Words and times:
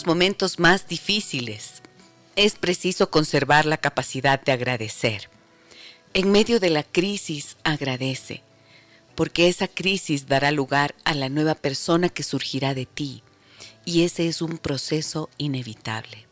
Los 0.00 0.06
momentos 0.06 0.58
más 0.58 0.88
difíciles, 0.88 1.82
es 2.34 2.54
preciso 2.54 3.10
conservar 3.10 3.66
la 3.66 3.76
capacidad 3.76 4.40
de 4.40 4.52
agradecer. 4.52 5.28
En 6.14 6.32
medio 6.32 6.58
de 6.58 6.70
la 6.70 6.84
crisis, 6.84 7.58
agradece, 7.64 8.42
porque 9.14 9.48
esa 9.48 9.68
crisis 9.68 10.26
dará 10.26 10.52
lugar 10.52 10.94
a 11.04 11.12
la 11.12 11.28
nueva 11.28 11.54
persona 11.54 12.08
que 12.08 12.22
surgirá 12.22 12.72
de 12.72 12.86
ti, 12.86 13.22
y 13.84 14.04
ese 14.04 14.26
es 14.26 14.40
un 14.40 14.56
proceso 14.56 15.28
inevitable. 15.36 16.26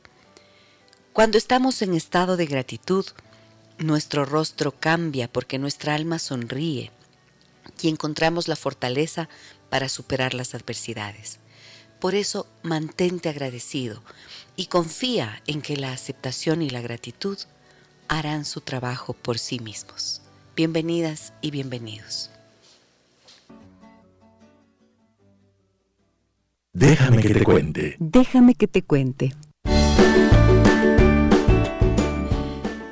Cuando 1.13 1.37
estamos 1.37 1.83
en 1.83 1.93
estado 1.93 2.39
de 2.39 2.47
gratitud, 2.47 3.05
nuestro 3.77 4.25
rostro 4.25 4.73
cambia 4.73 5.31
porque 5.31 5.59
nuestra 5.59 5.95
alma 5.95 6.19
sonríe 6.19 6.91
y 7.83 7.89
encontramos 7.91 8.49
la 8.49 8.57
fortaleza 8.57 9.29
para 9.69 9.91
superar 9.91 10.33
las 10.33 10.55
adversidades. 10.55 11.39
Por 12.01 12.15
eso 12.15 12.47
mantente 12.63 13.29
agradecido 13.29 14.03
y 14.55 14.67
confía 14.67 15.43
en 15.47 15.63
que 15.63 15.77
la 15.77 15.93
aceptación 15.93 16.63
y 16.63 16.71
la 16.71 16.81
gratitud 16.81 17.37
harán 18.07 18.45
su 18.45 18.61
trabajo 18.61 19.15
por 19.15 19.39
sí 19.39 19.59
mismos. 19.59 20.23
Bienvenidas 20.55 21.33
y 21.41 21.51
bienvenidos. 21.51 22.31
Déjame 26.73 27.23
que 27.23 27.35
te 27.35 27.43
cuente. 27.43 27.97
Déjame 27.99 28.55
que 28.55 28.69
te 28.69 28.83
cuente. 28.83 29.35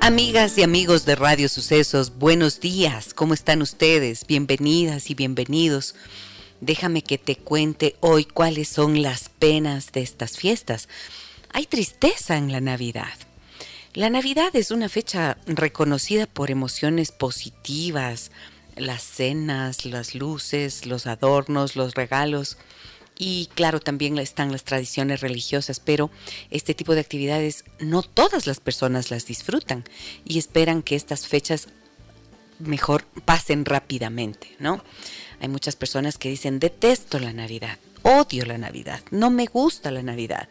Amigas 0.01 0.57
y 0.57 0.63
amigos 0.63 1.05
de 1.05 1.15
Radio 1.15 1.47
Sucesos, 1.47 2.17
buenos 2.17 2.59
días. 2.59 3.13
¿Cómo 3.13 3.33
están 3.33 3.61
ustedes? 3.61 4.25
Bienvenidas 4.27 5.09
y 5.09 5.15
bienvenidos 5.15 5.95
Déjame 6.61 7.03
que 7.03 7.17
te 7.17 7.35
cuente 7.35 7.95
hoy 7.99 8.25
cuáles 8.25 8.67
son 8.67 9.01
las 9.01 9.29
penas 9.29 9.91
de 9.91 10.01
estas 10.01 10.37
fiestas. 10.37 10.89
Hay 11.53 11.65
tristeza 11.65 12.37
en 12.37 12.51
la 12.51 12.61
Navidad. 12.61 13.13
La 13.93 14.09
Navidad 14.09 14.55
es 14.55 14.71
una 14.71 14.89
fecha 14.89 15.37
reconocida 15.45 16.27
por 16.27 16.51
emociones 16.51 17.11
positivas, 17.11 18.31
las 18.75 19.01
cenas, 19.03 19.85
las 19.85 20.15
luces, 20.15 20.85
los 20.85 21.07
adornos, 21.07 21.75
los 21.75 21.95
regalos. 21.95 22.57
Y 23.17 23.49
claro, 23.55 23.79
también 23.79 24.17
están 24.19 24.51
las 24.51 24.63
tradiciones 24.63 25.21
religiosas, 25.21 25.79
pero 25.79 26.11
este 26.51 26.75
tipo 26.75 26.93
de 26.93 27.01
actividades 27.01 27.65
no 27.79 28.03
todas 28.03 28.45
las 28.45 28.59
personas 28.59 29.09
las 29.09 29.25
disfrutan 29.25 29.83
y 30.25 30.37
esperan 30.37 30.83
que 30.83 30.95
estas 30.95 31.27
fechas 31.27 31.67
mejor 32.59 33.03
pasen 33.25 33.65
rápidamente, 33.65 34.55
¿no? 34.59 34.83
Hay 35.39 35.47
muchas 35.47 35.75
personas 35.75 36.17
que 36.17 36.29
dicen, 36.29 36.59
detesto 36.59 37.19
la 37.19 37.33
Navidad, 37.33 37.77
odio 38.03 38.45
la 38.45 38.57
Navidad, 38.57 39.01
no 39.11 39.29
me 39.29 39.45
gusta 39.45 39.91
la 39.91 40.01
Navidad. 40.01 40.47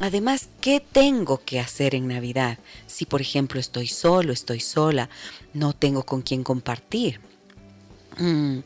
Además, 0.00 0.48
¿qué 0.60 0.80
tengo 0.80 1.42
que 1.44 1.60
hacer 1.60 1.94
en 1.94 2.08
Navidad? 2.08 2.58
Si, 2.86 3.04
por 3.04 3.20
ejemplo, 3.20 3.60
estoy 3.60 3.88
solo, 3.88 4.32
estoy 4.32 4.60
sola, 4.60 5.10
no 5.52 5.74
tengo 5.74 6.04
con 6.04 6.22
quién 6.22 6.44
compartir. 6.44 7.20
Mm, 8.18 8.60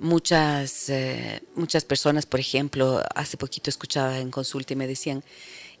muchas, 0.00 0.88
eh, 0.88 1.42
muchas 1.54 1.84
personas, 1.84 2.26
por 2.26 2.40
ejemplo, 2.40 3.02
hace 3.14 3.36
poquito 3.36 3.70
escuchaba 3.70 4.18
en 4.18 4.30
consulta 4.30 4.72
y 4.72 4.76
me 4.76 4.86
decían, 4.86 5.22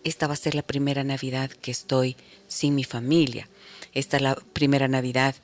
esta 0.04 0.26
va 0.26 0.34
a 0.34 0.36
ser 0.36 0.54
la 0.54 0.62
primera 0.62 1.02
Navidad 1.02 1.50
que 1.50 1.72
estoy 1.72 2.16
sin 2.46 2.74
mi 2.74 2.84
familia. 2.84 3.48
Esta 3.92 4.16
es 4.18 4.22
la 4.22 4.36
primera 4.52 4.86
Navidad 4.86 5.34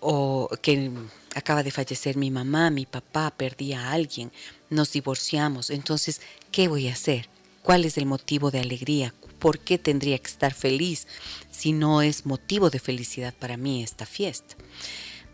o 0.00 0.50
que 0.60 0.90
acaba 1.34 1.62
de 1.62 1.70
fallecer 1.70 2.16
mi 2.16 2.30
mamá, 2.30 2.70
mi 2.70 2.86
papá, 2.86 3.30
perdí 3.36 3.72
a 3.72 3.92
alguien, 3.92 4.32
nos 4.68 4.92
divorciamos, 4.92 5.70
entonces, 5.70 6.20
¿qué 6.50 6.68
voy 6.68 6.88
a 6.88 6.92
hacer? 6.92 7.28
¿Cuál 7.62 7.84
es 7.84 7.98
el 7.98 8.06
motivo 8.06 8.50
de 8.50 8.60
alegría? 8.60 9.14
¿Por 9.38 9.58
qué 9.58 9.78
tendría 9.78 10.18
que 10.18 10.30
estar 10.30 10.54
feliz 10.54 11.06
si 11.50 11.72
no 11.72 12.02
es 12.02 12.26
motivo 12.26 12.70
de 12.70 12.78
felicidad 12.78 13.34
para 13.34 13.56
mí 13.56 13.82
esta 13.82 14.06
fiesta? 14.06 14.56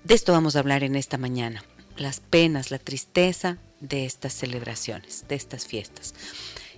De 0.04 0.14
esto 0.14 0.32
vamos 0.32 0.56
a 0.56 0.60
hablar 0.60 0.84
en 0.84 0.96
esta 0.96 1.18
mañana, 1.18 1.64
las 1.96 2.20
penas, 2.20 2.70
la 2.70 2.78
tristeza 2.78 3.58
de 3.80 4.06
estas 4.06 4.32
celebraciones, 4.32 5.24
de 5.28 5.34
estas 5.34 5.66
fiestas. 5.66 6.14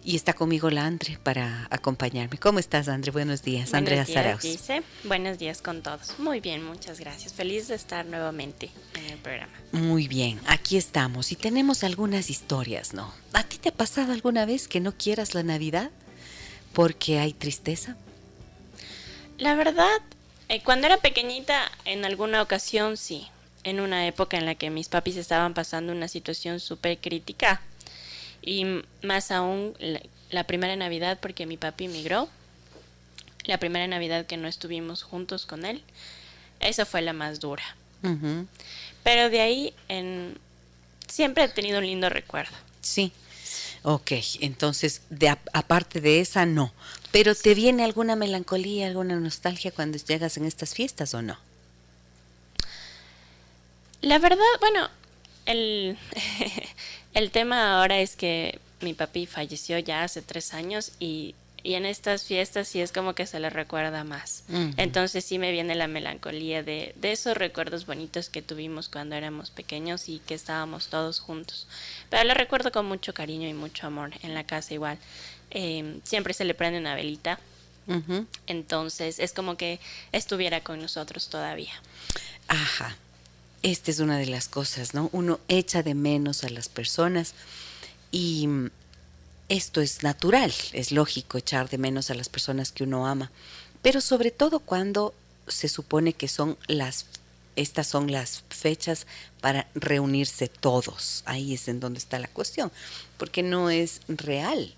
Y 0.04 0.16
está 0.16 0.32
conmigo 0.32 0.70
la 0.70 0.86
Andre 0.86 1.18
para 1.22 1.66
acompañarme. 1.70 2.38
¿Cómo 2.38 2.58
estás, 2.58 2.88
Andre? 2.88 3.10
Buenos 3.10 3.42
días. 3.42 3.74
Andrea 3.74 4.04
días, 4.04 4.42
Dice. 4.42 4.82
Buenos 5.04 5.38
días 5.38 5.60
con 5.60 5.82
todos. 5.82 6.18
Muy 6.18 6.40
bien, 6.40 6.64
muchas 6.64 7.00
gracias. 7.00 7.32
Feliz 7.32 7.68
de 7.68 7.74
estar 7.74 8.06
nuevamente 8.06 8.70
en 8.94 9.06
el 9.06 9.18
programa. 9.18 9.52
Muy 9.72 10.08
bien, 10.08 10.40
aquí 10.46 10.76
estamos 10.76 11.32
y 11.32 11.36
tenemos 11.36 11.84
algunas 11.84 12.30
historias, 12.30 12.94
¿no? 12.94 13.12
¿A 13.32 13.42
ti 13.42 13.58
te 13.58 13.68
ha 13.70 13.74
pasado 13.74 14.12
alguna 14.12 14.46
vez 14.46 14.68
que 14.68 14.80
no 14.80 14.92
quieras 14.92 15.34
la 15.34 15.42
Navidad 15.42 15.90
porque 16.72 17.18
hay 17.18 17.32
tristeza? 17.32 17.96
La 19.36 19.54
verdad, 19.54 20.00
eh, 20.48 20.62
cuando 20.62 20.86
era 20.86 20.96
pequeñita, 20.96 21.70
en 21.84 22.04
alguna 22.04 22.42
ocasión 22.42 22.96
sí. 22.96 23.28
En 23.64 23.80
una 23.80 24.06
época 24.06 24.38
en 24.38 24.46
la 24.46 24.54
que 24.54 24.70
mis 24.70 24.88
papis 24.88 25.16
estaban 25.16 25.52
pasando 25.52 25.92
una 25.92 26.08
situación 26.08 26.60
súper 26.60 26.98
crítica 26.98 27.60
y 28.48 28.82
más 29.02 29.30
aún 29.30 29.74
la, 30.30 30.44
primera 30.44 30.74
Navidad 30.74 31.18
porque 31.20 31.44
mi 31.44 31.58
papi 31.58 31.84
emigró. 31.84 32.28
La 33.44 33.58
primera 33.58 33.86
Navidad 33.86 34.24
que 34.24 34.38
no 34.38 34.48
estuvimos 34.48 35.02
juntos 35.02 35.44
con 35.44 35.66
él. 35.66 35.82
Esa 36.60 36.86
fue 36.86 37.02
la 37.02 37.12
más 37.12 37.40
dura. 37.40 37.62
Pero 39.02 39.28
de 39.28 39.40
ahí 39.40 39.74
en, 39.88 40.38
siempre 41.06 41.44
he 41.44 41.48
tenido 41.48 41.78
un 41.78 41.86
lindo 41.86 42.08
recuerdo. 42.08 42.56
Sí. 42.80 43.12
Ok, 43.82 44.12
entonces, 44.40 45.02
de, 45.10 45.28
aparte 45.52 46.00
de 46.00 46.20
esa, 46.20 46.46
no. 46.46 46.72
¿Pero 47.12 47.34
te 47.34 47.54
viene 47.54 47.84
alguna 47.84 48.16
melancolía, 48.16 48.86
alguna 48.86 49.16
nostalgia 49.16 49.72
cuando 49.72 49.98
llegas 49.98 50.36
en 50.38 50.46
estas 50.46 50.74
fiestas 50.74 51.12
o 51.14 51.22
no? 51.22 51.38
La 54.00 54.18
verdad, 54.18 54.38
bueno, 54.60 54.88
el, 55.46 55.98
El 57.18 57.32
tema 57.32 57.76
ahora 57.76 57.98
es 57.98 58.14
que 58.14 58.60
mi 58.80 58.94
papi 58.94 59.26
falleció 59.26 59.76
ya 59.80 60.04
hace 60.04 60.22
tres 60.22 60.54
años 60.54 60.92
y, 61.00 61.34
en 61.64 61.84
estas 61.84 62.22
fiestas 62.22 62.68
sí 62.68 62.80
es 62.80 62.92
como 62.92 63.16
que 63.16 63.26
se 63.26 63.40
le 63.40 63.50
recuerda 63.50 64.04
más. 64.04 64.44
Entonces 64.76 65.24
sí 65.24 65.40
me 65.40 65.50
viene 65.50 65.74
la 65.74 65.88
melancolía 65.88 66.62
de, 66.62 66.94
esos 67.02 67.36
recuerdos 67.36 67.86
bonitos 67.86 68.30
que 68.30 68.40
tuvimos 68.40 68.88
cuando 68.88 69.16
éramos 69.16 69.50
pequeños 69.50 70.08
y 70.08 70.20
que 70.20 70.34
estábamos 70.34 70.86
todos 70.86 71.18
juntos. 71.18 71.66
Pero 72.08 72.22
lo 72.22 72.34
recuerdo 72.34 72.70
con 72.70 72.86
mucho 72.86 73.12
cariño 73.12 73.48
y 73.48 73.52
mucho 73.52 73.88
amor 73.88 74.12
en 74.22 74.34
la 74.34 74.44
casa 74.44 74.72
igual. 74.72 74.96
Em, 75.50 76.00
siempre 76.04 76.34
se 76.34 76.44
le 76.44 76.54
prende 76.54 76.78
una 76.78 76.94
velita. 76.94 77.40
Entonces 78.46 79.18
es 79.18 79.32
como 79.32 79.56
que 79.56 79.80
estuviera 80.12 80.60
con 80.60 80.80
nosotros 80.80 81.28
todavía. 81.28 81.72
Ajá. 82.46 82.96
Esta 83.62 83.90
es 83.90 83.98
una 83.98 84.18
de 84.18 84.26
las 84.26 84.48
cosas, 84.48 84.94
¿no? 84.94 85.10
Uno 85.12 85.40
echa 85.48 85.82
de 85.82 85.94
menos 85.94 86.44
a 86.44 86.48
las 86.48 86.68
personas 86.68 87.34
y 88.12 88.48
esto 89.48 89.80
es 89.80 90.02
natural, 90.02 90.52
es 90.72 90.92
lógico 90.92 91.38
echar 91.38 91.68
de 91.68 91.78
menos 91.78 92.10
a 92.10 92.14
las 92.14 92.28
personas 92.28 92.70
que 92.70 92.84
uno 92.84 93.06
ama, 93.06 93.30
pero 93.82 94.00
sobre 94.00 94.30
todo 94.30 94.60
cuando 94.60 95.14
se 95.46 95.68
supone 95.68 96.12
que 96.12 96.28
son 96.28 96.56
las 96.66 97.06
estas 97.56 97.88
son 97.88 98.12
las 98.12 98.44
fechas 98.50 99.08
para 99.40 99.66
reunirse 99.74 100.46
todos. 100.46 101.24
Ahí 101.26 101.54
es 101.54 101.66
en 101.66 101.80
donde 101.80 101.98
está 101.98 102.20
la 102.20 102.28
cuestión, 102.28 102.70
porque 103.16 103.42
no 103.42 103.68
es 103.68 104.00
real. 104.06 104.72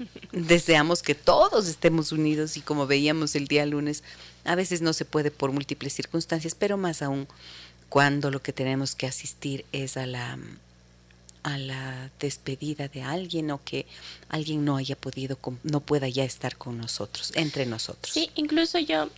Deseamos 0.32 1.00
que 1.00 1.14
todos 1.14 1.68
estemos 1.68 2.10
unidos 2.10 2.56
y 2.56 2.60
como 2.60 2.88
veíamos 2.88 3.36
el 3.36 3.46
día 3.46 3.66
lunes, 3.66 4.02
a 4.44 4.54
veces 4.54 4.82
no 4.82 4.92
se 4.92 5.04
puede 5.04 5.30
por 5.30 5.52
múltiples 5.52 5.92
circunstancias, 5.92 6.54
pero 6.54 6.76
más 6.76 7.02
aún 7.02 7.26
cuando 7.88 8.30
lo 8.30 8.42
que 8.42 8.52
tenemos 8.52 8.94
que 8.94 9.06
asistir 9.06 9.64
es 9.72 9.96
a 9.96 10.06
la 10.06 10.38
a 11.42 11.56
la 11.56 12.10
despedida 12.20 12.88
de 12.88 13.02
alguien 13.02 13.50
o 13.50 13.62
que 13.64 13.86
alguien 14.28 14.64
no 14.64 14.76
haya 14.76 14.94
podido 14.94 15.38
no 15.62 15.80
pueda 15.80 16.08
ya 16.08 16.24
estar 16.24 16.56
con 16.56 16.76
nosotros, 16.76 17.32
entre 17.34 17.64
nosotros. 17.64 18.12
Sí, 18.12 18.30
incluso 18.34 18.78
yo 18.78 19.08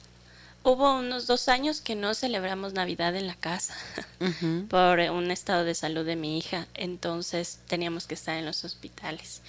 Hubo 0.64 0.96
unos 0.96 1.26
dos 1.26 1.48
años 1.48 1.80
que 1.80 1.96
no 1.96 2.14
celebramos 2.14 2.72
Navidad 2.72 3.16
en 3.16 3.26
la 3.26 3.34
casa 3.34 3.74
por 4.68 5.00
un 5.00 5.30
estado 5.32 5.64
de 5.64 5.74
salud 5.74 6.06
de 6.06 6.14
mi 6.14 6.38
hija, 6.38 6.68
entonces 6.74 7.58
teníamos 7.66 8.06
que 8.06 8.14
estar 8.14 8.36
en 8.36 8.46
los 8.46 8.64
hospitales. 8.64 9.42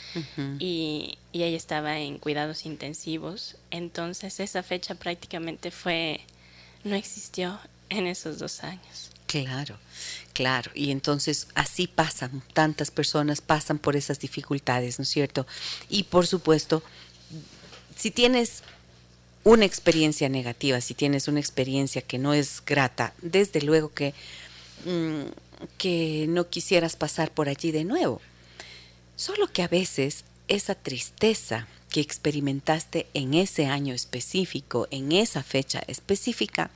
Y, 0.58 1.20
y, 1.32 1.44
ella 1.44 1.58
estaba 1.58 2.00
en 2.00 2.18
cuidados 2.18 2.66
intensivos, 2.66 3.58
entonces 3.70 4.40
esa 4.40 4.64
fecha 4.64 4.96
prácticamente 4.96 5.70
fue, 5.70 6.22
no 6.84 6.96
existió 6.96 7.60
en 7.90 8.08
esos 8.08 8.40
dos 8.40 8.64
años. 8.64 9.12
Claro, 9.28 9.78
claro, 10.34 10.72
y 10.74 10.92
entonces 10.92 11.48
así 11.56 11.88
pasan, 11.88 12.44
tantas 12.54 12.92
personas 12.92 13.42
pasan 13.42 13.80
por 13.80 13.96
esas 13.96 14.20
dificultades, 14.20 15.00
¿no 15.00 15.04
es 15.04 15.10
cierto? 15.10 15.46
Y 15.90 16.04
por 16.04 16.28
supuesto, 16.28 16.84
si 17.96 18.12
tienes 18.12 18.64
una 19.44 19.66
experiencia 19.66 20.30
negativa, 20.30 20.80
si 20.82 20.94
tienes 20.94 21.28
una 21.28 21.40
experiencia 21.40 22.02
que 22.02 22.18
no 22.18 22.34
es 22.34 22.64
grata, 22.66 23.14
desde 23.22 23.62
luego 23.62 23.94
que, 23.94 24.14
mm, 24.86 25.24
que 25.78 26.26
no 26.30 26.50
quisieras 26.50 26.96
pasar 26.96 27.32
por 27.32 27.50
allí 27.50 27.72
de 27.72 27.84
nuevo. 27.84 28.22
Solo 29.16 29.52
que 29.52 29.62
a 29.62 29.68
veces 29.68 30.24
esa 30.48 30.76
tristeza 30.76 31.68
que 31.90 32.02
experimentaste 32.02 33.08
en 33.14 33.34
ese 33.34 33.66
año 33.66 33.94
específico, 33.94 34.88
en 34.92 35.12
esa 35.12 35.44
fecha 35.44 35.84
específica, 35.88 36.72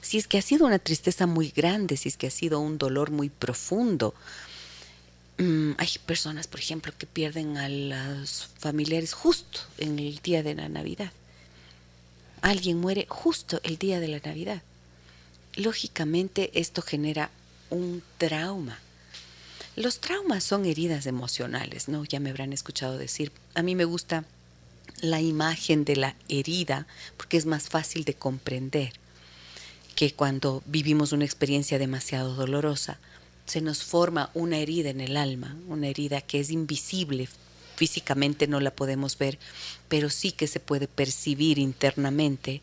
si 0.00 0.18
es 0.18 0.26
que 0.26 0.38
ha 0.38 0.42
sido 0.42 0.66
una 0.66 0.78
tristeza 0.78 1.26
muy 1.26 1.50
grande, 1.50 1.96
si 1.96 2.08
es 2.08 2.16
que 2.16 2.28
ha 2.28 2.30
sido 2.30 2.60
un 2.60 2.78
dolor 2.78 3.10
muy 3.10 3.28
profundo, 3.28 4.14
mm, 5.38 5.72
hay 5.76 5.88
personas, 6.06 6.46
por 6.46 6.60
ejemplo, 6.60 6.92
que 6.96 7.06
pierden 7.06 7.58
a 7.58 7.68
los 7.68 8.48
familiares 8.58 9.12
justo 9.12 9.60
en 9.78 9.98
el 9.98 10.18
día 10.22 10.42
de 10.42 10.54
la 10.54 10.68
Navidad 10.68 11.12
alguien 12.46 12.78
muere 12.78 13.06
justo 13.08 13.60
el 13.64 13.76
día 13.76 13.98
de 13.98 14.06
la 14.06 14.20
Navidad. 14.20 14.62
Lógicamente 15.56 16.52
esto 16.54 16.80
genera 16.80 17.30
un 17.70 18.04
trauma. 18.18 18.78
Los 19.74 19.98
traumas 19.98 20.44
son 20.44 20.64
heridas 20.64 21.06
emocionales, 21.06 21.88
¿no? 21.88 22.04
Ya 22.04 22.20
me 22.20 22.30
habrán 22.30 22.52
escuchado 22.52 22.98
decir. 22.98 23.32
A 23.56 23.62
mí 23.62 23.74
me 23.74 23.84
gusta 23.84 24.24
la 25.00 25.20
imagen 25.20 25.84
de 25.84 25.96
la 25.96 26.14
herida 26.28 26.86
porque 27.16 27.36
es 27.36 27.46
más 27.46 27.68
fácil 27.68 28.04
de 28.04 28.14
comprender 28.14 28.92
que 29.96 30.12
cuando 30.12 30.62
vivimos 30.66 31.10
una 31.10 31.24
experiencia 31.24 31.80
demasiado 31.80 32.36
dolorosa, 32.36 32.98
se 33.44 33.60
nos 33.60 33.82
forma 33.82 34.30
una 34.34 34.58
herida 34.58 34.90
en 34.90 35.00
el 35.00 35.16
alma, 35.16 35.56
una 35.66 35.88
herida 35.88 36.20
que 36.20 36.38
es 36.38 36.50
invisible 36.50 37.28
físicamente 37.76 38.46
no 38.46 38.58
la 38.60 38.70
podemos 38.70 39.18
ver, 39.18 39.38
pero 39.88 40.10
sí 40.10 40.32
que 40.32 40.48
se 40.48 40.60
puede 40.60 40.88
percibir 40.88 41.58
internamente 41.58 42.62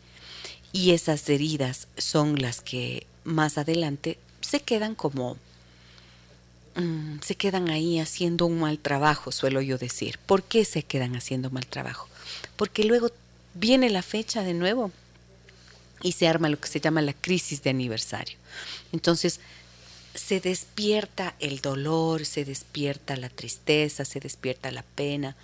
y 0.72 0.90
esas 0.90 1.28
heridas 1.28 1.86
son 1.96 2.42
las 2.42 2.60
que 2.60 3.06
más 3.22 3.58
adelante 3.58 4.18
se 4.40 4.60
quedan 4.60 4.94
como 4.94 5.36
mm, 6.74 7.20
se 7.22 7.36
quedan 7.36 7.70
ahí 7.70 8.00
haciendo 8.00 8.46
un 8.46 8.60
mal 8.60 8.78
trabajo, 8.78 9.32
suelo 9.32 9.62
yo 9.62 9.78
decir. 9.78 10.18
¿Por 10.26 10.42
qué 10.42 10.64
se 10.64 10.82
quedan 10.82 11.16
haciendo 11.16 11.50
mal 11.50 11.66
trabajo? 11.66 12.08
Porque 12.56 12.84
luego 12.84 13.10
viene 13.54 13.88
la 13.88 14.02
fecha 14.02 14.42
de 14.42 14.52
nuevo 14.52 14.90
y 16.02 16.12
se 16.12 16.28
arma 16.28 16.48
lo 16.48 16.58
que 16.58 16.68
se 16.68 16.80
llama 16.80 17.00
la 17.02 17.14
crisis 17.14 17.62
de 17.62 17.70
aniversario. 17.70 18.36
Entonces, 18.92 19.40
se 20.14 20.40
despierta 20.40 21.34
el 21.40 21.60
dolor, 21.60 22.24
se 22.24 22.44
despierta 22.44 23.16
la 23.16 23.28
tristeza, 23.28 24.04
se 24.04 24.20
despierta 24.20 24.70
la 24.70 24.82
pena 24.82 25.36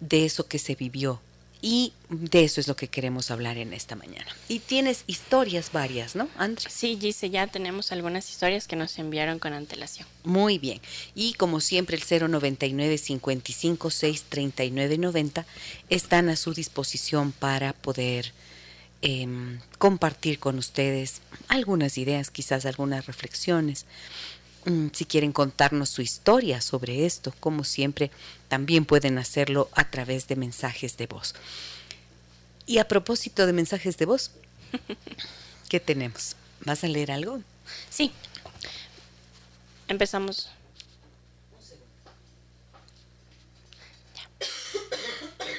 de 0.00 0.24
eso 0.24 0.46
que 0.46 0.58
se 0.58 0.74
vivió. 0.74 1.20
Y 1.62 1.92
de 2.08 2.44
eso 2.44 2.58
es 2.58 2.68
lo 2.68 2.76
que 2.76 2.88
queremos 2.88 3.30
hablar 3.30 3.58
en 3.58 3.74
esta 3.74 3.94
mañana. 3.94 4.34
Y 4.48 4.60
tienes 4.60 5.04
historias 5.06 5.72
varias, 5.72 6.16
¿no, 6.16 6.26
Andrés? 6.38 6.72
Sí, 6.72 6.96
Gise, 6.98 7.28
ya 7.28 7.46
tenemos 7.48 7.92
algunas 7.92 8.30
historias 8.30 8.66
que 8.66 8.76
nos 8.76 8.98
enviaron 8.98 9.38
con 9.38 9.52
antelación. 9.52 10.08
Muy 10.24 10.58
bien. 10.58 10.80
Y 11.14 11.34
como 11.34 11.60
siempre, 11.60 11.98
el 11.98 12.30
099 12.30 12.96
55 12.96 13.90
6 13.90 14.24
39 14.30 14.98
90 14.98 15.46
están 15.90 16.30
a 16.30 16.36
su 16.36 16.54
disposición 16.54 17.32
para 17.32 17.74
poder 17.74 18.32
Em, 19.02 19.60
compartir 19.78 20.38
con 20.38 20.58
ustedes 20.58 21.22
algunas 21.48 21.96
ideas, 21.96 22.30
quizás 22.30 22.66
algunas 22.66 23.06
reflexiones. 23.06 23.86
Mm, 24.66 24.88
si 24.92 25.06
quieren 25.06 25.32
contarnos 25.32 25.88
su 25.88 26.02
historia 26.02 26.60
sobre 26.60 27.06
esto, 27.06 27.32
como 27.40 27.64
siempre, 27.64 28.10
también 28.48 28.84
pueden 28.84 29.16
hacerlo 29.16 29.70
a 29.72 29.90
través 29.90 30.28
de 30.28 30.36
mensajes 30.36 30.98
de 30.98 31.06
voz. 31.06 31.34
Y 32.66 32.76
a 32.76 32.88
propósito 32.88 33.46
de 33.46 33.54
mensajes 33.54 33.96
de 33.96 34.04
voz, 34.04 34.32
¿qué 35.70 35.80
tenemos? 35.80 36.36
¿Vas 36.66 36.84
a 36.84 36.88
leer 36.88 37.10
algo? 37.10 37.40
Sí. 37.88 38.12
Empezamos. 39.88 40.50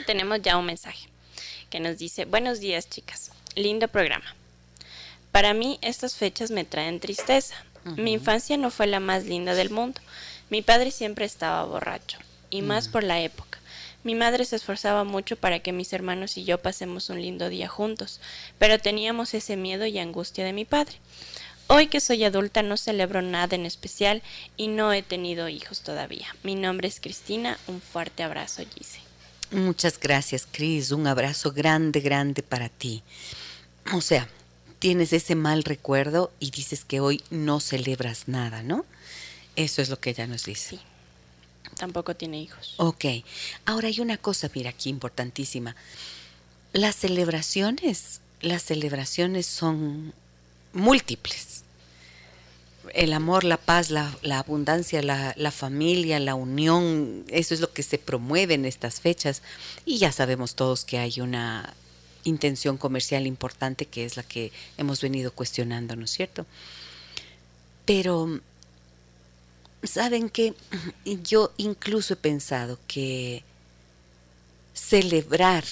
Tenemos 0.05 0.41
ya 0.43 0.57
un 0.57 0.65
mensaje 0.67 1.10
que 1.71 1.79
nos 1.79 1.97
dice, 1.97 2.25
buenos 2.25 2.59
días 2.59 2.87
chicas, 2.89 3.31
lindo 3.55 3.87
programa. 3.87 4.35
Para 5.31 5.53
mí 5.55 5.79
estas 5.81 6.15
fechas 6.15 6.51
me 6.51 6.65
traen 6.65 6.99
tristeza. 6.99 7.55
Mi 7.95 8.11
infancia 8.11 8.57
no 8.57 8.69
fue 8.69 8.85
la 8.85 8.99
más 8.99 9.23
linda 9.23 9.55
del 9.55 9.71
mundo. 9.71 9.99
Mi 10.51 10.61
padre 10.61 10.91
siempre 10.91 11.25
estaba 11.25 11.63
borracho, 11.63 12.19
y 12.51 12.61
más 12.61 12.89
por 12.89 13.03
la 13.03 13.21
época. 13.21 13.57
Mi 14.03 14.15
madre 14.15 14.43
se 14.45 14.57
esforzaba 14.57 15.05
mucho 15.05 15.37
para 15.37 15.59
que 15.59 15.71
mis 15.71 15.93
hermanos 15.93 16.37
y 16.37 16.43
yo 16.43 16.61
pasemos 16.61 17.09
un 17.09 17.21
lindo 17.21 17.47
día 17.47 17.69
juntos, 17.69 18.19
pero 18.59 18.77
teníamos 18.77 19.33
ese 19.33 19.55
miedo 19.55 19.85
y 19.85 19.97
angustia 19.97 20.43
de 20.43 20.53
mi 20.53 20.65
padre. 20.65 20.97
Hoy 21.67 21.87
que 21.87 22.01
soy 22.01 22.25
adulta 22.25 22.63
no 22.63 22.75
celebro 22.75 23.21
nada 23.21 23.55
en 23.55 23.65
especial 23.65 24.21
y 24.57 24.67
no 24.67 24.91
he 24.91 25.03
tenido 25.03 25.47
hijos 25.47 25.81
todavía. 25.81 26.27
Mi 26.43 26.55
nombre 26.55 26.89
es 26.89 26.99
Cristina, 26.99 27.57
un 27.67 27.79
fuerte 27.79 28.23
abrazo, 28.23 28.61
Gise. 28.75 29.10
Muchas 29.51 29.99
gracias, 29.99 30.47
Cris. 30.49 30.91
Un 30.91 31.07
abrazo 31.07 31.51
grande, 31.51 31.99
grande 31.99 32.41
para 32.41 32.69
ti. 32.69 33.03
O 33.93 34.01
sea, 34.01 34.29
tienes 34.79 35.11
ese 35.11 35.35
mal 35.35 35.63
recuerdo 35.63 36.31
y 36.39 36.51
dices 36.51 36.85
que 36.85 37.01
hoy 37.01 37.21
no 37.29 37.59
celebras 37.59 38.27
nada, 38.27 38.63
¿no? 38.63 38.85
Eso 39.57 39.81
es 39.81 39.89
lo 39.89 39.99
que 39.99 40.11
ella 40.11 40.25
nos 40.25 40.45
dice. 40.45 40.77
Sí. 40.77 40.79
Tampoco 41.75 42.15
tiene 42.15 42.41
hijos. 42.41 42.75
Ok. 42.77 43.05
Ahora 43.65 43.89
hay 43.89 43.99
una 43.99 44.17
cosa, 44.17 44.49
mira, 44.53 44.69
aquí 44.69 44.89
importantísima. 44.89 45.75
Las 46.73 46.95
celebraciones, 46.95 48.21
las 48.39 48.63
celebraciones 48.63 49.45
son 49.45 50.13
múltiples 50.73 51.50
el 52.93 53.13
amor, 53.13 53.43
la 53.43 53.57
paz, 53.57 53.89
la, 53.89 54.13
abundancia, 54.37 55.01
la, 55.01 55.33
la, 55.37 55.51
familia, 55.51 56.19
la 56.19 56.35
unión, 56.35 57.25
eso 57.29 57.53
es 57.53 57.59
lo 57.59 57.71
que 57.71 57.83
se 57.83 57.97
promueve 57.97 58.53
en 58.53 58.65
estas 58.65 58.99
fechas. 59.01 59.41
Y 59.85 59.97
ya 59.97 60.11
sabemos 60.11 60.55
todos 60.55 60.85
que 60.85 60.97
hay 60.97 61.21
una 61.21 61.73
intención 62.23 62.77
comercial 62.77 63.25
importante 63.25 63.85
que 63.85 64.05
es 64.05 64.17
la 64.17 64.23
que 64.23 64.51
hemos 64.77 65.01
venido 65.01 65.31
cuestionando, 65.31 65.95
¿no 65.95 66.05
es 66.05 66.11
cierto? 66.11 66.45
Pero, 67.85 68.39
¿saben 69.83 70.29
qué? 70.29 70.53
Yo 71.23 71.51
incluso 71.57 72.13
he 72.13 72.17
pensado 72.17 72.79
que 72.87 73.43
celebrar 74.73 75.63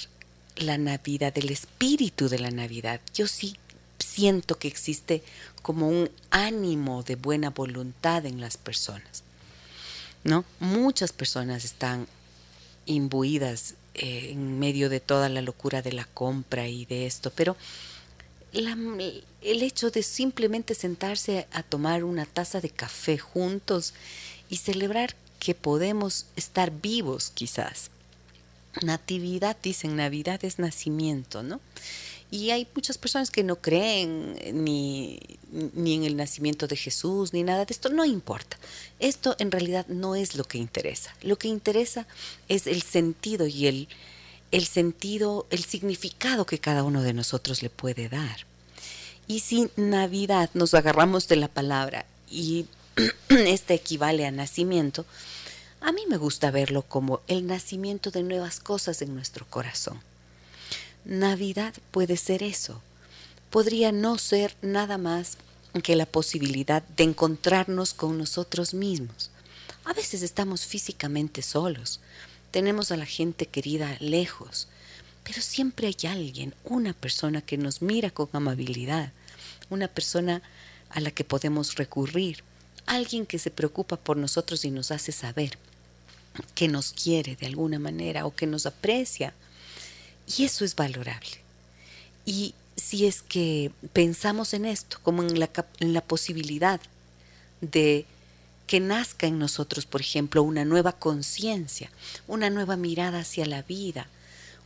la 0.57 0.77
Navidad, 0.77 1.37
el 1.37 1.49
espíritu 1.49 2.27
de 2.29 2.39
la 2.39 2.51
Navidad, 2.51 2.99
yo 3.13 3.27
sí 3.27 3.55
siento 3.99 4.57
que 4.57 4.67
existe 4.67 5.23
como 5.59 5.87
un 5.87 6.09
ánimo 6.31 7.03
de 7.03 7.15
buena 7.15 7.49
voluntad 7.49 8.25
en 8.25 8.41
las 8.41 8.57
personas. 8.57 9.23
¿No? 10.23 10.43
Muchas 10.59 11.13
personas 11.13 11.63
están 11.63 12.07
imbuidas 12.85 13.75
eh, 13.93 14.31
en 14.31 14.59
medio 14.59 14.89
de 14.89 14.99
toda 14.99 15.29
la 15.29 15.41
locura 15.41 15.81
de 15.81 15.93
la 15.93 16.05
compra 16.05 16.67
y 16.67 16.85
de 16.85 17.05
esto, 17.05 17.31
pero 17.35 17.55
el 18.51 19.61
hecho 19.61 19.91
de 19.91 20.03
simplemente 20.03 20.73
sentarse 20.73 21.47
a 21.51 21.63
tomar 21.63 22.03
una 22.03 22.25
taza 22.25 22.61
de 22.61 22.69
café 22.69 23.17
juntos 23.17 23.93
y 24.49 24.57
celebrar 24.57 25.15
que 25.39 25.55
podemos 25.55 26.25
estar 26.35 26.71
vivos 26.71 27.31
quizás. 27.33 27.91
Natividad, 28.81 29.57
dicen, 29.61 29.95
Navidad 29.95 30.43
es 30.43 30.59
nacimiento, 30.59 31.43
¿no? 31.43 31.59
Y 32.31 32.51
hay 32.51 32.67
muchas 32.75 32.97
personas 32.97 33.31
que 33.31 33.43
no 33.43 33.55
creen 33.55 34.37
ni, 34.53 35.19
ni 35.51 35.95
en 35.95 36.03
el 36.03 36.15
nacimiento 36.15 36.67
de 36.67 36.75
Jesús, 36.75 37.33
ni 37.33 37.43
nada 37.43 37.65
de 37.65 37.73
esto. 37.73 37.89
No 37.89 38.05
importa. 38.05 38.57
Esto 38.99 39.35
en 39.39 39.51
realidad 39.51 39.87
no 39.87 40.15
es 40.15 40.35
lo 40.35 40.43
que 40.43 40.59
interesa. 40.59 41.13
Lo 41.23 41.39
que 41.39 41.47
interesa 41.47 42.05
es 42.47 42.67
el 42.67 42.83
sentido 42.83 43.47
y 43.47 43.65
el, 43.65 43.87
el 44.51 44.65
sentido, 44.65 45.47
el 45.49 45.63
significado 45.63 46.45
que 46.45 46.59
cada 46.59 46.83
uno 46.83 47.01
de 47.01 47.13
nosotros 47.13 47.63
le 47.63 47.69
puede 47.71 48.09
dar. 48.09 48.45
Y 49.27 49.39
si 49.39 49.69
Navidad 49.75 50.49
nos 50.53 50.73
agarramos 50.73 51.27
de 51.27 51.35
la 51.35 51.47
palabra 51.47 52.05
y 52.29 52.65
este 53.29 53.73
equivale 53.73 54.25
a 54.25 54.31
nacimiento, 54.31 55.05
a 55.81 55.91
mí 55.91 56.01
me 56.07 56.17
gusta 56.17 56.51
verlo 56.51 56.81
como 56.81 57.21
el 57.27 57.47
nacimiento 57.47 58.11
de 58.11 58.23
nuevas 58.23 58.59
cosas 58.59 59.01
en 59.01 59.15
nuestro 59.15 59.45
corazón. 59.47 60.01
Navidad 61.05 61.73
puede 61.91 62.17
ser 62.17 62.43
eso. 62.43 62.81
podría 63.49 63.91
no 63.91 64.19
ser 64.19 64.55
nada 64.61 64.99
más 64.99 65.37
que 65.83 65.95
la 65.95 66.05
posibilidad 66.05 66.83
de 66.83 67.03
encontrarnos 67.03 67.95
con 67.95 68.15
nosotros 68.17 68.75
mismos. 68.75 69.31
A 69.85 69.93
veces 69.93 70.21
estamos 70.21 70.67
físicamente 70.67 71.41
solos, 71.41 71.99
tenemos 72.51 72.91
a 72.91 72.97
la 72.97 73.07
gente 73.07 73.47
querida 73.47 73.97
lejos, 73.99 74.67
pero 75.23 75.41
siempre 75.41 75.87
hay 75.87 76.07
alguien, 76.07 76.53
una 76.63 76.93
persona 76.93 77.41
que 77.41 77.57
nos 77.57 77.81
mira 77.81 78.11
con 78.11 78.29
amabilidad, 78.33 79.13
una 79.69 79.87
persona 79.87 80.41
a 80.89 80.99
la 80.99 81.11
que 81.11 81.23
podemos 81.23 81.75
recurrir, 81.75 82.43
alguien 82.85 83.25
que 83.25 83.39
se 83.39 83.51
preocupa 83.51 83.95
por 83.97 84.17
nosotros 84.17 84.65
y 84.65 84.71
nos 84.71 84.91
hace 84.91 85.11
saber 85.11 85.57
que 86.55 86.67
nos 86.67 86.93
quiere 86.93 87.35
de 87.35 87.47
alguna 87.47 87.79
manera 87.79 88.25
o 88.25 88.35
que 88.35 88.47
nos 88.47 88.65
aprecia. 88.65 89.33
Y 90.37 90.45
eso 90.45 90.63
es 90.63 90.75
valorable. 90.75 91.41
Y 92.25 92.53
si 92.75 93.05
es 93.07 93.21
que 93.21 93.71
pensamos 93.93 94.53
en 94.53 94.65
esto 94.65 94.99
como 95.03 95.23
en 95.23 95.39
la, 95.39 95.49
en 95.79 95.93
la 95.93 96.01
posibilidad 96.01 96.79
de 97.61 98.05
que 98.67 98.79
nazca 98.79 99.25
en 99.25 99.39
nosotros, 99.39 99.85
por 99.85 100.01
ejemplo, 100.01 100.43
una 100.43 100.63
nueva 100.63 100.91
conciencia, 100.93 101.89
una 102.27 102.49
nueva 102.49 102.77
mirada 102.77 103.21
hacia 103.21 103.45
la 103.45 103.63
vida, 103.63 104.07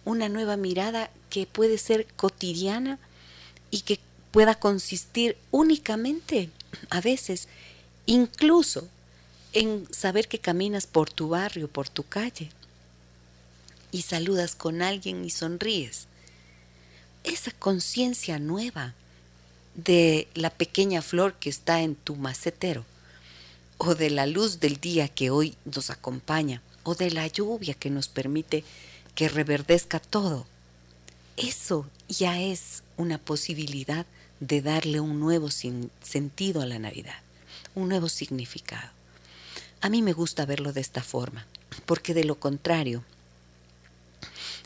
una 0.04 0.28
nueva 0.28 0.58
mirada 0.58 1.10
que 1.30 1.46
puede 1.46 1.78
ser 1.78 2.06
cotidiana 2.18 3.00
y 3.72 3.82
que 3.82 4.00
pueda 4.32 4.56
consistir 4.56 5.38
únicamente, 5.52 6.50
a 6.90 7.00
veces, 7.00 7.48
incluso 8.06 8.88
en 9.54 9.88
saber 9.94 10.28
que 10.28 10.40
caminas 10.40 10.86
por 10.86 11.10
tu 11.10 11.30
barrio, 11.30 11.68
por 11.68 11.88
tu 11.88 12.04
calle, 12.04 12.50
y 13.94 14.02
saludas 14.02 14.56
con 14.56 14.82
alguien 14.82 15.24
y 15.24 15.30
sonríes. 15.30 16.08
Esa 17.24 17.52
conciencia 17.52 18.40
nueva 18.40 18.96
de 19.76 20.28
la 20.34 20.50
pequeña 20.50 21.02
flor 21.02 21.36
que 21.36 21.50
está 21.50 21.82
en 21.82 21.96
tu 21.96 22.16
macetero, 22.16 22.86
o 23.78 23.96
de 23.96 24.10
la 24.10 24.26
luz 24.26 24.60
del 24.60 24.78
día 24.78 25.08
que 25.08 25.30
hoy 25.30 25.56
nos 25.64 25.92
acompaña, 25.92 26.62
o 26.82 26.96
de 26.96 27.12
la 27.12 27.28
lluvia 27.28 27.76
que 27.76 27.92
nos 27.92 28.08
permite 28.08 28.64
que 29.16 29.30
reverdezca 29.30 30.00
todo. 30.00 30.48
Eso 31.38 31.88
ya 32.10 32.42
es 32.42 32.84
una 32.98 33.20
posibilidad 33.20 34.06
de 34.40 34.62
darle 34.62 35.00
un 35.00 35.20
nuevo 35.20 35.50
sentido 35.52 36.62
a 36.62 36.66
la 36.66 36.80
Navidad, 36.80 37.20
un 37.76 37.90
nuevo 37.90 38.10
significado. 38.10 38.90
A 39.82 39.90
mí 39.90 40.02
me 40.02 40.14
gusta 40.14 40.46
verlo 40.46 40.74
de 40.74 40.82
esta 40.82 41.04
forma, 41.04 41.46
porque 41.86 42.14
de 42.14 42.24
lo 42.24 42.40
contrario, 42.40 43.04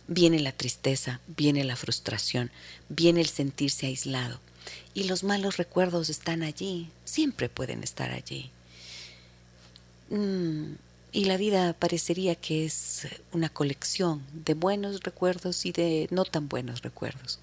viene 0.08 0.40
la 0.40 0.52
tristeza, 0.52 1.20
viene 1.28 1.64
la 1.64 1.76
frustración, 1.76 2.52
viene 2.90 3.22
el 3.22 3.28
sentirse 3.28 3.88
aislado. 3.88 4.40
Y 4.94 5.04
los 5.04 5.24
malos 5.24 5.58
recuerdos 5.58 6.10
están 6.10 6.44
allí, 6.44 6.90
siempre 7.06 7.50
pueden 7.50 7.84
estar 7.84 8.12
allí. 8.12 8.52
Mm, 10.10 10.74
y 11.12 11.26
la 11.26 11.38
vida 11.38 11.74
parecería 11.74 12.36
que 12.36 12.66
es 12.66 13.08
una 13.32 13.50
colección 13.50 14.24
de 14.34 14.54
buenos 14.54 15.02
recuerdos 15.02 15.66
y 15.66 15.72
de 15.72 16.08
no 16.12 16.26
tan 16.26 16.50
buenos 16.50 16.82
recuerdos. 16.82 17.40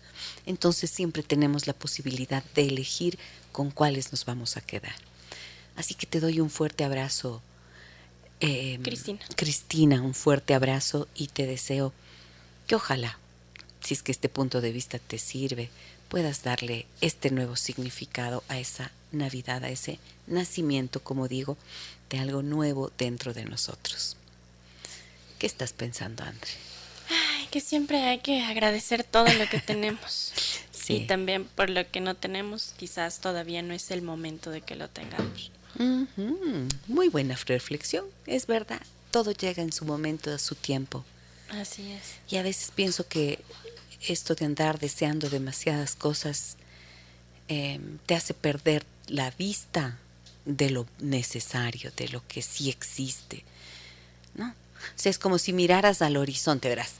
Entonces 0.46 0.90
siempre 0.90 1.22
tenemos 1.22 1.66
la 1.66 1.72
posibilidad 1.72 2.44
de 2.54 2.68
elegir 2.68 3.18
con 3.52 3.70
cuáles 3.70 4.12
nos 4.12 4.24
vamos 4.24 4.56
a 4.56 4.60
quedar. 4.60 4.94
Así 5.76 5.94
que 5.94 6.06
te 6.06 6.20
doy 6.20 6.40
un 6.40 6.50
fuerte 6.50 6.84
abrazo, 6.84 7.42
em, 8.40 8.82
Cristina. 8.82 9.20
Cristina, 9.34 10.02
un 10.02 10.14
fuerte 10.14 10.54
abrazo 10.54 11.08
y 11.14 11.28
te 11.28 11.46
deseo 11.46 11.92
que 12.66 12.74
ojalá, 12.74 13.18
si 13.80 13.94
es 13.94 14.02
que 14.02 14.12
este 14.12 14.28
punto 14.28 14.60
de 14.60 14.72
vista 14.72 14.98
te 14.98 15.18
sirve, 15.18 15.70
puedas 16.08 16.42
darle 16.42 16.86
este 17.00 17.30
nuevo 17.30 17.56
significado 17.56 18.42
a 18.48 18.58
esa 18.58 18.90
Navidad, 19.12 19.64
a 19.64 19.70
ese 19.70 19.98
nacimiento, 20.26 21.02
como 21.02 21.28
digo, 21.28 21.56
de 22.10 22.18
algo 22.18 22.42
nuevo 22.42 22.90
dentro 22.98 23.34
de 23.34 23.44
nosotros. 23.44 24.16
¿Qué 25.38 25.46
estás 25.46 25.72
pensando, 25.72 26.22
André? 26.24 26.50
Ay, 27.10 27.46
que 27.50 27.60
siempre 27.60 28.02
hay 28.04 28.18
que 28.18 28.42
agradecer 28.42 29.04
todo 29.04 29.26
lo 29.32 29.48
que 29.48 29.60
tenemos. 29.66 30.32
sí. 30.70 30.94
Y 30.94 31.06
también 31.06 31.44
por 31.44 31.70
lo 31.70 31.90
que 31.90 32.00
no 32.00 32.14
tenemos, 32.14 32.74
quizás 32.76 33.20
todavía 33.20 33.62
no 33.62 33.74
es 33.74 33.90
el 33.90 34.02
momento 34.02 34.50
de 34.50 34.60
que 34.60 34.74
lo 34.76 34.88
tengamos. 34.88 35.50
Muy 36.86 37.08
buena 37.08 37.36
reflexión, 37.46 38.04
es 38.26 38.46
verdad. 38.46 38.80
Todo 39.10 39.32
llega 39.32 39.62
en 39.62 39.72
su 39.72 39.84
momento, 39.84 40.32
a 40.32 40.38
su 40.38 40.54
tiempo. 40.54 41.04
Así 41.50 41.92
es. 41.92 42.02
Y 42.30 42.36
a 42.36 42.42
veces 42.42 42.70
pienso 42.74 43.06
que 43.06 43.40
esto 44.00 44.34
de 44.34 44.44
andar 44.44 44.78
deseando 44.78 45.30
demasiadas 45.30 45.96
cosas 45.96 46.56
em, 47.48 47.98
te 48.06 48.14
hace 48.14 48.34
perder 48.34 48.84
la 49.08 49.30
vista 49.30 49.98
de 50.44 50.70
lo 50.70 50.86
necesario, 50.98 51.90
de 51.96 52.08
lo 52.08 52.26
que 52.26 52.42
sí 52.42 52.70
existe. 52.70 53.44
¿No? 54.34 54.48
O 54.48 54.96
sea, 54.96 55.10
es 55.10 55.18
como 55.18 55.38
si 55.38 55.52
miraras 55.52 56.02
al 56.02 56.16
horizonte, 56.16 56.68
verás. 56.68 56.92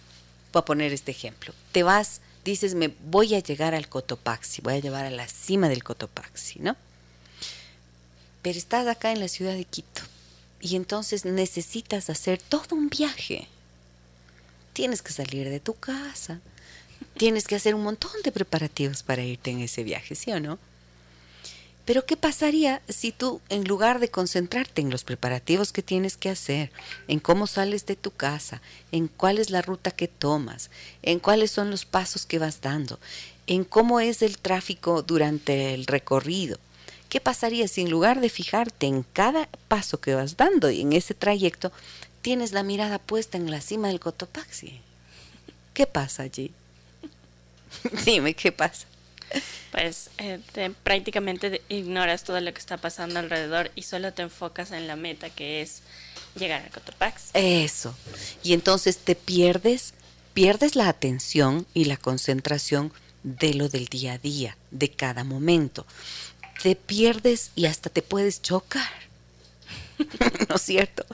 Voy 0.52 0.60
a 0.60 0.64
poner 0.64 0.92
este 0.92 1.10
ejemplo. 1.10 1.52
Te 1.72 1.82
vas, 1.82 2.20
dices, 2.44 2.74
me 2.74 2.88
voy 2.88 3.34
a 3.34 3.40
llegar 3.40 3.74
al 3.74 3.88
Cotopaxi, 3.88 4.62
voy 4.62 4.74
a 4.74 4.78
llevar 4.78 5.04
a 5.04 5.10
la 5.10 5.28
cima 5.28 5.68
del 5.68 5.82
Cotopaxi, 5.82 6.60
¿no? 6.60 6.76
Pero 8.42 8.58
estás 8.58 8.86
acá 8.86 9.12
en 9.12 9.20
la 9.20 9.28
ciudad 9.28 9.54
de 9.54 9.64
Quito 9.64 10.02
y 10.60 10.76
entonces 10.76 11.24
necesitas 11.24 12.08
hacer 12.08 12.40
todo 12.40 12.76
un 12.76 12.88
viaje. 12.88 13.48
Tienes 14.75 15.00
que 15.00 15.12
salir 15.12 15.49
de 15.49 15.61
tu 15.61 15.75
casa, 15.75 16.40
tienes 17.16 17.47
que 17.47 17.54
hacer 17.54 17.75
un 17.75 17.85
montón 17.85 18.11
de 18.25 18.33
preparativos 18.33 19.02
para 19.02 19.23
irte 19.23 19.50
en 19.50 19.61
ese 19.61 19.85
viaje, 19.85 20.14
¿sí 20.14 20.33
o 20.33 20.40
no? 20.40 20.59
Pero 21.85 22.07
¿qué 22.07 22.16
pasaría 22.16 22.83
si 22.88 23.12
tú, 23.12 23.40
en 23.50 23.64
lugar 23.64 24.00
de 24.00 24.11
concentrarte 24.11 24.81
en 24.81 24.90
los 24.90 25.04
preparativos 25.04 25.71
que 25.71 25.83
tienes 25.83 26.16
que 26.16 26.31
hacer, 26.31 26.73
en 27.09 27.21
cómo 27.21 27.47
sales 27.47 27.87
de 27.87 27.95
tu 27.95 28.11
casa, 28.11 28.62
en 28.90 29.07
cuál 29.07 29.38
es 29.38 29.50
la 29.50 29.62
ruta 29.62 29.90
que 29.90 30.09
tomas, 30.09 30.71
en 31.02 31.19
cuáles 31.19 31.50
son 31.50 31.71
los 31.71 31.85
pasos 31.85 32.26
que 32.26 32.38
vas 32.38 32.61
dando, 32.61 32.99
en 33.47 33.64
cómo 33.64 34.00
es 34.00 34.23
el 34.23 34.38
tráfico 34.38 35.02
durante 35.02 35.75
el 35.75 35.87
recorrido, 35.87 36.59
¿qué 37.11 37.21
pasaría 37.21 37.69
si 37.69 37.83
en 37.83 37.90
lugar 37.90 38.21
de 38.21 38.31
fijarte 38.31 38.87
en 38.87 39.04
cada 39.12 39.49
paso 39.69 40.00
que 40.00 40.14
vas 40.16 40.37
dando 40.37 40.71
y 40.71 40.81
en 40.81 40.95
ese 40.95 41.14
trayecto, 41.14 41.71
tienes 42.25 42.52
la 42.52 42.62
mirada 42.62 42.99
puesta 42.99 43.37
en 43.37 43.50
la 43.50 43.61
cima 43.61 43.88
del 43.88 44.00
Cotopaxi? 44.00 44.81
¿Qué 45.75 45.87
pasa 45.87 46.23
allí? 46.23 46.52
Dime, 48.07 48.33
¿qué 48.33 48.50
pasa? 48.50 48.87
pues 49.73 50.09
eh, 50.19 50.38
prácticamente 50.85 51.61
ignoras 51.69 52.23
todo 52.23 52.40
lo 52.40 52.52
que 52.54 52.61
está 52.61 52.76
pasando 52.76 53.19
alrededor 53.19 53.73
y 53.75 53.83
solo 53.83 54.12
te 54.12 54.23
enfocas 54.23 54.71
en 54.71 54.87
la 54.87 54.95
meta 54.95 55.28
que 55.28 55.61
es 55.61 55.83
llegar 56.37 56.64
a 56.64 56.71
Cotopaxi. 56.71 57.31
Eso. 57.35 57.95
Y 58.43 58.54
entonces 58.54 58.99
te 58.99 59.16
pierdes, 59.16 59.93
pierdes 60.33 60.76
la 60.76 60.88
atención 60.88 61.66
y 61.75 61.85
la 61.85 61.99
concentración 61.99 62.93
de 63.23 63.52
lo 63.52 63.69
del 63.69 63.87
día 63.87 64.14
a 64.14 64.19
día, 64.19 64.57
de 64.71 64.90
cada 64.90 65.25
momento. 65.25 65.85
Te 66.62 66.75
pierdes 66.75 67.50
y 67.54 67.66
hasta 67.66 67.90
te 67.90 68.00
puedes 68.00 68.40
chocar. 68.40 69.03
¿No 70.48 70.56
es 70.56 70.62
cierto? 70.62 71.04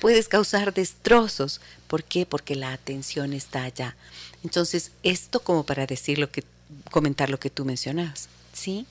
Puedes 0.00 0.28
causar 0.28 0.74
destrozos. 0.74 1.60
¿Por 1.86 2.04
qué? 2.04 2.26
Porque 2.26 2.54
la 2.54 2.72
atención 2.72 3.32
está 3.32 3.64
allá. 3.64 3.96
Entonces, 4.44 4.92
esto 5.02 5.40
como 5.40 5.64
para 5.64 5.86
decir 5.86 6.18
lo 6.18 6.30
que 6.30 6.44
comentar 6.90 7.30
lo 7.30 7.40
que 7.40 7.50
tú 7.50 7.64
mencionas, 7.64 8.28
¿sí? 8.52 8.86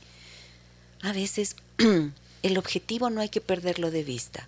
A 1.01 1.13
veces 1.13 1.55
el 2.43 2.57
objetivo 2.57 3.09
no 3.09 3.21
hay 3.21 3.29
que 3.29 3.41
perderlo 3.41 3.91
de 3.91 4.03
vista. 4.03 4.47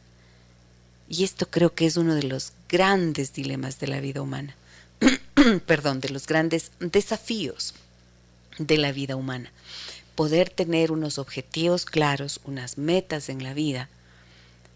Y 1.08 1.24
esto 1.24 1.50
creo 1.50 1.74
que 1.74 1.86
es 1.86 1.98
uno 1.98 2.16
de 2.16 2.24
los 2.24 2.54
grandes 2.68 3.34
dilemas 3.34 3.80
de 3.80 3.88
la 3.88 4.00
vida 4.00 4.22
humana. 4.22 4.56
Perdón, 5.66 6.02
de 6.02 6.10
los 6.10 6.28
grandes 6.28 6.72
desafíos 6.80 7.74
de 8.58 8.78
la 8.78 8.92
vida 8.92 9.16
humana. 9.16 9.52
Poder 10.16 10.50
tener 10.50 10.92
unos 10.92 11.18
objetivos 11.18 11.86
claros, 11.86 12.42
unas 12.44 12.78
metas 12.78 13.30
en 13.30 13.44
la 13.44 13.54
vida, 13.54 13.90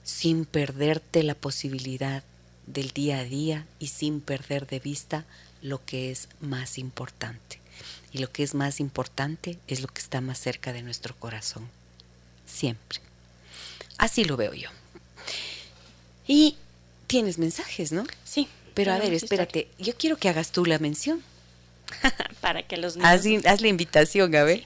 sin 0.04 0.46
perderte 0.46 1.24
la 1.24 1.36
posibilidad 1.36 2.24
del 2.68 2.92
día 2.92 3.20
a 3.20 3.24
día 3.24 3.66
y 3.80 3.88
sin 3.88 4.22
perder 4.22 4.68
de 4.68 4.80
vista 4.80 5.26
lo 5.62 5.84
que 5.86 6.12
es 6.12 6.28
más 6.40 6.78
importante. 6.78 7.60
Y 8.12 8.20
lo 8.20 8.32
que 8.32 8.44
es 8.44 8.54
más 8.54 8.80
importante 8.80 9.58
es 9.68 9.82
lo 9.82 9.88
que 9.88 10.02
está 10.02 10.22
más 10.22 10.38
cerca 10.38 10.72
de 10.72 10.84
nuestro 10.84 11.16
corazón. 11.16 11.68
Siempre. 12.46 13.00
Así 13.98 14.24
lo 14.24 14.38
veo 14.38 14.54
yo. 14.54 14.70
Y 16.28 16.58
tienes 17.08 17.38
mensajes, 17.38 17.92
¿no? 17.92 18.06
Sí. 18.24 18.48
Pero 18.74 18.94
a 18.94 19.00
ver, 19.00 19.14
espérate, 19.14 19.68
yo 19.78 19.96
quiero 19.96 20.18
que 20.18 20.30
hagas 20.30 20.52
tú 20.52 20.66
la 20.66 20.80
mención. 20.80 21.22
Para 22.42 22.64
que 22.64 22.78
los 22.78 22.96
niños... 22.96 23.46
Haz, 23.46 23.62
la 23.62 23.68
invitación, 23.68 24.36
a 24.36 24.44
ver. 24.44 24.66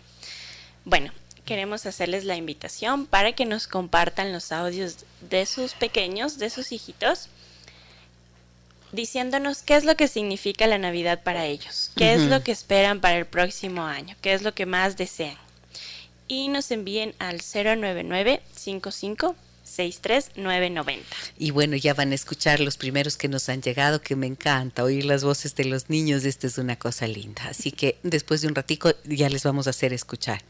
Bueno, 0.86 1.12
queremos 1.48 1.86
hacerles 1.86 2.25
la 2.25 2.36
invitación 2.36 3.08
para 3.08 3.32
que 3.32 3.46
nos 3.46 3.68
compartan 3.68 4.34
los 4.34 4.51
audios 4.51 4.98
de 5.22 5.46
sus 5.46 5.74
pequeños, 5.74 6.38
de 6.38 6.50
sus 6.50 6.74
hijitos, 6.74 7.30
diciéndonos 8.92 9.63
qué 9.63 9.77
es 9.77 9.86
lo 9.86 9.96
que 9.96 10.10
significa 10.10 10.68
la 10.68 10.77
Navidad 10.77 11.24
para 11.24 11.46
ellos, 11.46 11.92
qué 11.96 12.13
es 12.13 12.24
lo 12.24 12.44
que 12.44 12.51
esperan 12.51 13.00
para 13.00 13.18
el 13.18 13.25
próximo 13.25 13.84
año, 13.84 14.16
qué 14.22 14.34
es 14.34 14.42
lo 14.42 14.54
que 14.54 14.66
más 14.66 14.98
desean. 14.98 15.38
Y 16.27 16.50
nos 16.50 16.70
envíen 16.70 17.16
al 17.18 17.38
099 17.42 18.42
55 18.54 19.36
63990. 19.63 21.06
Y 21.38 21.51
bueno, 21.51 21.75
ya 21.75 21.94
van 21.94 22.12
a 22.12 22.16
escuchar 22.16 22.60
los 22.60 22.77
primeros 22.77 23.18
que 23.18 23.27
nos 23.27 23.48
han 23.50 23.62
llegado, 23.62 24.01
que 24.01 24.16
me 24.16 24.27
encanta 24.27 24.84
oír 24.84 25.06
las 25.06 25.24
voces 25.24 25.56
de 25.56 25.66
los 25.66 25.89
niños, 25.89 26.25
esta 26.25 26.48
es 26.48 26.58
una 26.58 26.77
cosa 26.77 27.08
linda. 27.08 27.44
Así 27.50 27.72
que 27.72 27.98
después 28.04 28.42
de 28.42 28.48
un 28.48 28.56
ratico 28.56 28.94
ya 29.06 29.30
les 29.30 29.44
vamos 29.44 29.68
a 29.68 29.72
hacer 29.72 29.94
escuchar. 29.94 30.42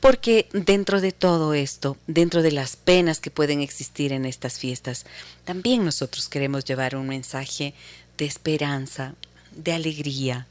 Porque 0.00 0.48
dentro 0.52 1.00
de 1.00 1.12
todo 1.12 1.54
esto, 1.54 1.96
dentro 2.06 2.42
de 2.42 2.52
las 2.52 2.76
penas 2.76 3.18
que 3.18 3.32
pueden 3.32 3.60
existir 3.60 4.12
en 4.12 4.24
estas 4.24 4.58
fiestas, 4.58 5.06
también 5.44 5.84
nosotros 5.84 6.28
queremos 6.28 6.64
llevar 6.64 6.94
un 6.94 7.08
mensaje 7.08 7.74
de 8.16 8.24
esperanza, 8.24 9.14
de 9.52 9.72
alegría, 9.72 10.46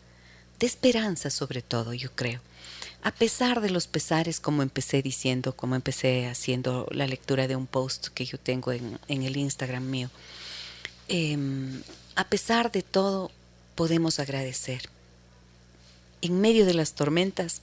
de 0.60 0.68
esperanza 0.68 1.30
sobre 1.30 1.62
todo, 1.62 1.94
yo 1.94 2.12
creo. 2.13 2.42
A 3.04 3.12
pesar 3.12 3.62
de 3.62 3.70
los 3.70 3.88
pesares, 3.88 4.42
como 4.42 4.63
empecé 4.63 5.01
diciendo, 5.01 5.56
como 5.56 5.75
empecé 5.75 6.27
haciendo 6.27 6.88
la 6.92 7.08
lectura 7.08 7.48
de 7.48 7.56
un 7.56 7.68
post 7.68 8.08
que 8.08 8.25
yo 8.25 8.38
tengo 8.38 8.74
en, 8.74 9.00
el 9.08 9.38
Instagram 9.38 9.84
mío, 9.84 10.10
em, 11.08 11.82
a 12.16 12.25
pesar 12.25 12.72
de 12.72 12.82
todo 12.82 13.32
podemos 13.75 14.20
agradecer. 14.20 14.89
En 16.22 16.42
medio 16.42 16.66
de 16.66 16.74
las 16.74 16.94
tormentas 16.94 17.62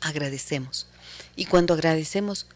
agradecemos. 0.00 0.86
Y 1.36 1.46
cuando 1.46 1.74
agradecemos, 1.74 2.46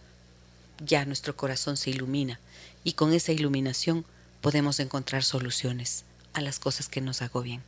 ya 0.85 1.05
nuestro 1.05 1.37
corazón 1.37 1.77
se 1.77 1.91
ilumina 1.91 2.41
y 2.85 2.95
con 2.95 3.13
esa 3.13 3.33
iluminación 3.33 4.05
podemos 4.41 4.81
encontrar 4.81 5.25
soluciones 5.25 6.05
a 6.33 6.41
las 6.41 6.59
cosas 6.59 6.89
que 6.89 7.01
nos 7.01 7.23
agobian. 7.23 7.63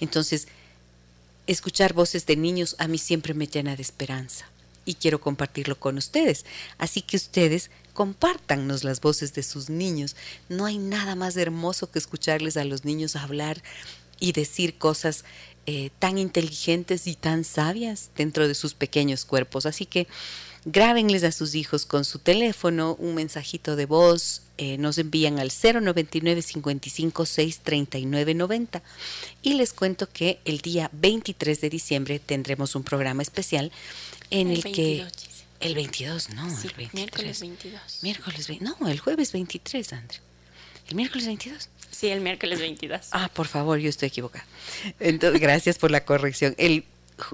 Entonces, 0.00 0.48
escuchar 1.46 1.92
voces 1.92 2.26
de 2.26 2.36
niños 2.36 2.76
a 2.78 2.88
mí 2.88 2.98
siempre 2.98 3.34
me 3.34 3.46
llena 3.46 3.76
de 3.76 3.82
esperanza 3.82 4.46
y 4.84 4.94
quiero 4.94 5.20
compartirlo 5.20 5.78
con 5.78 5.98
ustedes. 5.98 6.44
Así 6.78 7.02
que 7.02 7.16
ustedes 7.16 7.70
compártanos 7.92 8.84
las 8.84 9.00
voces 9.00 9.34
de 9.34 9.42
sus 9.42 9.70
niños. 9.70 10.16
No 10.48 10.66
hay 10.66 10.78
nada 10.78 11.14
más 11.14 11.36
hermoso 11.36 11.90
que 11.90 11.98
escucharles 11.98 12.56
a 12.56 12.64
los 12.64 12.84
niños 12.84 13.16
hablar 13.16 13.62
y 14.20 14.32
decir 14.32 14.78
cosas 14.78 15.24
eh, 15.66 15.90
tan 15.98 16.18
inteligentes 16.18 17.06
y 17.06 17.14
tan 17.14 17.44
sabias 17.44 18.10
dentro 18.16 18.46
de 18.46 18.54
sus 18.54 18.74
pequeños 18.74 19.24
cuerpos. 19.24 19.66
Así 19.66 19.86
que 19.86 20.06
grábenles 20.64 21.24
a 21.24 21.32
sus 21.32 21.54
hijos 21.54 21.86
con 21.86 22.04
su 22.04 22.18
teléfono 22.18 22.96
un 22.98 23.14
mensajito 23.14 23.76
de 23.76 23.86
voz, 23.86 24.42
eh, 24.56 24.78
nos 24.78 24.98
envían 24.98 25.38
al 25.38 25.50
099 25.50 26.42
55 26.42 27.26
6 27.26 27.60
39 27.64 28.34
90 28.34 28.82
y 29.42 29.54
les 29.54 29.72
cuento 29.72 30.08
que 30.08 30.38
el 30.44 30.58
día 30.58 30.90
23 30.92 31.60
de 31.60 31.70
diciembre 31.70 32.18
tendremos 32.18 32.76
un 32.76 32.84
programa 32.84 33.22
especial 33.22 33.72
en 34.30 34.50
el, 34.50 34.62
que... 34.62 35.06
El 35.60 35.74
22, 35.74 36.30
no, 36.30 36.46
el 36.46 36.52
23. 36.52 36.94
Miércoles 36.94 37.40
22. 37.40 37.98
Miércoles 38.02 38.60
no, 38.60 38.88
el 38.88 39.00
jueves 39.00 39.32
23, 39.32 39.92
André. 39.92 40.18
¿El 40.88 40.96
miércoles 40.96 41.26
22? 41.26 41.68
Sí, 41.94 42.08
el 42.08 42.20
miércoles 42.20 42.58
22. 42.58 43.08
Ah, 43.12 43.30
por 43.32 43.46
favor, 43.46 43.78
yo 43.78 43.88
estoy 43.88 44.08
equivocada. 44.08 44.44
Entonces, 45.00 45.40
gracias 45.40 45.78
por 45.78 45.90
la 45.90 46.04
corrección. 46.04 46.54
El 46.58 46.84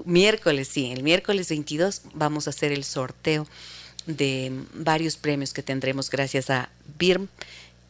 miércoles, 0.05 0.67
sí, 0.67 0.91
el 0.91 1.03
miércoles 1.03 1.49
22 1.49 2.03
vamos 2.13 2.47
a 2.47 2.51
hacer 2.51 2.71
el 2.71 2.83
sorteo 2.83 3.47
de 4.05 4.51
varios 4.73 5.17
premios 5.17 5.53
que 5.53 5.63
tendremos 5.63 6.09
gracias 6.09 6.49
a 6.49 6.69
BIRM 6.97 7.27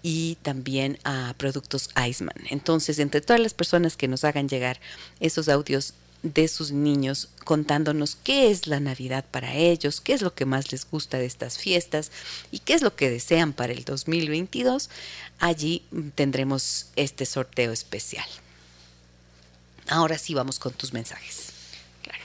y 0.04 0.38
también 0.42 0.98
a 1.04 1.34
Productos 1.38 1.90
Iceman. 2.08 2.36
Entonces, 2.50 3.00
entre 3.00 3.22
todas 3.22 3.42
las 3.42 3.54
personas 3.54 3.98
que 3.98 4.08
nos 4.08 4.24
hagan 4.24 4.48
llegar 4.50 4.80
esos 5.20 5.50
audios 5.50 5.94
de 6.24 6.48
sus 6.48 6.72
niños 6.72 7.30
contándonos 7.44 8.16
qué 8.16 8.52
es 8.52 8.68
la 8.68 8.80
Navidad 8.80 9.26
para 9.30 9.56
ellos, 9.56 10.02
qué 10.02 10.14
es 10.14 10.22
lo 10.22 10.34
que 10.34 10.46
más 10.46 10.72
les 10.72 10.90
gusta 10.90 11.18
de 11.18 11.26
estas 11.26 11.58
fiestas 11.58 12.12
y 12.52 12.60
qué 12.60 12.74
es 12.74 12.82
lo 12.82 12.96
que 12.96 13.10
desean 13.10 13.54
para 13.54 13.74
el 13.74 13.84
2022, 13.84 14.90
allí 15.40 15.84
tendremos 16.16 16.88
este 16.96 17.26
sorteo 17.26 17.72
especial. 17.72 18.28
Ahora 19.88 20.18
sí 20.18 20.34
vamos 20.34 20.60
con 20.60 20.74
tus 20.74 20.94
mensajes. 20.94 21.48
Claro. 22.04 22.24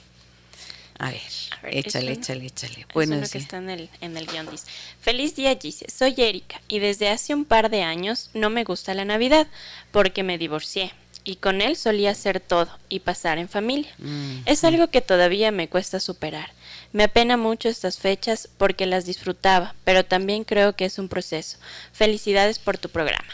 A 0.98 1.10
ver, 1.10 1.22
échale, 1.64 2.12
échale, 2.12 2.46
échale. 2.46 2.86
Bueno, 2.92 3.16
es 3.16 3.32
que 3.32 3.38
está 3.38 3.56
en 3.56 3.70
el, 3.70 3.90
en 4.02 4.16
el 4.16 4.26
guion 4.26 4.50
dice, 4.50 4.66
feliz 5.00 5.34
día 5.34 5.56
Gise, 5.60 5.86
soy 5.90 6.14
Erika 6.18 6.60
y 6.68 6.78
desde 6.80 7.08
hace 7.08 7.34
un 7.34 7.46
par 7.46 7.70
de 7.70 7.82
años 7.82 8.30
no 8.34 8.50
me 8.50 8.64
gusta 8.64 8.92
la 8.92 9.06
Navidad 9.06 9.46
porque 9.90 10.22
me 10.22 10.36
divorcié 10.36 10.92
y 11.26 11.36
con 11.36 11.60
él 11.60 11.76
solía 11.76 12.12
hacer 12.12 12.38
todo 12.38 12.70
y 12.88 13.00
pasar 13.00 13.38
en 13.38 13.48
familia. 13.48 13.92
Mm, 13.98 14.42
es 14.46 14.62
mm. 14.62 14.66
algo 14.66 14.88
que 14.88 15.00
todavía 15.00 15.50
me 15.50 15.68
cuesta 15.68 15.98
superar. 15.98 16.52
Me 16.92 17.02
apena 17.02 17.36
mucho 17.36 17.68
estas 17.68 17.98
fechas 17.98 18.48
porque 18.56 18.86
las 18.86 19.06
disfrutaba, 19.06 19.74
pero 19.82 20.04
también 20.04 20.44
creo 20.44 20.76
que 20.76 20.84
es 20.84 21.00
un 21.00 21.08
proceso. 21.08 21.58
Felicidades 21.92 22.60
por 22.60 22.78
tu 22.78 22.90
programa. 22.90 23.28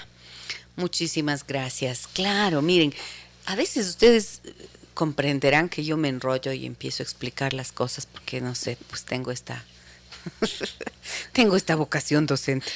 Muchísimas 0.75 1.47
gracias. 1.47 2.09
Claro, 2.15 2.63
miren, 2.63 2.95
a 3.45 3.57
veces 3.57 3.87
ustedes 3.87 4.41
eh, 4.47 4.55
comprenderán 4.95 5.69
que 5.69 5.85
yo 5.85 5.99
me 5.99 6.09
enrollo 6.09 6.51
y 6.53 6.65
empiezo 6.65 7.03
a 7.03 7.05
explicar 7.05 7.53
las 7.53 7.73
cosas 7.73 8.07
porque 8.07 8.41
no 8.41 8.55
sé, 8.55 8.79
pues 8.89 9.05
tengo 9.05 9.31
esta 9.31 9.63
tengo 11.33 11.57
esta 11.57 11.77
vocación 11.77 12.25
docente. 12.25 12.73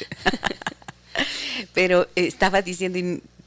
Pero 1.72 2.06
estaba 2.14 2.60
diciendo 2.60 2.98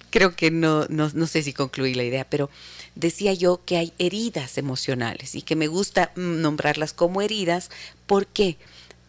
creo 0.10 0.36
que 0.36 0.52
no, 0.52 0.86
no, 0.90 1.10
no 1.14 1.28
sé 1.28 1.44
si 1.44 1.54
concluí 1.54 1.94
la 1.94 2.04
idea, 2.04 2.26
pero 2.30 2.50
decía 2.96 3.34
yo 3.34 3.62
que 3.66 3.78
hay 3.78 3.94
heridas 3.98 4.58
emocionales 4.58 5.36
y 5.36 5.42
que 5.42 5.56
me 5.56 5.68
gusta 5.68 6.12
nombrarlas 6.16 6.94
como 6.94 7.22
heridas. 7.22 7.70
¿Por 8.06 8.28
qué? 8.28 8.58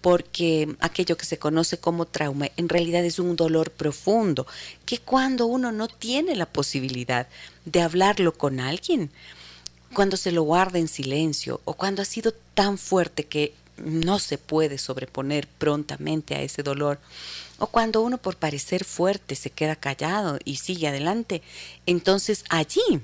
Porque 0.01 0.75
aquello 0.81 1.17
que 1.17 1.27
se 1.27 1.39
conoce 1.39 1.79
como 1.79 2.07
trauma 2.07 2.49
en 2.57 2.69
realidad 2.69 3.05
es 3.05 3.19
un 3.19 3.37
dolor 3.37 3.71
profundo, 3.71 4.47
que 4.87 4.99
cuando 4.99 5.47
uno 5.47 5.73
no 5.73 5.89
tiene 5.89 6.37
la 6.37 6.47
posibilidad 6.47 7.29
de 7.65 7.83
hablarlo 7.83 8.33
con 8.33 8.61
alguien, 8.61 9.11
cuando 9.93 10.17
se 10.17 10.33
lo 10.33 10.43
guarda 10.43 10.79
en 10.79 10.89
silencio 10.89 11.61
o 11.65 11.75
cuando 11.75 12.03
ha 12.03 12.05
sido 12.05 12.33
tan 12.55 12.79
fuerte 12.79 13.25
que 13.25 13.55
no 13.85 14.19
se 14.19 14.39
puede 14.39 14.79
sobreponer 14.79 15.47
prontamente 15.47 16.35
a 16.35 16.43
ese 16.43 16.63
dolor, 16.63 16.99
o 17.59 17.67
cuando 17.67 18.01
uno 18.01 18.19
por 18.19 18.37
parecer 18.37 18.85
fuerte 18.85 19.35
se 19.35 19.51
queda 19.51 19.77
callado 19.77 20.39
y 20.45 20.57
sigue 20.57 20.89
adelante, 20.89 21.43
entonces 21.87 22.45
allí 22.49 23.01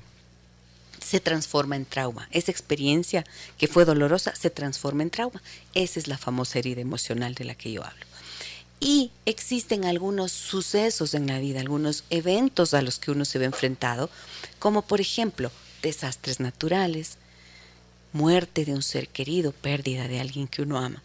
se 1.01 1.21
transforma 1.21 1.77
en 1.77 1.85
trauma. 1.85 2.29
Esa 2.33 2.51
experiencia 2.51 3.25
que 3.59 3.69
fue 3.69 3.85
dolorosa 3.85 4.35
se 4.35 4.51
transforma 4.51 5.03
en 5.03 5.11
trauma. 5.11 5.43
Esa 5.75 6.01
es 6.01 6.09
la 6.09 6.19
famosa 6.19 6.59
herida 6.59 6.81
emocional 6.81 7.35
de 7.35 7.45
la 7.45 7.55
que 7.55 7.71
yo 7.71 7.85
hablo. 7.85 8.07
Y 8.81 9.11
existen 9.25 9.85
algunos 9.85 10.33
sucesos 10.33 11.15
en 11.15 11.27
la 11.27 11.39
vida, 11.39 11.61
algunos 11.61 12.05
eventos 12.11 12.75
a 12.75 12.83
los 12.83 12.99
que 12.99 13.11
uno 13.11 13.25
se 13.25 13.39
ve 13.39 13.45
enfrentado, 13.47 14.11
como 14.59 14.83
por 14.83 15.01
ejemplo 15.01 15.51
desastres 15.83 16.41
naturales, 16.41 17.19
muerte 18.17 18.65
de 18.65 18.73
un 18.73 18.83
ser 18.83 19.09
querido, 19.09 19.53
pérdida 19.53 20.09
de 20.09 20.21
alguien 20.21 20.49
que 20.49 20.63
uno 20.63 20.79
ama, 20.79 21.03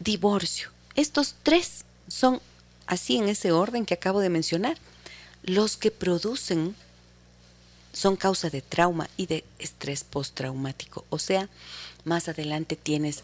divorcio. 0.00 0.70
Estos 0.94 1.34
tres 1.42 1.84
son 2.08 2.40
así 2.86 3.16
en 3.16 3.28
ese 3.28 3.52
orden 3.52 3.86
que 3.86 3.94
acabo 3.94 4.20
de 4.20 4.30
mencionar. 4.30 4.76
Los 5.42 5.76
que 5.76 5.90
producen 5.90 6.74
son 7.92 8.16
causa 8.16 8.50
de 8.50 8.62
trauma 8.62 9.08
y 9.16 9.26
de 9.26 9.44
estrés 9.58 10.04
postraumático. 10.04 11.04
O 11.08 11.18
sea, 11.18 11.48
más 12.04 12.28
adelante 12.28 12.76
tienes 12.76 13.22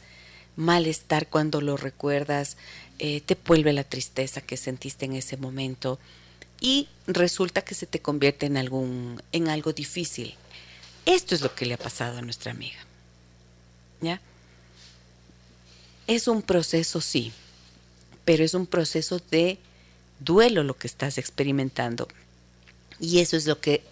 malestar 0.56 1.26
cuando 1.28 1.60
lo 1.60 1.76
recuerdas, 1.76 2.56
eh, 2.98 3.20
te 3.20 3.36
vuelve 3.46 3.72
la 3.72 3.84
tristeza 3.84 4.40
que 4.40 4.56
sentiste 4.56 5.06
en 5.06 5.14
ese 5.14 5.36
momento 5.36 5.98
y 6.60 6.88
resulta 7.06 7.62
que 7.62 7.74
se 7.74 7.86
te 7.86 8.00
convierte 8.00 8.46
en, 8.46 8.56
algún, 8.56 9.22
en 9.32 9.48
algo 9.48 9.72
difícil. 9.72 10.36
Esto 11.06 11.34
es 11.34 11.40
lo 11.40 11.54
que 11.54 11.66
le 11.66 11.74
ha 11.74 11.78
pasado 11.78 12.18
a 12.18 12.22
nuestra 12.22 12.52
amiga. 12.52 12.78
Es 16.06 16.28
un 16.28 16.42
proceso, 16.42 17.00
sí, 17.00 17.32
pero 18.24 18.44
es 18.44 18.54
un 18.54 18.66
proceso 18.66 19.20
de 19.30 19.58
duelo 20.20 20.62
lo 20.62 20.76
que 20.76 20.86
estás 20.86 21.16
experimentando. 21.16 22.08
Y 23.00 23.20
eso 23.20 23.36
es 23.36 23.46
lo 23.46 23.60
que 23.60 23.82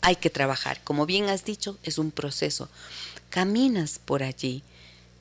hay 0.00 0.16
que 0.16 0.30
trabajar. 0.30 0.80
Como 0.84 1.06
bien 1.06 1.28
has 1.28 1.44
dicho, 1.44 1.78
es 1.82 1.98
un 1.98 2.10
proceso. 2.10 2.68
Caminas 3.30 3.98
por 3.98 4.22
allí, 4.22 4.62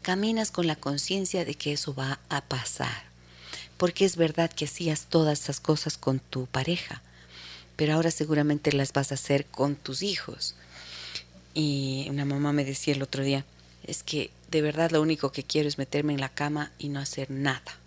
caminas 0.02 0.52
con 0.52 0.68
la 0.68 0.76
conciencia 0.76 1.46
de 1.46 1.56
que 1.56 1.74
eso 1.74 1.94
va 1.94 2.20
a 2.30 2.42
pasar. 2.42 3.04
Porque 3.78 4.06
es 4.06 4.16
verdad 4.16 4.52
que 4.52 4.66
hacías 4.66 5.08
todas 5.10 5.42
esas 5.42 5.60
cosas 5.60 5.98
con 5.98 6.20
tu 6.20 6.46
pareja, 6.46 7.02
pero 7.76 7.94
ahora 7.94 8.12
seguramente 8.12 8.74
las 8.74 8.94
vas 8.94 9.12
a 9.12 9.16
hacer 9.16 9.46
con 9.46 9.76
tus 9.76 10.04
hijos. 10.04 10.56
Y 11.54 12.08
una 12.10 12.26
mamá 12.26 12.54
me 12.54 12.64
decía 12.64 12.94
el 12.94 13.02
otro 13.02 13.24
día, 13.24 13.46
es 13.84 14.04
que 14.04 14.32
de 14.50 14.62
verdad 14.62 14.92
lo 14.92 15.02
único 15.02 15.32
que 15.32 15.44
quiero 15.44 15.68
es 15.68 15.78
meterme 15.78 16.14
en 16.14 16.22
la 16.22 16.30
cama 16.30 16.72
y 16.78 16.90
no 16.90 17.00
hacer 17.00 17.32
nada 17.32 17.82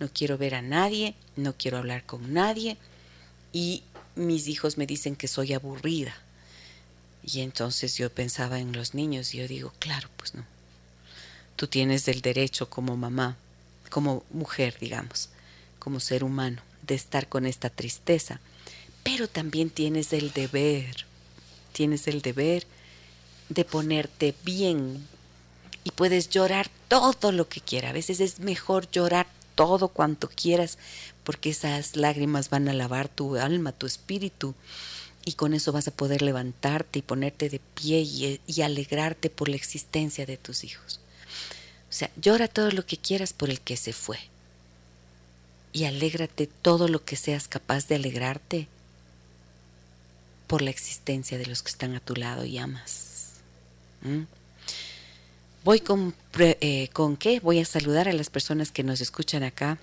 no 0.00 0.08
quiero 0.12 0.38
ver 0.38 0.54
a 0.54 0.62
nadie, 0.62 1.14
no 1.36 1.54
quiero 1.56 1.78
hablar 1.78 2.04
con 2.04 2.32
nadie 2.32 2.76
y 3.52 3.82
mis 4.16 4.48
hijos 4.48 4.76
me 4.76 4.86
dicen 4.86 5.16
que 5.16 5.28
soy 5.28 5.52
aburrida. 5.52 6.14
Y 7.24 7.40
entonces 7.40 7.96
yo 7.96 8.10
pensaba 8.10 8.58
en 8.58 8.72
los 8.72 8.94
niños 8.94 9.34
y 9.34 9.38
yo 9.38 9.48
digo, 9.48 9.72
claro, 9.78 10.08
pues 10.16 10.34
no. 10.34 10.44
Tú 11.56 11.68
tienes 11.68 12.08
el 12.08 12.20
derecho 12.20 12.68
como 12.68 12.96
mamá, 12.96 13.36
como 13.88 14.24
mujer, 14.30 14.76
digamos, 14.78 15.30
como 15.78 16.00
ser 16.00 16.24
humano, 16.24 16.60
de 16.82 16.96
estar 16.96 17.28
con 17.28 17.46
esta 17.46 17.70
tristeza, 17.70 18.40
pero 19.04 19.28
también 19.28 19.70
tienes 19.70 20.12
el 20.12 20.32
deber, 20.32 21.06
tienes 21.72 22.08
el 22.08 22.20
deber 22.20 22.66
de 23.48 23.64
ponerte 23.64 24.34
bien 24.44 25.06
y 25.84 25.90
puedes 25.90 26.30
llorar 26.30 26.70
todo 26.88 27.30
lo 27.30 27.48
que 27.48 27.60
quieras. 27.60 27.90
A 27.90 27.94
veces 27.94 28.20
es 28.20 28.40
mejor 28.40 28.90
llorar 28.90 29.26
todo 29.54 29.88
cuanto 29.88 30.28
quieras 30.28 30.78
porque 31.22 31.50
esas 31.50 31.96
lágrimas 31.96 32.50
van 32.50 32.68
a 32.68 32.72
lavar 32.72 33.08
tu 33.08 33.36
alma, 33.36 33.72
tu 33.72 33.86
espíritu 33.86 34.54
y 35.24 35.34
con 35.34 35.54
eso 35.54 35.72
vas 35.72 35.88
a 35.88 35.92
poder 35.92 36.22
levantarte 36.22 36.98
y 36.98 37.02
ponerte 37.02 37.48
de 37.48 37.60
pie 37.74 38.00
y, 38.00 38.40
y, 38.46 38.62
alegrarte 38.62 39.30
por 39.30 39.48
la 39.48 39.56
existencia 39.56 40.26
de 40.26 40.36
tus 40.36 40.64
hijos. 40.64 41.00
O 41.88 41.92
sea, 41.92 42.10
llora 42.16 42.48
todo 42.48 42.70
lo 42.70 42.84
que 42.84 42.98
quieras 42.98 43.32
por 43.32 43.48
el 43.48 43.60
que 43.60 43.76
se 43.76 43.92
fue. 43.92 44.18
Y 45.72 45.84
alégrate 45.84 46.46
todo 46.46 46.88
lo 46.88 47.04
que 47.04 47.16
seas 47.16 47.48
capaz 47.48 47.88
de 47.88 47.94
alegrarte 47.94 48.68
por 50.46 50.60
la 50.60 50.70
existencia 50.70 51.38
de 51.38 51.46
los 51.46 51.62
que 51.62 51.70
están 51.70 51.94
a 51.94 52.00
tu 52.00 52.14
lado 52.14 52.44
y 52.44 52.58
amas. 52.58 53.40
Voy 55.64 55.80
con, 55.80 56.14
eh, 56.38 56.90
con 56.92 57.16
qué? 57.16 57.40
Voy 57.40 57.58
a 57.58 57.64
saludar 57.64 58.06
a 58.06 58.12
las 58.12 58.28
personas 58.28 58.70
que 58.70 58.82
nos 58.82 59.00
escuchan 59.00 59.42
acá 59.42 59.78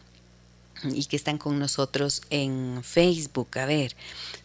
y 0.83 1.05
que 1.05 1.15
están 1.15 1.39
con 1.39 1.57
nosotros 1.57 2.21
en 2.29 2.81
Facebook. 2.83 3.57
A 3.57 3.65
ver, 3.65 3.95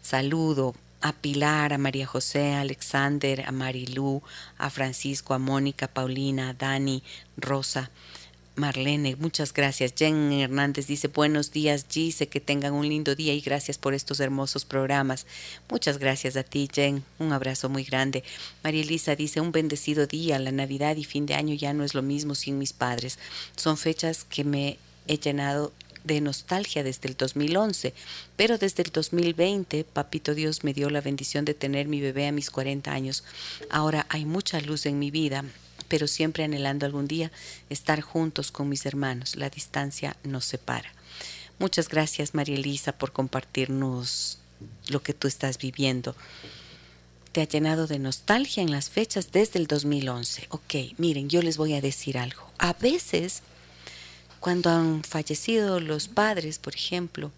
saludo 0.01 0.75
a 1.03 1.13
Pilar, 1.13 1.75
a 1.75 1.79
María 1.79 2.07
José, 2.07 2.55
a 2.55 2.63
Alexander, 2.63 3.45
a 3.47 3.53
Marilú, 3.53 4.23
a 4.57 4.71
Francisco, 4.71 5.35
a 5.35 5.39
Mónica, 5.39 5.89
Paulina, 5.89 6.49
a 6.49 6.55
Dani, 6.55 7.03
Rosa, 7.37 7.91
Marlene, 8.57 9.17
muchas 9.17 9.53
gracias. 9.53 9.93
Jen 9.95 10.33
Hernández 10.33 10.87
dice 10.87 11.09
buenos 11.09 11.53
días, 11.53 11.85
Gise, 11.91 12.27
que 12.27 12.41
tengan 12.41 12.73
un 12.73 12.89
lindo 12.89 13.15
día 13.15 13.35
y 13.35 13.43
gracias 13.43 13.77
por 13.77 13.93
estos 13.93 14.19
hermosos 14.19 14.65
programas. 14.65 15.27
Muchas 15.69 15.99
gracias 15.99 16.37
a 16.37 16.43
ti, 16.43 16.67
Jen. 16.73 17.05
Un 17.19 17.35
abrazo 17.35 17.69
muy 17.69 17.85
grande. 17.85 18.25
María 18.65 18.81
Elisa 18.81 19.15
dice 19.15 19.43
un 19.43 19.53
bendecido 19.53 20.07
día. 20.07 20.39
La 20.39 20.53
Navidad 20.53 20.97
y 20.97 21.05
fin 21.05 21.27
de 21.27 21.35
año 21.35 21.55
ya 21.55 21.75
no 21.75 21.85
es 21.85 21.93
lo 21.93 22.01
mismo 22.01 22.35
sin 22.35 22.57
mis 22.57 22.73
padres. 22.73 23.19
Son 23.57 23.77
fechas 23.77 24.25
que 24.25 24.43
me 24.43 24.79
he 25.07 25.19
llenado 25.19 25.75
de 26.05 26.23
nostalgia 26.23 26.83
desde 26.83 27.09
el 27.09 27.17
2011, 27.17 27.93
pero 28.37 28.57
desde 28.57 28.85
el 28.85 28.91
2020, 28.91 29.85
Papito 29.85 30.35
Dios 30.35 30.65
me 30.65 30.73
dio 30.73 30.89
la 30.89 31.03
bendición 31.03 31.45
de 31.45 31.53
tener 31.53 31.89
mi 31.89 32.01
bebé 32.01 32.27
a 32.27 32.33
mis 32.33 32.51
40 32.51 32.91
años. 32.91 33.23
Ahora 33.69 34.07
hay 34.09 34.25
mucha 34.25 34.61
luz 34.61 34.87
en 34.87 34.99
mi 34.99 35.11
vida, 35.11 35.45
pero 35.89 36.07
siempre 36.07 36.45
anhelando 36.45 36.87
algún 36.87 37.09
día 37.09 37.31
estar 37.71 38.01
juntos 38.01 38.51
con 38.51 38.69
mis 38.69 38.87
hermanos. 38.87 39.37
La 39.37 39.51
distancia 39.51 40.17
nos 40.25 40.45
separa. 40.45 40.93
Muchas 41.59 41.89
gracias, 41.89 42.35
María 42.35 42.57
Elisa, 42.57 42.93
por 42.93 43.13
compartirnos 43.13 44.39
lo 44.89 45.03
que 45.03 45.15
tú 45.15 45.27
estás 45.29 45.59
viviendo. 45.59 46.15
Te 47.33 47.43
ha 47.43 47.49
llenado 47.49 47.87
de 47.87 47.99
nostalgia 47.99 48.63
en 48.63 48.71
las 48.71 48.91
fechas 48.91 49.33
desde 49.33 49.59
el 49.59 49.67
2011. 49.67 50.47
Ok, 50.51 50.75
miren, 50.99 51.29
yo 51.29 51.43
les 51.43 51.57
voy 51.57 51.75
a 51.75 51.81
decir 51.81 52.19
algo. 52.19 52.51
A 52.59 52.73
veces 52.75 53.43
cuando 54.41 54.71
han 54.71 55.03
fallecido 55.03 55.81
los 55.81 56.09
padres, 56.09 56.59
por 56.59 56.75
ejemplo, 56.75 57.33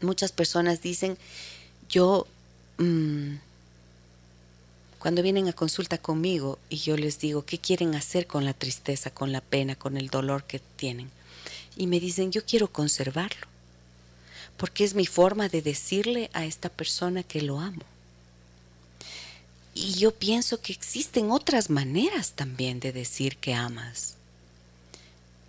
muchas 0.00 0.30
personas 0.32 0.82
dicen, 0.82 1.16
yo, 1.88 2.26
mmm, 2.78 3.36
cuando 4.98 5.22
vienen 5.22 5.48
a 5.48 5.52
consulta 5.52 5.98
conmigo 5.98 6.58
y 6.68 6.78
yo 6.78 6.96
les 6.96 7.18
digo, 7.18 7.44
¿qué 7.44 7.58
quieren 7.58 7.94
hacer 7.94 8.26
con 8.26 8.44
la 8.44 8.54
tristeza, 8.54 9.10
con 9.10 9.32
la 9.32 9.40
pena, 9.40 9.76
con 9.76 9.96
el 9.96 10.08
dolor 10.08 10.44
que 10.44 10.58
tienen? 10.58 11.10
Y 11.76 11.86
me 11.86 12.00
dicen, 12.00 12.32
yo 12.32 12.44
quiero 12.44 12.72
conservarlo, 12.72 13.46
porque 14.56 14.84
es 14.84 14.94
mi 14.94 15.06
forma 15.06 15.48
de 15.48 15.62
decirle 15.62 16.30
a 16.32 16.44
esta 16.44 16.68
persona 16.68 17.22
que 17.22 17.42
lo 17.42 17.60
amo. 17.60 17.82
Y 19.74 19.92
yo 19.94 20.14
pienso 20.14 20.60
que 20.60 20.72
existen 20.72 21.30
otras 21.30 21.68
maneras 21.68 22.32
también 22.32 22.80
de 22.80 22.92
decir 22.92 23.36
que 23.36 23.52
amas. 23.52 24.14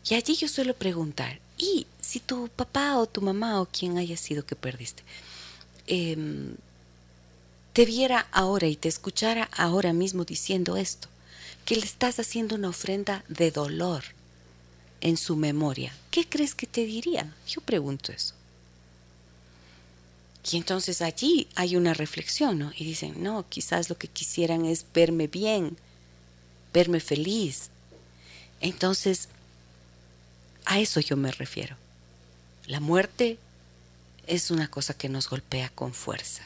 Y 0.10 0.16
allí 0.16 0.36
yo 0.36 0.50
suelo 0.50 0.74
preguntar, 0.74 1.40
¿y 1.58 1.88
si 2.02 2.20
tu 2.20 2.50
papá 2.50 2.98
o 2.98 3.06
tu 3.06 3.22
mamá 3.22 3.62
o 3.62 3.66
quien 3.66 3.98
haya 3.98 4.18
sido 4.18 4.46
que 4.46 4.56
perdiste, 4.56 5.04
em, 5.88 6.56
te 7.78 7.86
viera 7.86 8.28
ahora 8.32 8.66
y 8.66 8.76
te 8.76 8.90
escuchara 8.90 9.52
ahora 9.56 9.94
mismo 9.94 10.26
diciendo 10.26 10.78
esto, 10.78 11.10
que 11.64 11.76
le 11.76 11.86
estás 11.86 12.20
haciendo 12.20 12.56
una 12.56 12.70
ofrenda 12.70 13.24
de 13.28 13.52
dolor 13.52 14.04
en 15.00 15.16
su 15.16 15.36
memoria, 15.36 15.94
¿qué 16.10 16.28
crees 16.28 16.56
que 16.56 16.66
te 16.66 16.86
diría? 16.88 17.36
Yo 17.48 17.62
pregunto 17.62 18.12
eso. 18.12 18.34
Y 20.52 20.58
entonces 20.58 21.04
allí 21.04 21.48
hay 21.54 21.76
una 21.76 21.94
reflexión, 21.94 22.58
¿no? 22.58 22.72
Y 22.76 22.84
dicen, 22.84 23.22
no, 23.22 23.46
quizás 23.48 23.92
lo 23.92 23.98
que 24.00 24.08
quisieran 24.08 24.66
es 24.66 24.84
verme 24.92 25.28
bien, 25.28 25.78
verme 26.74 27.00
feliz. 27.00 27.70
Entonces, 28.60 29.30
a 30.66 30.80
eso 30.80 31.00
yo 31.00 31.16
me 31.16 31.32
refiero. 31.32 31.76
La 32.66 32.80
muerte 32.80 33.38
es 34.26 34.50
una 34.50 34.68
cosa 34.68 34.96
que 34.96 35.10
nos 35.10 35.30
golpea 35.30 35.70
con 35.70 35.94
fuerza 35.94 36.42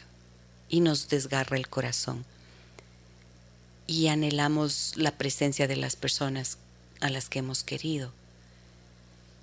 y 0.71 0.79
nos 0.79 1.09
desgarra 1.09 1.57
el 1.57 1.67
corazón. 1.67 2.25
Y 3.85 4.07
anhelamos 4.07 4.93
la 4.95 5.11
presencia 5.11 5.67
de 5.67 5.75
las 5.75 5.95
personas 5.95 6.57
a 7.01 7.09
las 7.09 7.29
que 7.29 7.39
hemos 7.39 7.63
querido. 7.63 8.13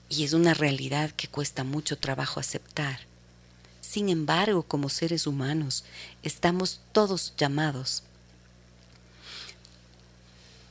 Y 0.09 0.25
es 0.25 0.33
una 0.33 0.55
realidad 0.55 1.11
que 1.11 1.29
cuesta 1.29 1.64
mucho 1.64 1.99
trabajo 1.99 2.41
aceptar. 2.41 3.01
Sin 3.83 4.09
embargo, 4.09 4.62
como 4.62 4.88
seres 4.88 5.27
humanos, 5.27 5.85
estamos 6.23 6.81
todos 6.93 7.35
llamados 7.37 8.03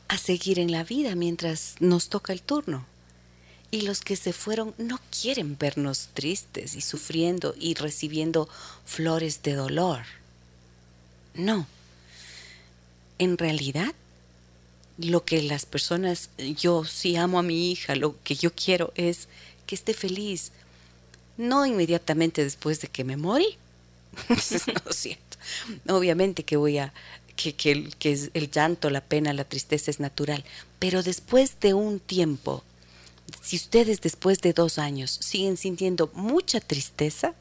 a 0.08 0.18
seguir 0.18 0.58
en 0.58 0.72
la 0.72 0.84
vida 0.84 1.14
mientras 1.16 1.76
nos 1.80 2.10
toca 2.10 2.34
el 2.34 2.42
turno. 2.42 2.88
Y 3.70 3.82
los 3.82 4.00
que 4.00 4.16
se 4.16 4.34
fueron 4.34 4.74
no 4.80 5.00
quieren 5.22 5.56
vernos 5.58 6.10
tristes 6.16 6.74
y 6.74 6.82
sufriendo 6.82 7.54
y 7.60 7.76
recibiendo 7.76 8.50
flores 8.86 9.44
de 9.44 9.54
dolor. 9.54 10.04
No. 11.38 11.68
En 13.20 13.38
realidad, 13.38 13.94
lo 14.98 15.24
que 15.24 15.42
las 15.42 15.66
personas, 15.66 16.30
yo 16.38 16.84
sí 16.86 17.16
amo 17.16 17.40
a 17.40 17.44
mi 17.44 17.72
hija, 17.72 17.96
lo 17.96 18.22
que 18.24 18.36
yo 18.36 18.54
quiero 18.54 18.92
es 18.96 19.28
que 19.66 19.76
esté 19.76 19.94
feliz. 19.94 20.52
No 21.38 21.66
inmediatamente 21.66 22.44
después 22.44 22.82
de 22.82 22.88
que 22.88 23.04
me 23.04 23.18
morí. 23.18 23.58
no 24.30 24.92
siento. 24.92 25.38
Obviamente 25.88 26.44
que 26.44 26.58
voy 26.58 26.80
a, 26.80 26.94
que, 27.36 27.54
que, 27.54 27.90
que 28.00 28.30
el 28.34 28.52
llanto, 28.52 28.90
la 28.90 29.02
pena, 29.02 29.34
la 29.34 29.46
tristeza 29.46 29.92
es 29.92 30.00
natural. 30.00 30.44
Pero 30.80 31.04
después 31.04 31.60
de 31.60 31.74
un 31.74 32.00
tiempo 32.00 32.64
si 33.42 33.58
ustedes 33.58 34.02
después 34.02 34.40
de 34.40 34.54
dos 34.54 34.78
años 34.78 35.18
siguen 35.22 35.58
sintiendo 35.58 36.10
mucha 36.14 36.60
tristeza, 36.60 37.34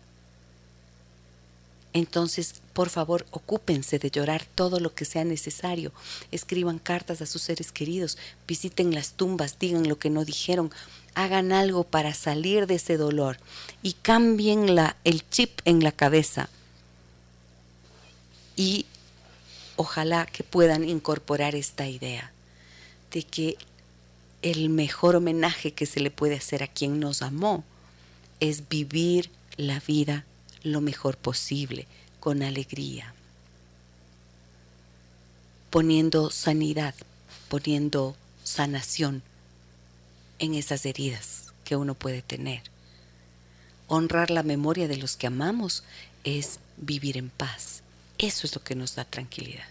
entonces, 1.97 2.57
por 2.75 2.91
favor, 2.91 3.25
ocúpense 3.31 3.99
de 3.99 4.11
llorar 4.11 4.45
todo 4.55 4.81
lo 4.81 4.95
que 4.95 5.07
sea 5.07 5.25
necesario. 5.25 5.93
Escriban 6.31 6.79
cartas 6.79 7.23
a 7.23 7.27
sus 7.27 7.41
seres 7.41 7.73
queridos, 7.73 8.19
visiten 8.47 8.95
las 8.95 9.15
tumbas, 9.15 9.59
digan 9.59 9.89
lo 9.89 9.99
que 9.99 10.11
no 10.11 10.27
dijeron, 10.27 10.71
hagan 11.15 11.53
algo 11.53 11.85
para 11.85 12.13
salir 12.13 12.67
de 12.67 12.75
ese 12.75 12.99
dolor 12.99 13.39
y 13.83 13.95
cambien 13.95 14.67
el 15.05 15.27
chip 15.31 15.59
en 15.65 15.83
la 15.83 15.91
cabeza. 15.91 16.51
Y 18.57 18.85
ojalá 19.77 20.27
que 20.27 20.45
puedan 20.45 20.87
incorporar 20.87 21.55
esta 21.55 21.89
idea 21.89 22.31
de 23.11 23.23
que 23.23 23.57
el 24.43 24.69
mejor 24.69 25.17
homenaje 25.17 25.73
que 25.73 25.87
se 25.87 26.01
le 26.01 26.11
puede 26.11 26.35
hacer 26.35 26.63
a 26.63 26.69
quien 26.69 27.01
nos 27.01 27.23
amó 27.23 27.65
es 28.39 28.69
vivir 28.69 29.31
la 29.57 29.81
vida 29.81 30.27
lo 30.73 30.81
mejor 30.81 31.17
posible, 31.17 31.87
con 32.21 32.43
alegría, 32.43 33.15
poniendo 35.71 36.31
sanidad, 36.31 36.95
poniendo 37.49 38.17
sanación 38.43 39.23
en 40.39 40.55
esas 40.55 40.85
heridas 40.87 41.53
que 41.65 41.77
uno 41.77 41.95
puede 41.95 42.23
tener. 42.23 42.63
Honrar 43.89 44.31
la 44.31 44.43
memoria 44.43 44.89
de 44.89 44.97
los 44.97 45.17
que 45.17 45.29
amamos 45.29 45.85
es 46.25 46.59
vivir 46.77 47.17
en 47.17 47.31
paz. 47.31 47.83
Eso 48.19 48.47
es 48.47 48.55
lo 48.55 48.63
que 48.63 48.75
nos 48.75 48.97
da 48.97 49.05
tranquilidad. 49.05 49.69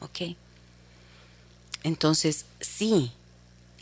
¿Ok? 0.00 0.36
Entonces, 1.84 2.46
sí, 2.60 3.12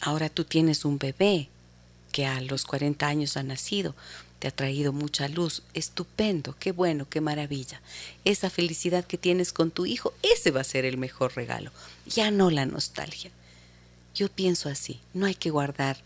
ahora 0.00 0.28
tú 0.28 0.44
tienes 0.44 0.84
un 0.84 0.98
bebé 0.98 1.48
que 2.12 2.26
a 2.26 2.40
los 2.40 2.64
40 2.64 3.06
años 3.06 3.36
ha 3.36 3.42
nacido, 3.42 3.94
te 4.40 4.48
ha 4.48 4.50
traído 4.50 4.92
mucha 4.92 5.28
luz, 5.28 5.62
estupendo, 5.74 6.56
qué 6.58 6.72
bueno, 6.72 7.06
qué 7.08 7.20
maravilla. 7.20 7.80
Esa 8.24 8.50
felicidad 8.50 9.04
que 9.04 9.18
tienes 9.18 9.52
con 9.52 9.70
tu 9.70 9.86
hijo, 9.86 10.14
ese 10.22 10.50
va 10.50 10.62
a 10.62 10.64
ser 10.64 10.84
el 10.84 10.96
mejor 10.96 11.36
regalo, 11.36 11.70
ya 12.06 12.30
no 12.30 12.50
la 12.50 12.66
nostalgia. 12.66 13.30
Yo 14.14 14.28
pienso 14.28 14.68
así, 14.68 14.98
no 15.14 15.26
hay 15.26 15.34
que 15.34 15.50
guardar 15.50 15.98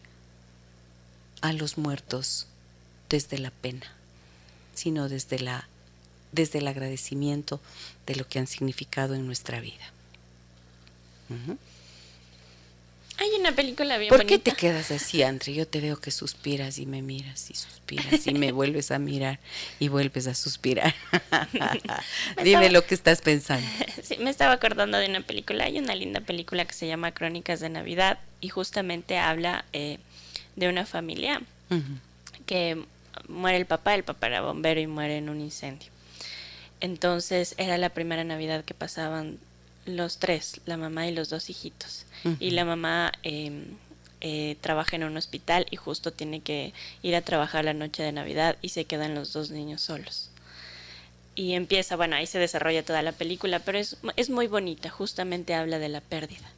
a 1.41 1.53
los 1.53 1.79
muertos 1.79 2.49
desde 3.09 3.39
la 3.39 3.53
pena, 3.53 3.91
sino 4.75 5.09
desde 5.09 5.39
la 5.39 5.69
desde 6.33 6.59
el 6.59 6.67
agradecimiento 6.67 7.61
de 8.07 8.17
lo 8.17 8.27
que 8.27 8.41
han 8.41 8.49
significado 8.49 9.15
en 9.15 9.25
nuestra 9.25 9.61
vida. 9.61 9.93
Hay 13.19 13.31
una 13.39 13.53
película 13.53 13.97
bien 13.97 14.09
¿Por 14.09 14.27
qué 14.27 14.39
te 14.39 14.53
quedas 14.53 14.91
así, 14.91 15.23
Andre? 15.23 15.55
Yo 15.55 15.69
te 15.69 15.81
veo 15.81 15.97
que 16.01 16.11
suspiras 16.11 16.79
y 16.79 16.87
me 16.87 17.01
miras 17.01 17.49
y 17.51 17.55
suspiras 17.55 18.27
y 18.27 18.35
me 18.35 18.51
vuelves 18.53 18.91
a 18.91 18.99
mirar 18.99 19.39
y 19.79 19.89
vuelves 19.89 20.27
a 20.27 20.35
suspirar. 20.35 20.95
Dime 22.43 22.71
lo 22.71 22.85
que 22.85 22.95
estás 22.95 23.21
pensando. 23.21 23.67
Sí, 24.03 24.19
me 24.19 24.29
estaba 24.29 24.53
acordando 24.53 24.99
de 24.99 25.09
una 25.09 25.21
película. 25.21 25.65
Hay 25.65 25.79
una 25.79 25.95
linda 25.95 26.21
película 26.21 26.65
que 26.65 26.75
se 26.75 26.87
llama 26.87 27.13
Crónicas 27.13 27.61
de 27.61 27.71
Navidad 27.71 28.19
y 28.41 28.49
justamente 28.49 29.17
habla 29.17 29.65
eh, 29.73 29.99
de 30.57 30.69
una 30.69 30.85
familia 30.85 31.41
que 32.47 32.85
muere 33.29 33.57
el 33.57 33.67
papá, 33.67 33.95
el 33.95 34.05
papá 34.05 34.27
era 34.27 34.43
bombero 34.43 34.81
y 34.81 34.87
muere 34.87 35.17
en 35.17 35.29
un 35.29 35.41
incendio. 35.41 35.91
Entonces 36.81 37.55
era 37.57 37.79
la 37.79 37.89
primera 37.89 38.25
Navidad 38.25 38.65
que 38.65 38.75
pasaban 38.75 39.39
los 39.87 40.19
tres, 40.19 40.61
la 40.67 40.77
mamá 40.77 41.07
y 41.07 41.15
los 41.15 41.29
dos 41.29 41.51
hijitos. 41.51 42.07
Y 42.41 42.53
la 42.53 42.65
mamá 42.65 43.13
em, 43.23 43.77
eh, 44.23 44.57
trabaja 44.63 44.97
en 44.97 45.05
un 45.05 45.17
hospital 45.19 45.67
y 45.71 45.77
justo 45.77 46.11
tiene 46.11 46.41
que 46.41 46.73
ir 47.03 47.15
a 47.15 47.21
trabajar 47.21 47.67
la 47.67 47.75
noche 47.75 48.03
de 48.03 48.13
Navidad 48.13 48.57
y 48.63 48.71
se 48.71 48.87
quedan 48.87 49.15
los 49.15 49.35
dos 49.35 49.51
niños 49.51 49.83
solos. 49.83 50.31
Y 51.35 51.53
empieza, 51.53 51.97
bueno, 51.97 52.17
ahí 52.17 52.27
se 52.27 52.39
desarrolla 52.39 52.85
toda 52.85 53.03
la 53.03 53.13
película, 53.13 53.59
pero 53.59 53.77
es, 53.77 53.99
es 54.17 54.31
muy 54.31 54.47
bonita, 54.47 54.89
justamente 54.89 55.55
habla 55.55 55.79
de 55.79 55.91
la 55.91 56.01
pérdida. 56.01 56.51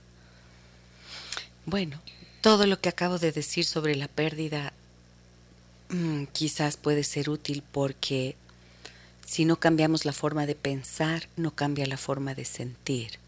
Bueno, 1.64 2.00
todo 2.42 2.66
lo 2.66 2.80
que 2.80 2.88
acabo 2.88 3.18
de 3.18 3.32
decir 3.32 3.64
sobre 3.64 3.96
la 3.96 4.06
pérdida 4.06 4.72
mm, 5.88 6.26
quizás 6.26 6.76
puede 6.76 7.02
ser 7.02 7.28
útil 7.28 7.64
porque 7.72 8.36
si 9.26 9.44
no 9.44 9.56
cambiamos 9.56 10.04
la 10.04 10.12
forma 10.12 10.46
de 10.46 10.54
pensar, 10.54 11.28
no 11.36 11.50
cambia 11.50 11.84
la 11.86 11.98
forma 11.98 12.34
de 12.34 12.44
sentir. 12.44 13.18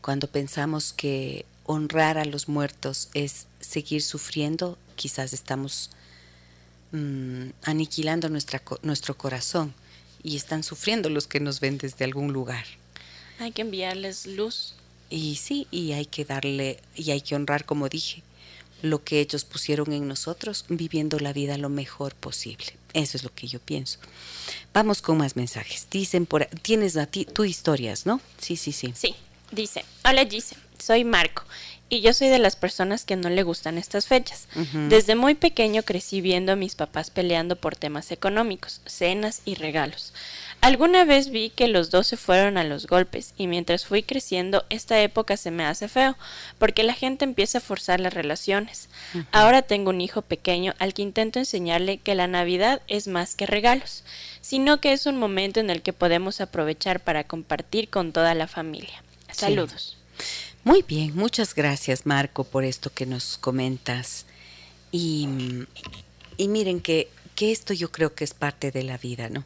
Cuando 0.00 0.26
pensamos 0.26 0.92
que 0.92 1.46
honrar 1.64 2.18
a 2.18 2.24
los 2.24 2.48
muertos 2.48 3.08
es 3.14 3.46
seguir 3.60 4.02
sufriendo, 4.02 4.76
quizás 4.96 5.32
estamos 5.32 5.90
mm, 6.90 7.50
aniquilando 7.62 8.28
nuestra, 8.28 8.60
nuestro 8.82 9.16
corazón 9.16 9.72
y 10.24 10.36
están 10.36 10.64
sufriendo 10.64 11.08
los 11.08 11.28
que 11.28 11.38
nos 11.38 11.60
ven 11.60 11.78
desde 11.78 12.04
algún 12.04 12.32
lugar. 12.32 12.64
Hay 13.38 13.52
que 13.52 13.62
enviarles 13.62 14.26
luz. 14.26 14.74
Y 15.08 15.36
sí, 15.36 15.68
y 15.70 15.92
hay 15.92 16.06
que 16.06 16.24
darle, 16.24 16.80
y 16.96 17.12
hay 17.12 17.20
que 17.20 17.36
honrar, 17.36 17.64
como 17.64 17.88
dije, 17.88 18.22
lo 18.82 19.02
que 19.02 19.20
ellos 19.20 19.44
pusieron 19.44 19.92
en 19.92 20.06
nosotros, 20.06 20.64
viviendo 20.68 21.18
la 21.18 21.32
vida 21.32 21.56
lo 21.56 21.68
mejor 21.68 22.14
posible. 22.14 22.66
Eso 22.92 23.16
es 23.16 23.24
lo 23.24 23.34
que 23.34 23.46
yo 23.46 23.58
pienso. 23.58 23.98
Vamos 24.74 25.00
con 25.00 25.16
más 25.16 25.36
mensajes. 25.36 25.86
Dicen 25.90 26.26
por 26.26 26.46
tienes 26.46 26.96
a 26.96 27.06
ti 27.06 27.24
tu 27.24 27.44
historias, 27.44 28.04
¿no? 28.04 28.20
Sí, 28.38 28.56
sí, 28.56 28.72
sí. 28.72 28.92
Sí. 28.94 29.14
Dice, 29.50 29.84
hola 30.04 30.24
Gise, 30.24 30.56
soy 30.78 31.04
Marco 31.04 31.44
y 31.92 32.00
yo 32.00 32.14
soy 32.14 32.28
de 32.28 32.38
las 32.38 32.56
personas 32.56 33.04
que 33.04 33.16
no 33.16 33.28
le 33.28 33.42
gustan 33.42 33.76
estas 33.76 34.06
fechas. 34.06 34.48
Desde 34.88 35.14
muy 35.14 35.34
pequeño 35.34 35.82
crecí 35.82 36.22
viendo 36.22 36.52
a 36.52 36.56
mis 36.56 36.74
papás 36.74 37.10
peleando 37.10 37.56
por 37.56 37.76
temas 37.76 38.10
económicos, 38.12 38.80
cenas 38.86 39.42
y 39.44 39.56
regalos. 39.56 40.14
Alguna 40.62 41.04
vez 41.04 41.30
vi 41.30 41.50
que 41.50 41.66
los 41.66 41.90
dos 41.90 42.06
se 42.06 42.16
fueron 42.16 42.56
a 42.56 42.62
los 42.62 42.86
golpes 42.86 43.34
y 43.36 43.48
mientras 43.48 43.84
fui 43.84 44.04
creciendo 44.04 44.64
esta 44.70 45.02
época 45.02 45.36
se 45.36 45.50
me 45.50 45.64
hace 45.64 45.88
feo 45.88 46.16
porque 46.60 46.84
la 46.84 46.94
gente 46.94 47.24
empieza 47.24 47.58
a 47.58 47.60
forzar 47.60 47.98
las 47.98 48.14
relaciones. 48.14 48.88
Ahora 49.32 49.62
tengo 49.62 49.90
un 49.90 50.00
hijo 50.00 50.22
pequeño 50.22 50.72
al 50.78 50.94
que 50.94 51.02
intento 51.02 51.40
enseñarle 51.40 51.98
que 51.98 52.14
la 52.14 52.28
Navidad 52.28 52.80
es 52.86 53.08
más 53.08 53.34
que 53.34 53.44
regalos, 53.44 54.04
sino 54.40 54.80
que 54.80 54.92
es 54.92 55.06
un 55.06 55.18
momento 55.18 55.58
en 55.58 55.68
el 55.68 55.82
que 55.82 55.92
podemos 55.92 56.40
aprovechar 56.40 57.00
para 57.00 57.24
compartir 57.24 57.88
con 57.88 58.12
toda 58.12 58.36
la 58.36 58.46
familia. 58.46 59.02
Saludos. 59.32 59.98
Muy 60.62 60.82
bien, 60.82 61.16
muchas 61.16 61.56
gracias 61.56 62.06
Marco 62.06 62.44
por 62.44 62.62
esto 62.62 62.92
que 62.94 63.04
nos 63.04 63.36
comentas. 63.36 64.26
Y, 64.92 65.28
y 66.36 66.46
miren 66.46 66.80
que, 66.80 67.08
que 67.34 67.50
esto 67.50 67.74
yo 67.74 67.90
creo 67.90 68.14
que 68.14 68.22
es 68.22 68.32
parte 68.32 68.70
de 68.70 68.84
la 68.84 68.96
vida, 68.96 69.28
¿no? 69.28 69.44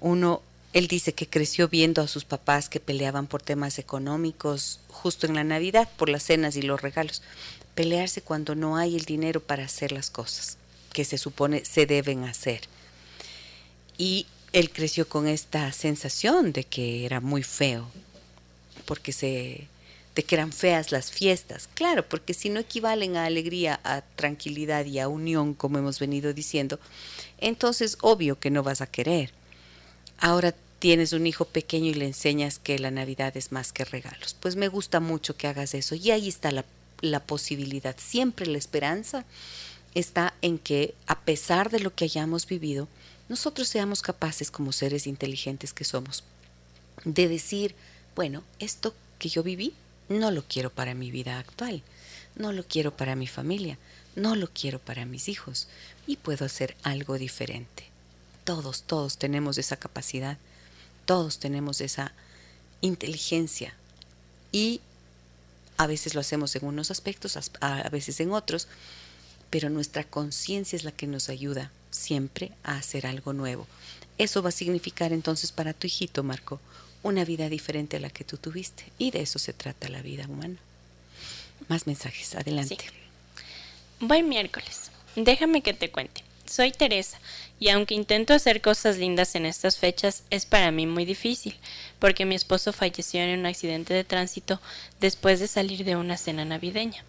Uno, 0.00 0.42
él 0.72 0.88
dice 0.88 1.12
que 1.12 1.28
creció 1.28 1.68
viendo 1.68 2.02
a 2.02 2.08
sus 2.08 2.24
papás 2.24 2.68
que 2.68 2.80
peleaban 2.80 3.26
por 3.26 3.42
temas 3.42 3.78
económicos 3.78 4.80
justo 4.88 5.26
en 5.26 5.34
la 5.34 5.44
Navidad, 5.44 5.88
por 5.96 6.08
las 6.08 6.24
cenas 6.24 6.56
y 6.56 6.62
los 6.62 6.80
regalos. 6.80 7.22
Pelearse 7.74 8.22
cuando 8.22 8.54
no 8.54 8.76
hay 8.76 8.96
el 8.96 9.04
dinero 9.04 9.40
para 9.40 9.64
hacer 9.64 9.92
las 9.92 10.10
cosas 10.10 10.58
que 10.92 11.04
se 11.04 11.18
supone 11.18 11.64
se 11.64 11.86
deben 11.86 12.24
hacer. 12.24 12.62
Y 13.98 14.26
él 14.52 14.70
creció 14.70 15.08
con 15.08 15.28
esta 15.28 15.72
sensación 15.72 16.52
de 16.52 16.64
que 16.64 17.04
era 17.04 17.20
muy 17.20 17.42
feo, 17.42 17.90
porque 18.86 19.12
se 19.12 19.66
de 20.14 20.22
que 20.22 20.36
eran 20.36 20.52
feas 20.52 20.92
las 20.92 21.10
fiestas. 21.10 21.68
Claro, 21.74 22.08
porque 22.08 22.34
si 22.34 22.48
no 22.48 22.60
equivalen 22.60 23.16
a 23.16 23.24
alegría, 23.24 23.80
a 23.82 24.02
tranquilidad 24.02 24.84
y 24.84 25.00
a 25.00 25.08
unión, 25.08 25.54
como 25.54 25.78
hemos 25.78 25.98
venido 25.98 26.32
diciendo, 26.32 26.78
entonces 27.38 27.98
obvio 28.00 28.38
que 28.38 28.50
no 28.50 28.62
vas 28.62 28.80
a 28.80 28.86
querer. 28.86 29.32
Ahora 30.24 30.54
tienes 30.78 31.12
un 31.12 31.26
hijo 31.26 31.44
pequeño 31.44 31.90
y 31.90 31.92
le 31.92 32.06
enseñas 32.06 32.58
que 32.58 32.78
la 32.78 32.90
Navidad 32.90 33.36
es 33.36 33.52
más 33.52 33.74
que 33.74 33.84
regalos. 33.84 34.34
Pues 34.40 34.56
me 34.56 34.68
gusta 34.68 34.98
mucho 34.98 35.36
que 35.36 35.48
hagas 35.48 35.74
eso. 35.74 35.96
Y 35.96 36.12
ahí 36.12 36.30
está 36.30 36.50
la, 36.50 37.20
posibilidad. 37.20 37.94
Siempre 37.98 38.46
la 38.46 38.56
esperanza 38.56 39.26
está 39.94 40.32
en 40.40 40.56
que, 40.56 40.94
a 41.06 41.20
pesar 41.20 41.68
de 41.68 41.80
lo 41.80 41.94
que 41.94 42.06
hayamos 42.06 42.46
vivido, 42.46 42.88
nosotros 43.28 43.68
seamos 43.68 44.00
capaces, 44.00 44.50
como 44.50 44.72
seres 44.72 45.06
inteligentes 45.06 45.74
que 45.74 45.84
somos, 45.84 46.24
de 47.04 47.28
decir, 47.28 47.74
bueno, 48.16 48.44
esto 48.60 48.94
que 49.18 49.28
yo 49.28 49.42
viví 49.42 49.74
no 50.08 50.30
lo 50.30 50.42
quiero 50.48 50.70
para 50.70 50.94
mi 50.94 51.10
vida 51.10 51.38
actual, 51.38 51.82
no 52.34 52.50
lo 52.50 52.64
quiero 52.66 52.96
para 52.96 53.14
mi 53.14 53.26
familia, 53.26 53.76
no 54.16 54.36
lo 54.36 54.48
quiero 54.48 54.78
para 54.78 55.04
mis 55.04 55.28
hijos 55.28 55.68
y 56.06 56.16
puedo 56.16 56.46
hacer 56.46 56.78
algo 56.82 57.18
diferente. 57.18 57.93
Todos, 58.44 58.82
todos 58.82 59.16
tenemos 59.18 59.58
esa 59.58 59.76
capacidad, 59.76 60.38
todos 61.06 61.38
tenemos 61.38 61.80
esa 61.80 62.12
inteligencia 62.80 63.74
y 64.52 64.80
a 65.76 65.86
veces 65.86 66.14
lo 66.14 66.20
hacemos 66.20 66.54
en 66.54 66.66
unos 66.66 66.90
aspectos, 66.90 67.38
a 67.60 67.88
veces 67.88 68.20
en 68.20 68.32
otros, 68.32 68.68
pero 69.50 69.70
nuestra 69.70 70.04
conciencia 70.04 70.76
es 70.76 70.84
la 70.84 70.92
que 70.92 71.06
nos 71.06 71.28
ayuda 71.28 71.70
siempre 71.90 72.52
a 72.62 72.76
hacer 72.76 73.06
algo 73.06 73.32
nuevo. 73.32 73.66
Eso 74.18 74.42
va 74.42 74.50
a 74.50 74.52
significar 74.52 75.12
entonces 75.12 75.52
para 75.52 75.72
tu 75.72 75.86
hijito, 75.86 76.22
Marco, 76.22 76.60
una 77.02 77.24
vida 77.24 77.48
diferente 77.48 77.96
a 77.96 78.00
la 78.00 78.10
que 78.10 78.24
tú 78.24 78.36
tuviste. 78.36 78.84
Y 78.98 79.10
de 79.10 79.22
eso 79.22 79.38
se 79.38 79.52
trata 79.52 79.88
la 79.88 80.02
vida 80.02 80.26
humana. 80.28 80.56
Más 81.68 81.86
mensajes, 81.86 82.34
adelante. 82.34 82.78
Buen 84.00 84.28
miércoles. 84.28 84.90
Déjame 85.16 85.62
que 85.62 85.74
te 85.74 85.90
cuente. 85.90 86.22
Soy 86.46 86.72
Teresa 86.72 87.18
y 87.58 87.70
aunque 87.70 87.94
intento 87.94 88.34
hacer 88.34 88.60
cosas 88.60 88.98
lindas 88.98 89.34
en 89.34 89.46
estas 89.46 89.78
fechas, 89.78 90.24
es 90.30 90.44
para 90.44 90.70
mí 90.70 90.86
muy 90.86 91.04
difícil, 91.04 91.56
porque 91.98 92.26
mi 92.26 92.34
esposo 92.34 92.72
falleció 92.72 93.20
en 93.22 93.38
un 93.40 93.46
accidente 93.46 93.94
de 93.94 94.04
tránsito 94.04 94.60
después 95.00 95.40
de 95.40 95.48
salir 95.48 95.84
de 95.84 95.96
una 95.96 96.16
cena 96.16 96.44
navideña. 96.44 97.04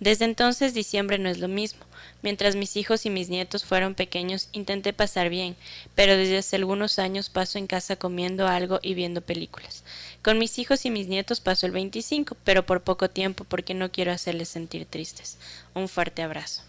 Desde 0.00 0.24
entonces 0.24 0.74
diciembre 0.74 1.18
no 1.18 1.28
es 1.28 1.38
lo 1.38 1.48
mismo. 1.48 1.84
Mientras 2.22 2.56
mis 2.56 2.76
hijos 2.76 3.06
y 3.06 3.10
mis 3.10 3.28
nietos 3.28 3.64
fueron 3.64 3.94
pequeños 3.94 4.48
intenté 4.52 4.92
pasar 4.92 5.28
bien, 5.28 5.56
pero 5.94 6.16
desde 6.16 6.38
hace 6.38 6.56
algunos 6.56 6.98
años 6.98 7.28
paso 7.28 7.58
en 7.58 7.66
casa 7.66 7.96
comiendo 7.96 8.46
algo 8.46 8.80
y 8.82 8.94
viendo 8.94 9.20
películas. 9.20 9.84
Con 10.22 10.38
mis 10.38 10.58
hijos 10.58 10.84
y 10.84 10.90
mis 10.90 11.06
nietos 11.06 11.40
paso 11.40 11.66
el 11.66 11.72
25, 11.72 12.36
pero 12.44 12.66
por 12.66 12.82
poco 12.82 13.08
tiempo 13.08 13.44
porque 13.44 13.74
no 13.74 13.92
quiero 13.92 14.12
hacerles 14.12 14.48
sentir 14.48 14.86
tristes. 14.86 15.38
Un 15.74 15.88
fuerte 15.88 16.22
abrazo. 16.22 16.62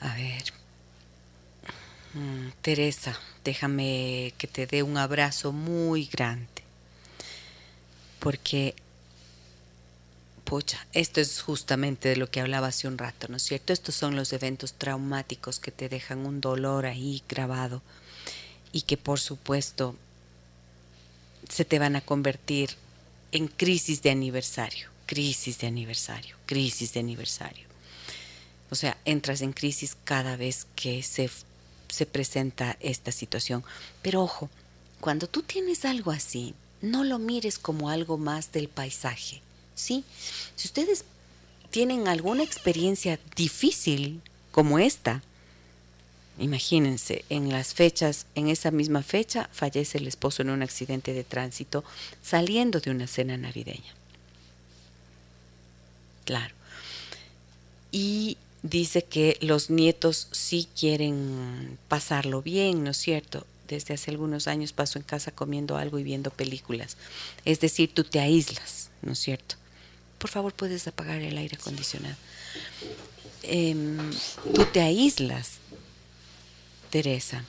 A 0.00 0.14
ver, 0.14 0.42
mm, 2.14 2.48
Teresa, 2.62 3.18
déjame 3.44 4.34
que 4.38 4.46
te 4.46 4.66
dé 4.66 4.82
un 4.82 4.96
abrazo 4.96 5.52
muy 5.52 6.06
grande, 6.06 6.48
porque 8.18 8.74
esto 10.92 11.20
es 11.20 11.40
justamente 11.40 12.08
de 12.08 12.16
lo 12.16 12.28
que 12.28 12.40
hablaba 12.40 12.68
hace 12.68 12.88
un 12.88 12.98
rato, 12.98 13.28
¿no 13.28 13.36
es 13.36 13.42
cierto? 13.44 13.72
Estos 13.72 13.94
son 13.94 14.16
los 14.16 14.32
eventos 14.32 14.72
traumáticos 14.72 15.60
que 15.60 15.70
te 15.70 15.88
dejan 15.88 16.26
un 16.26 16.40
dolor 16.40 16.86
ahí 16.86 17.22
grabado 17.28 17.82
y 18.72 18.82
que 18.82 18.96
por 18.96 19.20
supuesto 19.20 19.94
se 21.48 21.64
te 21.64 21.78
van 21.78 21.94
a 21.94 22.00
convertir 22.00 22.70
en 23.30 23.46
crisis 23.46 24.02
de 24.02 24.10
aniversario, 24.10 24.88
crisis 25.06 25.58
de 25.58 25.68
aniversario, 25.68 26.36
crisis 26.46 26.92
de 26.94 27.00
aniversario. 27.00 27.69
O 28.70 28.74
sea, 28.74 28.96
entras 29.04 29.40
en 29.42 29.52
crisis 29.52 29.96
cada 30.04 30.36
vez 30.36 30.66
que 30.76 31.02
se, 31.02 31.30
se 31.88 32.06
presenta 32.06 32.76
esta 32.80 33.12
situación. 33.12 33.64
Pero 34.02 34.22
ojo, 34.22 34.48
cuando 35.00 35.26
tú 35.26 35.42
tienes 35.42 35.84
algo 35.84 36.10
así, 36.10 36.54
no 36.80 37.04
lo 37.04 37.18
mires 37.18 37.58
como 37.58 37.90
algo 37.90 38.16
más 38.16 38.52
del 38.52 38.68
paisaje. 38.68 39.42
¿sí? 39.74 40.04
Si 40.56 40.68
ustedes 40.68 41.04
tienen 41.70 42.08
alguna 42.08 42.42
experiencia 42.42 43.18
difícil 43.36 44.20
como 44.50 44.78
esta, 44.78 45.22
imagínense, 46.38 47.24
en 47.28 47.50
las 47.50 47.74
fechas, 47.74 48.26
en 48.34 48.48
esa 48.48 48.70
misma 48.70 49.02
fecha, 49.02 49.48
fallece 49.52 49.98
el 49.98 50.06
esposo 50.06 50.42
en 50.42 50.50
un 50.50 50.62
accidente 50.62 51.12
de 51.12 51.24
tránsito 51.24 51.84
saliendo 52.22 52.80
de 52.80 52.90
una 52.90 53.06
cena 53.06 53.36
navideña. 53.36 53.94
Claro. 56.24 56.54
Y 57.92 58.36
dice 58.62 59.04
que 59.04 59.38
los 59.40 59.70
nietos 59.70 60.28
sí 60.32 60.68
quieren 60.78 61.78
pasarlo 61.88 62.42
bien, 62.42 62.84
¿no 62.84 62.90
es 62.90 62.96
cierto? 62.96 63.46
Desde 63.68 63.94
hace 63.94 64.10
algunos 64.10 64.48
años 64.48 64.72
paso 64.72 64.98
en 64.98 65.04
casa 65.04 65.30
comiendo 65.30 65.76
algo 65.76 65.98
y 65.98 66.02
viendo 66.02 66.30
películas. 66.30 66.96
Es 67.44 67.60
decir, 67.60 67.92
tú 67.94 68.04
te 68.04 68.20
aíslas, 68.20 68.90
¿no 69.02 69.12
es 69.12 69.18
cierto? 69.18 69.56
por 70.20 70.28
favor 70.30 70.52
puedes 70.52 70.86
apagar 70.86 71.22
el 71.22 71.38
aire 71.38 71.56
acondicionado. 71.58 72.14
Em, 73.42 73.96
tú 74.54 74.66
te 74.66 74.82
aíslas, 74.82 75.52
Teresa, 76.90 77.44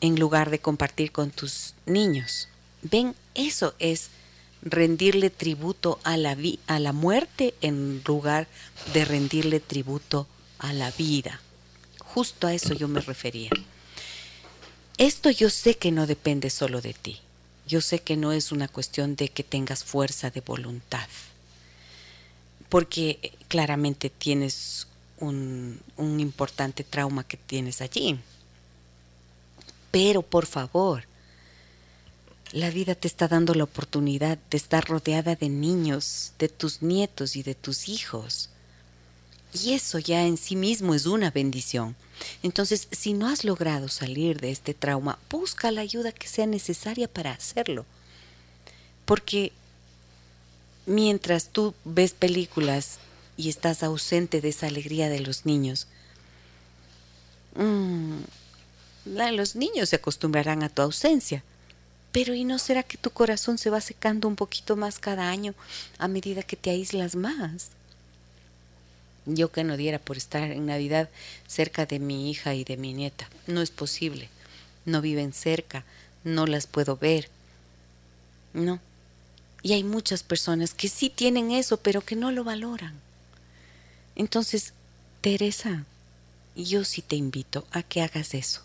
en 0.00 0.18
lugar 0.18 0.50
de 0.50 0.58
compartir 0.58 1.12
con 1.12 1.30
tus 1.30 1.74
niños. 1.86 2.48
Ven, 2.82 3.14
eso 3.34 3.74
es 3.78 4.08
rendirle 4.66 5.30
tributo 5.30 5.98
a 6.04 6.16
la, 6.16 6.36
a 6.66 6.78
la 6.78 6.92
muerte 6.92 7.54
en 7.62 8.02
lugar 8.06 8.48
de 8.92 9.04
rendirle 9.04 9.60
tributo 9.60 10.26
a 10.58 10.72
la 10.72 10.90
vida. 10.90 11.40
Justo 12.00 12.46
a 12.46 12.52
eso 12.52 12.74
yo 12.74 12.88
me 12.88 13.00
refería. 13.00 13.50
Esto 14.98 15.30
yo 15.30 15.48
sé 15.48 15.76
que 15.76 15.92
no 15.92 16.06
depende 16.06 16.50
solo 16.50 16.80
de 16.80 16.92
ti. 16.92 17.20
Yo 17.66 17.80
sé 17.80 18.00
que 18.00 18.16
no 18.16 18.32
es 18.32 18.52
una 18.52 18.68
cuestión 18.68 19.16
de 19.16 19.28
que 19.28 19.42
tengas 19.42 19.84
fuerza 19.84 20.30
de 20.30 20.40
voluntad 20.40 21.08
porque 22.68 23.32
claramente 23.48 24.10
tienes 24.10 24.86
un, 25.18 25.80
importante 25.96 26.84
trauma 26.84 27.24
que 27.24 27.36
tienes 27.36 27.80
allí. 27.80 28.18
Pero 29.90 30.22
por 30.22 30.46
favor, 30.46 31.04
la 32.52 32.70
vida 32.70 32.94
te 32.94 33.08
está 33.08 33.28
dando 33.28 33.54
la 33.54 33.64
oportunidad 33.64 34.38
de 34.50 34.56
estar 34.56 34.84
rodeada 34.84 35.34
de 35.34 35.48
niños, 35.48 36.32
de 36.38 36.48
tus 36.48 36.82
nietos 36.82 37.36
y 37.36 37.42
de 37.42 37.54
tus 37.54 37.88
hijos. 37.88 38.50
Y 39.52 39.72
eso 39.72 39.98
ya 39.98 40.24
en 40.24 40.36
sí 40.36 40.54
mismo 40.54 40.94
es 40.94 41.06
una 41.06 41.30
bendición. 41.30 41.96
Entonces, 42.42 42.88
si 42.92 43.12
no 43.12 43.28
has 43.28 43.44
logrado 43.44 43.88
salir 43.88 44.40
de 44.40 44.50
este 44.50 44.74
trauma, 44.74 45.18
busca 45.30 45.70
la 45.70 45.80
ayuda 45.80 46.12
que 46.12 46.28
sea 46.28 46.46
necesaria 46.46 47.08
para 47.08 47.32
hacerlo. 47.32 47.84
Porque 49.04 49.52
mientras 50.84 51.48
tú 51.48 51.74
ves 51.84 52.12
películas 52.12 52.98
y 53.36 53.48
estás 53.48 53.82
ausente 53.82 54.40
de 54.40 54.48
esa 54.48 54.66
alegría 54.66 55.08
de 55.08 55.20
los 55.20 55.46
niños, 55.46 55.86
mm, 57.56 58.18
los 59.04 59.56
niños 59.56 59.88
se 59.88 59.96
acostumbrarán 59.96 60.62
a 60.62 60.68
tu 60.68 60.82
ausencia. 60.82 61.42
Pero 62.16 62.32
¿y 62.32 62.44
no 62.44 62.58
será 62.58 62.82
que 62.82 62.96
tu 62.96 63.10
corazón 63.10 63.58
se 63.58 63.68
va 63.68 63.82
secando 63.82 64.26
un 64.26 64.36
poquito 64.36 64.74
más 64.74 64.98
cada 64.98 65.28
año 65.28 65.52
a 65.98 66.08
medida 66.08 66.42
que 66.42 66.56
te 66.56 66.70
aíslas 66.70 67.14
más? 67.14 67.68
Yo 69.26 69.52
que 69.52 69.64
no 69.64 69.76
diera 69.76 69.98
por 69.98 70.16
estar 70.16 70.50
en 70.50 70.64
Navidad 70.64 71.10
cerca 71.46 71.84
de 71.84 71.98
mi 71.98 72.30
hija 72.30 72.54
y 72.54 72.64
de 72.64 72.78
mi 72.78 72.94
nieta. 72.94 73.28
No 73.46 73.60
es 73.60 73.70
posible. 73.70 74.30
No 74.86 75.02
viven 75.02 75.34
cerca, 75.34 75.84
no 76.24 76.46
las 76.46 76.66
puedo 76.66 76.96
ver. 76.96 77.28
No, 78.54 78.80
y 79.62 79.74
hay 79.74 79.84
muchas 79.84 80.22
personas 80.22 80.72
que 80.72 80.88
sí 80.88 81.10
tienen 81.10 81.50
eso, 81.50 81.76
pero 81.76 82.00
que 82.00 82.16
no 82.16 82.32
lo 82.32 82.44
valoran. 82.44 82.94
Entonces, 84.14 84.72
Teresa, 85.20 85.84
yo 86.54 86.82
sí 86.86 87.02
te 87.02 87.16
invito 87.16 87.66
a 87.72 87.82
que 87.82 88.00
hagas 88.00 88.32
eso. 88.32 88.62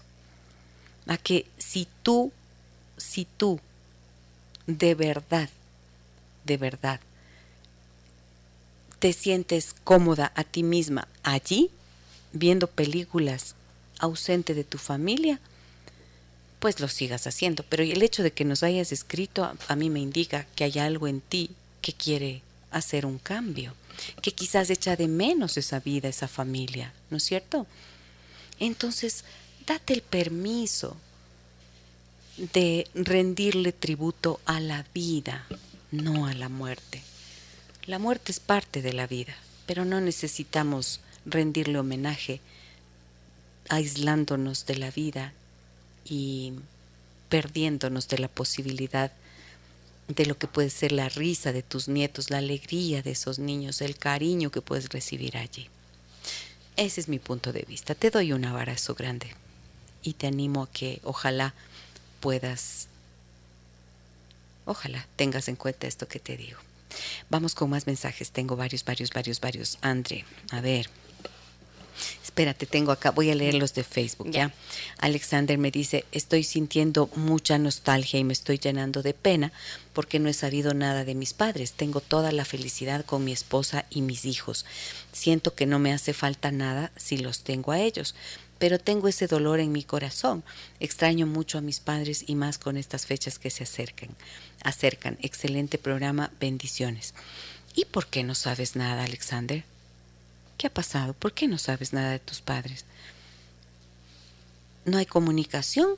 A 1.05 1.17
que 1.17 1.45
si 1.57 1.89
tú, 2.01 2.31
si 3.01 3.25
tú 3.37 3.59
de 4.67 4.95
verdad, 4.95 5.49
de 6.45 6.57
verdad, 6.57 6.99
te 8.99 9.13
sientes 9.13 9.75
cómoda 9.83 10.31
a 10.35 10.43
ti 10.43 10.63
misma 10.63 11.07
allí, 11.23 11.71
viendo 12.33 12.67
películas 12.67 13.55
ausente 13.99 14.53
de 14.53 14.63
tu 14.63 14.77
familia, 14.77 15.39
pues 16.59 16.79
lo 16.79 16.87
sigas 16.87 17.25
haciendo. 17.25 17.63
Pero 17.63 17.83
el 17.83 18.01
hecho 18.03 18.23
de 18.23 18.31
que 18.31 18.45
nos 18.45 18.63
hayas 18.63 18.91
escrito 18.91 19.51
a, 19.67 19.75
mí 19.75 19.89
me 19.89 19.99
indica 19.99 20.45
que 20.55 20.63
hay 20.63 20.77
algo 20.79 21.07
en 21.07 21.21
ti 21.21 21.49
que 21.81 21.93
quiere 21.93 22.43
hacer 22.69 23.05
un 23.05 23.17
cambio, 23.17 23.73
que 24.21 24.31
quizás 24.31 24.69
echa 24.69 24.95
de 24.95 25.07
menos 25.07 25.57
esa 25.57 25.79
vida, 25.79 26.07
esa 26.07 26.27
familia, 26.27 26.93
¿no 27.09 27.17
es 27.17 27.23
cierto? 27.23 27.65
Entonces, 28.59 29.25
date 29.65 29.93
el 29.93 30.03
permiso 30.03 30.95
de 32.41 32.87
rendirle 32.95 33.71
tributo 33.71 34.39
a 34.45 34.59
la 34.59 34.83
vida, 34.95 35.45
no 35.91 36.25
a 36.25 36.33
la 36.33 36.49
muerte. 36.49 37.03
La 37.85 37.99
muerte 37.99 38.31
es 38.31 38.39
parte 38.39 38.81
de 38.81 38.93
la 38.93 39.05
vida, 39.05 39.35
pero 39.67 39.85
no 39.85 40.01
necesitamos 40.01 41.01
rendirle 41.23 41.77
homenaje 41.77 42.41
aislándonos 43.69 44.65
de 44.65 44.75
la 44.75 44.89
vida 44.89 45.33
y 46.03 46.53
perdiéndonos 47.29 48.07
de 48.07 48.17
la 48.17 48.27
posibilidad 48.27 49.11
de 50.07 50.25
lo 50.25 50.35
que 50.35 50.47
puede 50.47 50.71
ser 50.71 50.91
la 50.91 51.09
risa 51.09 51.53
de 51.53 51.61
tus 51.61 51.87
nietos, 51.87 52.31
la 52.31 52.39
alegría 52.39 53.03
de 53.03 53.11
esos 53.11 53.37
niños, 53.37 53.81
el 53.81 53.97
cariño 53.97 54.49
que 54.49 54.61
puedes 54.61 54.89
recibir 54.89 55.37
allí. 55.37 55.69
Ese 56.75 57.01
es 57.01 57.07
mi 57.07 57.19
punto 57.19 57.53
de 57.53 57.61
vista. 57.67 57.93
Te 57.93 58.09
doy 58.09 58.33
un 58.33 58.45
abrazo 58.45 58.95
grande 58.95 59.27
y 60.01 60.13
te 60.13 60.25
animo 60.25 60.63
a 60.63 60.71
que 60.71 60.99
ojalá 61.03 61.53
puedas, 62.21 62.87
ojalá 64.65 65.05
tengas 65.17 65.49
en 65.49 65.57
cuenta 65.57 65.87
esto 65.87 66.07
que 66.07 66.19
te 66.19 66.37
digo. 66.37 66.59
Vamos 67.29 67.55
con 67.55 67.69
más 67.69 67.87
mensajes. 67.87 68.31
Tengo 68.31 68.55
varios, 68.55 68.83
varios, 68.83 69.11
varios, 69.11 69.39
varios. 69.39 69.77
Andre, 69.81 70.25
a 70.51 70.61
ver. 70.61 70.89
Espérate, 72.23 72.65
tengo 72.65 72.91
acá, 72.91 73.11
voy 73.11 73.29
a 73.29 73.35
leer 73.35 73.55
los 73.55 73.73
de 73.73 73.83
Facebook, 73.83 74.31
¿ya? 74.31 74.53
Alexander 74.97 75.57
me 75.57 75.69
dice, 75.69 76.05
estoy 76.11 76.43
sintiendo 76.43 77.09
mucha 77.15 77.57
nostalgia 77.57 78.19
y 78.19 78.23
me 78.23 78.33
estoy 78.33 78.57
llenando 78.57 79.03
de 79.03 79.13
pena 79.13 79.51
porque 79.93 80.17
no 80.17 80.29
he 80.29 80.33
sabido 80.33 80.73
nada 80.73 81.03
de 81.03 81.13
mis 81.13 81.33
padres. 81.33 81.73
Tengo 81.73 81.99
toda 81.99 82.31
la 82.31 82.45
felicidad 82.45 83.05
con 83.05 83.23
mi 83.23 83.33
esposa 83.33 83.85
y 83.89 84.01
mis 84.01 84.25
hijos. 84.25 84.65
Siento 85.11 85.53
que 85.53 85.65
no 85.65 85.77
me 85.77 85.93
hace 85.93 86.13
falta 86.13 86.51
nada 86.51 86.91
si 86.95 87.17
los 87.17 87.41
tengo 87.41 87.71
a 87.73 87.79
ellos, 87.79 88.15
pero 88.61 88.77
tengo 88.77 89.07
ese 89.07 89.25
dolor 89.25 89.59
en 89.59 89.71
mi 89.71 89.83
corazón. 89.83 90.43
Extraño 90.79 91.25
mucho 91.25 91.57
a 91.57 91.61
mis 91.61 91.79
padres 91.79 92.25
y 92.27 92.35
más 92.35 92.59
con 92.59 92.77
estas 92.77 93.07
fechas 93.07 93.39
que 93.39 93.49
se 93.49 93.63
acercan. 93.63 94.09
Acercan. 94.63 95.17
Excelente 95.23 95.79
programa. 95.79 96.29
Bendiciones. 96.39 97.15
¿Y 97.73 97.85
por 97.85 98.05
qué 98.05 98.23
no 98.23 98.35
sabes 98.35 98.75
nada, 98.75 99.03
Alexander? 99.03 99.63
¿Qué 100.59 100.67
ha 100.67 100.69
pasado? 100.69 101.13
¿Por 101.13 101.33
qué 101.33 101.47
no 101.47 101.57
sabes 101.57 101.91
nada 101.91 102.11
de 102.11 102.19
tus 102.19 102.41
padres? 102.41 102.85
¿No 104.85 104.99
hay 104.99 105.07
comunicación? 105.07 105.95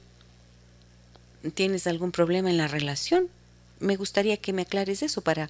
¿Tienes 1.55 1.85
algún 1.85 2.13
problema 2.13 2.49
en 2.49 2.55
la 2.55 2.69
relación? 2.69 3.27
Me 3.81 3.97
gustaría 3.97 4.37
que 4.37 4.53
me 4.53 4.61
aclares 4.61 5.03
eso 5.03 5.19
para, 5.19 5.49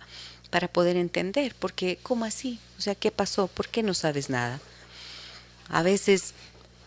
para 0.49 0.67
poder 0.67 0.97
entender, 0.97 1.53
porque 1.59 1.99
¿cómo 2.01 2.25
así? 2.25 2.57
O 2.79 2.81
sea, 2.81 2.95
¿qué 2.95 3.11
pasó? 3.11 3.45
¿Por 3.45 3.69
qué 3.69 3.83
no 3.83 3.93
sabes 3.93 4.31
nada? 4.31 4.59
A 5.69 5.83
veces 5.83 6.33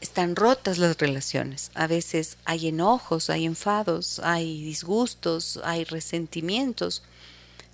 están 0.00 0.36
rotas 0.36 0.78
las 0.78 0.98
relaciones, 0.98 1.70
a 1.74 1.86
veces 1.86 2.36
hay 2.44 2.68
enojos, 2.68 3.30
hay 3.30 3.44
enfados, 3.46 4.20
hay 4.22 4.62
disgustos, 4.62 5.60
hay 5.64 5.84
resentimientos, 5.84 7.02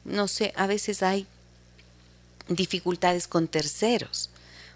no 0.05 0.29
sé, 0.29 0.53
a 0.57 0.67
veces 0.67 1.03
hay 1.03 1.27
dificultades 2.49 3.29
con 3.29 3.49
terceros. 3.49 4.31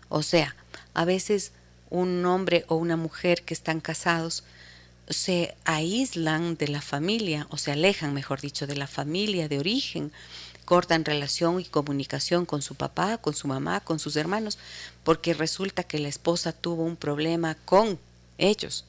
O 0.08 0.22
sea, 0.22 0.54
a 0.94 1.04
veces 1.04 1.52
un 1.90 2.24
hombre 2.26 2.64
o 2.68 2.76
una 2.76 2.96
mujer 2.96 3.42
que 3.42 3.54
están 3.54 3.80
casados 3.80 4.44
se 5.08 5.54
aíslan 5.64 6.56
de 6.56 6.68
la 6.68 6.82
familia 6.82 7.46
o 7.50 7.58
se 7.58 7.72
alejan, 7.72 8.12
mejor 8.12 8.40
dicho, 8.40 8.66
de 8.66 8.76
la 8.76 8.88
familia 8.88 9.48
de 9.48 9.58
origen, 9.58 10.12
cortan 10.66 11.06
relación 11.06 11.58
y 11.58 11.64
comunicación 11.64 12.44
con 12.44 12.60
su 12.60 12.74
papá, 12.74 13.16
con 13.16 13.34
su 13.34 13.48
mamá, 13.48 13.80
con 13.80 13.98
sus 13.98 14.16
hermanos, 14.16 14.58
porque 15.02 15.32
resulta 15.32 15.82
que 15.82 15.98
la 15.98 16.08
esposa 16.08 16.52
tuvo 16.52 16.82
un 16.82 16.96
problema 16.96 17.56
con 17.64 17.98
ellos. 18.36 18.84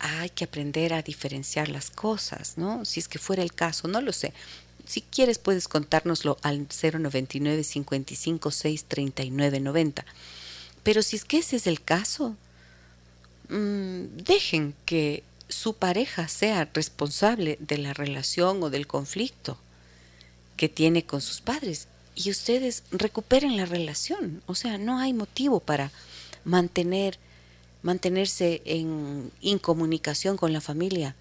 Hay 0.00 0.30
que 0.30 0.44
aprender 0.44 0.92
a 0.92 1.02
diferenciar 1.02 1.68
las 1.68 1.90
cosas, 1.90 2.58
¿no? 2.58 2.84
Si 2.84 2.98
es 2.98 3.06
que 3.06 3.20
fuera 3.20 3.44
el 3.44 3.54
caso, 3.54 3.86
no 3.86 4.00
lo 4.00 4.12
sé 4.12 4.32
si 4.86 5.02
quieres 5.02 5.38
puedes 5.38 5.68
contárnoslo 5.68 6.38
al 6.42 6.66
099 6.68 7.64
55 7.64 8.50
6 8.50 8.84
39 8.84 9.60
90. 9.60 10.04
Pero 10.82 11.02
si 11.02 11.16
es 11.16 11.24
que 11.24 11.38
ese 11.38 11.56
es 11.56 11.66
el 11.66 11.82
caso, 11.82 12.36
mm, 13.48 14.22
dejen 14.24 14.74
que 14.84 15.24
su 15.48 15.74
pareja 15.74 16.28
sea 16.28 16.68
responsable 16.72 17.58
de 17.60 17.78
la 17.78 17.92
relación 17.92 18.62
o 18.62 18.70
del 18.70 18.86
conflicto 18.86 19.58
que 20.56 20.68
tiene 20.68 21.04
con 21.04 21.20
sus 21.20 21.40
padres 21.40 21.88
y 22.14 22.30
ustedes 22.30 22.82
recuperen 22.90 23.56
la 23.56 23.66
relación. 23.66 24.42
O 24.46 24.54
sea, 24.54 24.78
no 24.78 24.98
hay 24.98 25.12
motivo 25.12 25.60
para 25.60 25.90
mantener 26.44 27.18
mantenerse 27.86 28.62
en 28.64 29.30
incomunicación 29.40 30.36
con 30.36 30.52
la 30.52 30.60
familia 30.60 31.14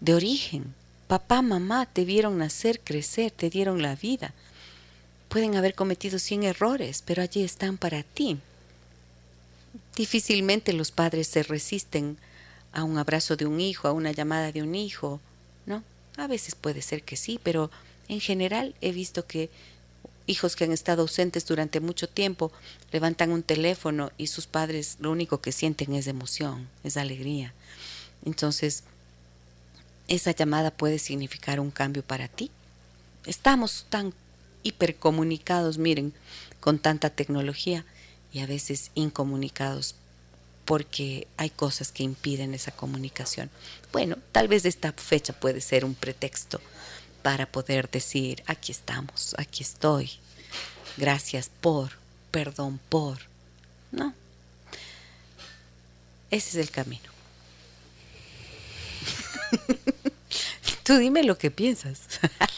de 0.00 0.14
origen. 0.14 0.72
Papá, 1.08 1.42
mamá 1.42 1.86
te 1.86 2.04
vieron 2.04 2.38
nacer, 2.38 2.78
crecer, 2.78 3.32
te 3.32 3.50
dieron 3.50 3.82
la 3.82 3.96
vida. 3.96 4.32
Pueden 5.28 5.56
haber 5.56 5.74
cometido 5.74 6.20
cien 6.20 6.44
errores, 6.44 7.02
pero 7.04 7.20
allí 7.20 7.42
están 7.42 7.78
para 7.78 8.04
ti. 8.04 8.38
Difícilmente 9.96 10.72
los 10.72 10.92
padres 10.92 11.26
se 11.26 11.42
resisten 11.42 12.16
a 12.72 12.84
un 12.84 12.96
abrazo 12.96 13.34
de 13.34 13.46
un 13.46 13.60
hijo, 13.60 13.88
a 13.88 13.92
una 13.92 14.12
llamada 14.12 14.52
de 14.52 14.62
un 14.62 14.76
hijo, 14.76 15.20
¿no? 15.66 15.82
A 16.16 16.28
veces 16.28 16.54
puede 16.54 16.80
ser 16.80 17.02
que 17.02 17.16
sí, 17.16 17.40
pero 17.42 17.72
en 18.08 18.20
general 18.20 18.74
he 18.80 18.92
visto 18.92 19.26
que 19.26 19.50
hijos 20.26 20.56
que 20.56 20.64
han 20.64 20.72
estado 20.72 21.02
ausentes 21.02 21.46
durante 21.46 21.80
mucho 21.80 22.08
tiempo 22.08 22.52
levantan 22.92 23.32
un 23.32 23.42
teléfono 23.42 24.12
y 24.18 24.28
sus 24.28 24.46
padres 24.46 24.96
lo 25.00 25.10
único 25.10 25.40
que 25.40 25.52
sienten 25.52 25.94
es 25.94 26.06
emoción, 26.06 26.68
es 26.84 26.96
alegría. 26.96 27.54
Entonces, 28.24 28.84
esa 30.06 30.32
llamada 30.32 30.70
puede 30.70 30.98
significar 30.98 31.60
un 31.60 31.70
cambio 31.70 32.02
para 32.02 32.28
ti. 32.28 32.50
Estamos 33.24 33.86
tan 33.88 34.12
hipercomunicados, 34.62 35.78
miren, 35.78 36.12
con 36.60 36.78
tanta 36.78 37.10
tecnología 37.10 37.84
y 38.32 38.40
a 38.40 38.46
veces 38.46 38.90
incomunicados 38.94 39.94
porque 40.64 41.26
hay 41.38 41.48
cosas 41.48 41.92
que 41.92 42.02
impiden 42.02 42.52
esa 42.52 42.72
comunicación. 42.72 43.48
Bueno, 43.92 44.16
tal 44.32 44.48
vez 44.48 44.66
esta 44.66 44.92
fecha 44.92 45.32
puede 45.32 45.62
ser 45.62 45.86
un 45.86 45.94
pretexto 45.94 46.60
para 47.28 47.44
poder 47.44 47.90
decir, 47.90 48.42
aquí 48.46 48.72
estamos, 48.72 49.34
aquí 49.36 49.62
estoy, 49.62 50.10
gracias 50.96 51.50
por, 51.60 51.90
perdón 52.30 52.80
por. 52.88 53.18
No. 53.92 54.14
Ese 56.30 56.48
es 56.48 56.54
el 56.54 56.70
camino. 56.70 57.10
Tú 60.84 60.96
dime 60.96 61.22
lo 61.22 61.36
que 61.36 61.50
piensas. 61.50 62.00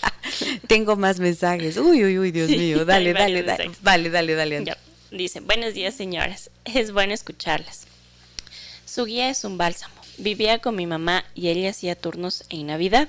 Tengo 0.68 0.94
más 0.94 1.18
mensajes. 1.18 1.76
Uy, 1.76 2.04
uy, 2.04 2.20
uy, 2.20 2.30
Dios 2.30 2.48
mío. 2.48 2.84
Dale, 2.84 3.12
dale, 3.12 3.42
dale. 3.42 3.72
Dale, 3.82 4.08
dale, 4.08 4.34
dale. 4.36 4.76
Dice, 5.10 5.40
buenos 5.40 5.74
días, 5.74 5.96
señoras. 5.96 6.48
Es 6.64 6.92
bueno 6.92 7.12
escucharlas. 7.12 7.88
Su 8.84 9.04
guía 9.04 9.30
es 9.30 9.42
un 9.42 9.58
bálsamo. 9.58 9.96
Vivía 10.18 10.60
con 10.60 10.76
mi 10.76 10.86
mamá 10.86 11.24
y 11.34 11.48
ella 11.48 11.70
hacía 11.70 11.96
turnos 11.96 12.44
en 12.50 12.68
Navidad 12.68 13.08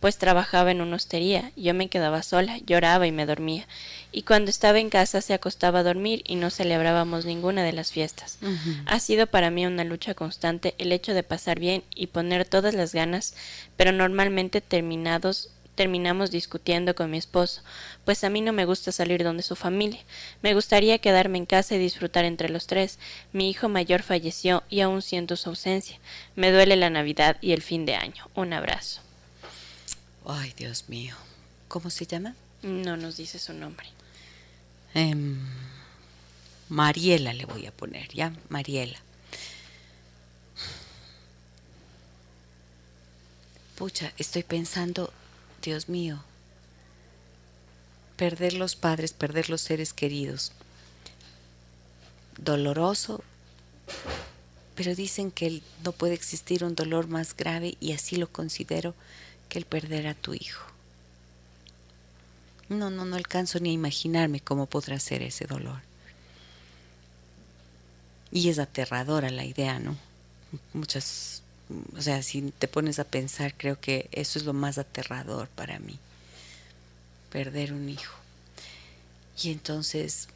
pues 0.00 0.16
trabajaba 0.18 0.70
en 0.70 0.80
una 0.80 0.96
hostería. 0.96 1.52
Yo 1.56 1.74
me 1.74 1.88
quedaba 1.88 2.22
sola, 2.22 2.58
lloraba 2.66 3.06
y 3.06 3.12
me 3.12 3.26
dormía. 3.26 3.66
Y 4.12 4.22
cuando 4.22 4.50
estaba 4.50 4.80
en 4.80 4.90
casa 4.90 5.20
se 5.20 5.34
acostaba 5.34 5.80
a 5.80 5.84
dormir 5.84 6.22
y 6.26 6.36
no 6.36 6.50
celebrábamos 6.50 7.26
ninguna 7.26 7.62
de 7.62 7.72
las 7.72 7.92
fiestas. 7.92 8.38
Ha 8.86 8.98
sido 8.98 9.26
para 9.26 9.50
mí 9.50 9.66
una 9.66 9.84
lucha 9.84 10.14
constante 10.14 10.74
el 10.78 10.92
hecho 10.92 11.14
de 11.14 11.22
pasar 11.22 11.60
bien 11.60 11.84
y 11.94 12.08
poner 12.08 12.46
todas 12.46 12.74
las 12.74 12.94
ganas, 12.94 13.34
pero 13.76 13.92
normalmente 13.92 14.60
terminados 14.60 15.50
terminamos 15.80 16.30
discutiendo 16.30 16.94
con 16.94 17.10
mi 17.10 17.16
esposo, 17.16 17.62
pues 18.04 18.22
a 18.22 18.28
mí 18.28 18.42
no 18.42 18.52
me 18.52 18.66
gusta 18.66 18.92
salir 18.92 19.24
donde 19.24 19.42
su 19.42 19.56
familia. 19.56 20.00
Me 20.42 20.52
gustaría 20.52 20.98
quedarme 20.98 21.38
en 21.38 21.46
casa 21.46 21.74
y 21.74 21.78
disfrutar 21.78 22.26
entre 22.26 22.50
los 22.50 22.66
tres. 22.66 22.98
Mi 23.32 23.48
hijo 23.48 23.70
mayor 23.70 24.02
falleció 24.02 24.62
y 24.68 24.80
aún 24.80 25.00
siento 25.00 25.36
su 25.36 25.48
ausencia. 25.48 25.98
Me 26.36 26.52
duele 26.52 26.76
la 26.76 26.90
Navidad 26.90 27.38
y 27.40 27.52
el 27.52 27.62
fin 27.62 27.86
de 27.86 27.94
año. 27.94 28.28
Un 28.34 28.52
abrazo. 28.52 29.00
Ay, 30.32 30.54
Dios 30.56 30.84
mío. 30.88 31.16
¿Cómo 31.66 31.90
se 31.90 32.06
llama? 32.06 32.36
No 32.62 32.96
nos 32.96 33.16
dice 33.16 33.40
su 33.40 33.52
nombre. 33.52 33.88
Em, 34.94 35.38
Mariela 36.68 37.32
le 37.32 37.46
voy 37.46 37.66
a 37.66 37.72
poner, 37.72 38.14
¿ya? 38.14 38.32
Mariela. 38.48 39.00
Pucha, 43.74 44.12
estoy 44.18 44.44
pensando, 44.44 45.12
Dios 45.62 45.88
mío, 45.88 46.22
perder 48.16 48.52
los 48.52 48.76
padres, 48.76 49.12
perder 49.12 49.50
los 49.50 49.62
seres 49.62 49.92
queridos. 49.92 50.52
Doloroso, 52.36 53.24
pero 54.76 54.94
dicen 54.94 55.32
que 55.32 55.60
no 55.82 55.90
puede 55.90 56.14
existir 56.14 56.62
un 56.62 56.76
dolor 56.76 57.08
más 57.08 57.36
grave 57.36 57.76
y 57.80 57.92
así 57.92 58.14
lo 58.14 58.30
considero 58.30 58.94
que 59.50 59.58
el 59.58 59.66
perder 59.66 60.06
a 60.06 60.14
tu 60.14 60.32
hijo. 60.32 60.64
No, 62.70 62.88
no, 62.88 63.04
no 63.04 63.16
alcanzo 63.16 63.58
ni 63.58 63.70
a 63.70 63.72
imaginarme 63.72 64.40
cómo 64.40 64.64
podrá 64.66 64.98
ser 64.98 65.22
ese 65.22 65.44
dolor. 65.46 65.80
Y 68.32 68.48
es 68.48 68.60
aterradora 68.60 69.28
la 69.28 69.44
idea, 69.44 69.80
¿no? 69.80 69.98
Muchas, 70.72 71.42
o 71.96 72.00
sea, 72.00 72.22
si 72.22 72.42
te 72.58 72.68
pones 72.68 73.00
a 73.00 73.04
pensar, 73.04 73.54
creo 73.56 73.78
que 73.78 74.08
eso 74.12 74.38
es 74.38 74.44
lo 74.44 74.52
más 74.52 74.78
aterrador 74.78 75.48
para 75.48 75.80
mí, 75.80 75.98
perder 77.30 77.72
un 77.72 77.88
hijo. 77.88 78.14
Y 79.42 79.50
entonces, 79.50 80.28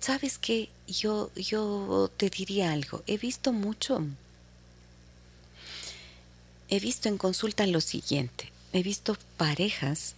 ¿sabes 0.00 0.38
qué? 0.38 0.70
Yo, 0.88 1.30
yo 1.36 2.10
te 2.16 2.30
diría 2.30 2.72
algo, 2.72 3.04
he 3.06 3.16
visto 3.16 3.52
mucho 3.52 4.04
he 6.68 6.80
visto 6.80 7.08
en 7.08 7.18
consulta 7.18 7.66
lo 7.66 7.80
siguiente. 7.80 8.52
He 8.72 8.82
visto 8.82 9.16
parejas 9.36 10.14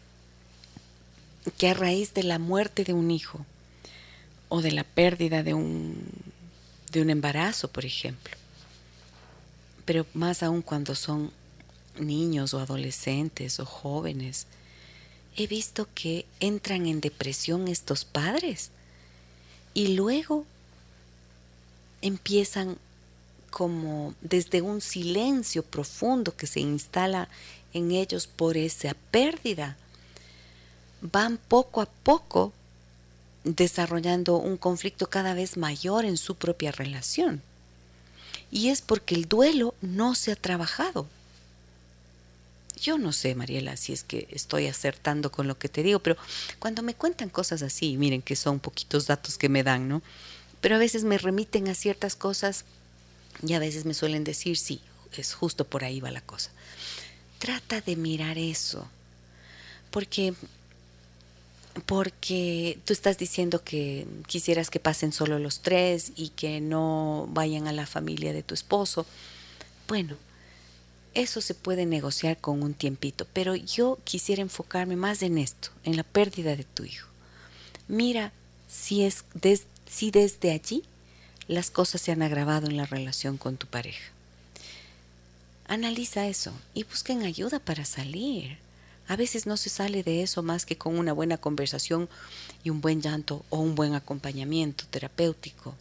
que 1.58 1.68
a 1.68 1.74
raíz 1.74 2.14
de 2.14 2.24
la 2.24 2.38
muerte 2.38 2.84
de 2.84 2.92
un 2.92 3.10
hijo 3.10 3.46
o 4.48 4.62
de 4.62 4.72
la 4.72 4.84
pérdida 4.84 5.42
de 5.42 5.54
un, 5.54 5.96
de 6.92 7.02
un 7.02 7.10
embarazo, 7.10 7.68
por 7.68 7.84
ejemplo, 7.84 8.36
pero 9.84 10.06
más 10.12 10.42
aún 10.42 10.62
cuando 10.62 10.94
son 10.94 11.32
niños 11.98 12.54
o 12.54 12.60
adolescentes 12.60 13.60
o 13.60 13.66
jóvenes, 13.66 14.46
he 15.36 15.46
visto 15.46 15.88
que 15.94 16.26
entran 16.40 16.86
en 16.86 17.00
depresión 17.00 17.68
estos 17.68 18.04
padres 18.04 18.70
y 19.74 19.94
luego 19.94 20.44
empiezan 22.02 22.78
como 23.50 24.14
desde 24.20 24.62
un 24.62 24.80
silencio 24.80 25.62
profundo 25.62 26.36
que 26.36 26.46
se 26.46 26.60
instala 26.60 27.28
en 27.72 27.90
ellos 27.90 28.26
por 28.26 28.56
esa 28.56 28.94
pérdida, 29.10 29.76
van 31.00 31.36
poco 31.36 31.80
a 31.80 31.86
poco 31.86 32.52
desarrollando 33.44 34.36
un 34.36 34.56
conflicto 34.56 35.08
cada 35.08 35.34
vez 35.34 35.56
mayor 35.56 36.04
en 36.04 36.16
su 36.16 36.34
propia 36.34 36.72
relación. 36.72 37.42
Y 38.50 38.68
es 38.68 38.82
porque 38.82 39.14
el 39.14 39.26
duelo 39.26 39.74
no 39.80 40.14
se 40.14 40.32
ha 40.32 40.36
trabajado. 40.36 41.06
Yo 42.80 42.98
no 42.98 43.12
sé, 43.12 43.34
Mariela, 43.34 43.76
si 43.76 43.92
es 43.92 44.04
que 44.04 44.26
estoy 44.30 44.66
acertando 44.66 45.30
con 45.30 45.46
lo 45.46 45.58
que 45.58 45.68
te 45.68 45.82
digo, 45.82 45.98
pero 46.00 46.16
cuando 46.58 46.82
me 46.82 46.94
cuentan 46.94 47.28
cosas 47.28 47.62
así, 47.62 47.96
miren 47.96 48.22
que 48.22 48.36
son 48.36 48.58
poquitos 48.58 49.06
datos 49.06 49.36
que 49.36 49.50
me 49.50 49.62
dan, 49.62 49.88
¿no? 49.88 50.02
Pero 50.60 50.76
a 50.76 50.78
veces 50.78 51.04
me 51.04 51.18
remiten 51.18 51.68
a 51.68 51.74
ciertas 51.74 52.16
cosas 52.16 52.64
y 53.46 53.54
a 53.54 53.58
veces 53.58 53.84
me 53.84 53.94
suelen 53.94 54.24
decir, 54.24 54.56
sí, 54.56 54.80
es 55.16 55.34
justo 55.34 55.64
por 55.64 55.84
ahí 55.84 56.00
va 56.00 56.10
la 56.10 56.20
cosa. 56.20 56.50
Trata 57.38 57.80
de 57.80 57.96
mirar 57.96 58.38
eso, 58.38 58.86
porque 59.90 60.34
porque 61.86 62.78
tú 62.84 62.92
estás 62.92 63.16
diciendo 63.16 63.62
que 63.62 64.06
quisieras 64.26 64.70
que 64.70 64.80
pasen 64.80 65.12
solo 65.12 65.38
los 65.38 65.60
tres 65.60 66.12
y 66.16 66.30
que 66.30 66.60
no 66.60 67.28
vayan 67.30 67.68
a 67.68 67.72
la 67.72 67.86
familia 67.86 68.32
de 68.32 68.42
tu 68.42 68.54
esposo. 68.54 69.06
Bueno, 69.86 70.16
eso 71.14 71.40
se 71.40 71.54
puede 71.54 71.86
negociar 71.86 72.38
con 72.38 72.62
un 72.62 72.74
tiempito, 72.74 73.26
pero 73.32 73.54
yo 73.54 73.98
quisiera 74.04 74.42
enfocarme 74.42 74.96
más 74.96 75.22
en 75.22 75.38
esto, 75.38 75.70
en 75.84 75.96
la 75.96 76.02
pérdida 76.02 76.56
de 76.56 76.64
tu 76.64 76.84
hijo. 76.84 77.08
Mira 77.88 78.32
si 78.68 79.02
es 79.04 79.24
si 79.86 80.10
desde 80.10 80.52
allí 80.52 80.84
las 81.50 81.70
cosas 81.72 82.00
se 82.00 82.12
han 82.12 82.22
agravado 82.22 82.68
en 82.68 82.76
la 82.76 82.86
relación 82.86 83.36
con 83.36 83.56
tu 83.56 83.66
pareja. 83.66 84.12
Analiza 85.66 86.28
eso 86.28 86.52
y 86.74 86.84
busquen 86.84 87.24
ayuda 87.24 87.58
para 87.58 87.84
salir. 87.84 88.58
A 89.08 89.16
veces 89.16 89.46
no 89.46 89.56
se 89.56 89.68
sale 89.68 90.04
de 90.04 90.22
eso 90.22 90.44
más 90.44 90.64
que 90.64 90.78
con 90.78 90.96
una 90.96 91.12
buena 91.12 91.38
conversación 91.38 92.08
y 92.62 92.70
un 92.70 92.80
buen 92.80 93.02
llanto 93.02 93.44
o 93.50 93.58
un 93.58 93.74
buen 93.74 93.94
acompañamiento 93.94 94.84
terapéutico. 94.90 95.74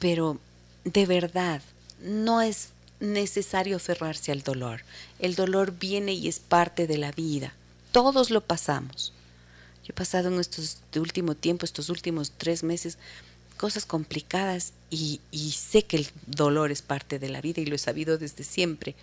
Pero 0.00 0.38
de 0.84 1.06
verdad, 1.06 1.62
no 2.02 2.42
es 2.42 2.68
necesario 3.00 3.76
aferrarse 3.76 4.32
al 4.32 4.42
dolor. 4.42 4.82
El 5.18 5.34
dolor 5.34 5.78
viene 5.78 6.12
y 6.12 6.28
es 6.28 6.40
parte 6.40 6.86
de 6.86 6.98
la 6.98 7.10
vida. 7.10 7.54
Todos 7.90 8.28
lo 8.28 8.42
pasamos. 8.42 9.14
Yo 9.82 9.90
he 9.90 9.94
pasado 9.94 10.28
en 10.28 10.40
estos 10.40 10.78
último 10.96 11.34
tiempo, 11.34 11.64
estos 11.64 11.88
últimos 11.88 12.32
tres 12.36 12.62
meses, 12.62 12.98
cosas 13.56 13.86
complicadas 13.86 14.72
y, 14.90 15.20
sé 15.52 15.84
que 15.84 15.96
el 15.96 16.08
dolor 16.26 16.70
es 16.70 16.82
parte 16.82 17.18
de 17.18 17.28
la 17.28 17.40
vida 17.40 17.60
y 17.60 17.66
lo 17.66 17.74
he 17.74 17.78
sabido 17.78 18.18
desde 18.18 18.44
siempre. 18.44 18.94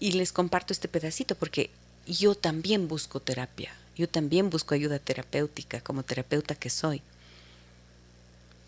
Y 0.00 0.12
les 0.12 0.32
comparto 0.32 0.72
este 0.72 0.88
pedacito 0.88 1.34
porque 1.34 1.70
yo 2.06 2.34
también 2.34 2.88
busco 2.88 3.20
terapia, 3.20 3.72
yo 3.96 4.08
también 4.08 4.50
busco 4.50 4.74
ayuda 4.74 4.98
terapéutica 4.98 5.80
como 5.80 6.02
terapeuta 6.02 6.54
que 6.54 6.70
soy 6.70 7.02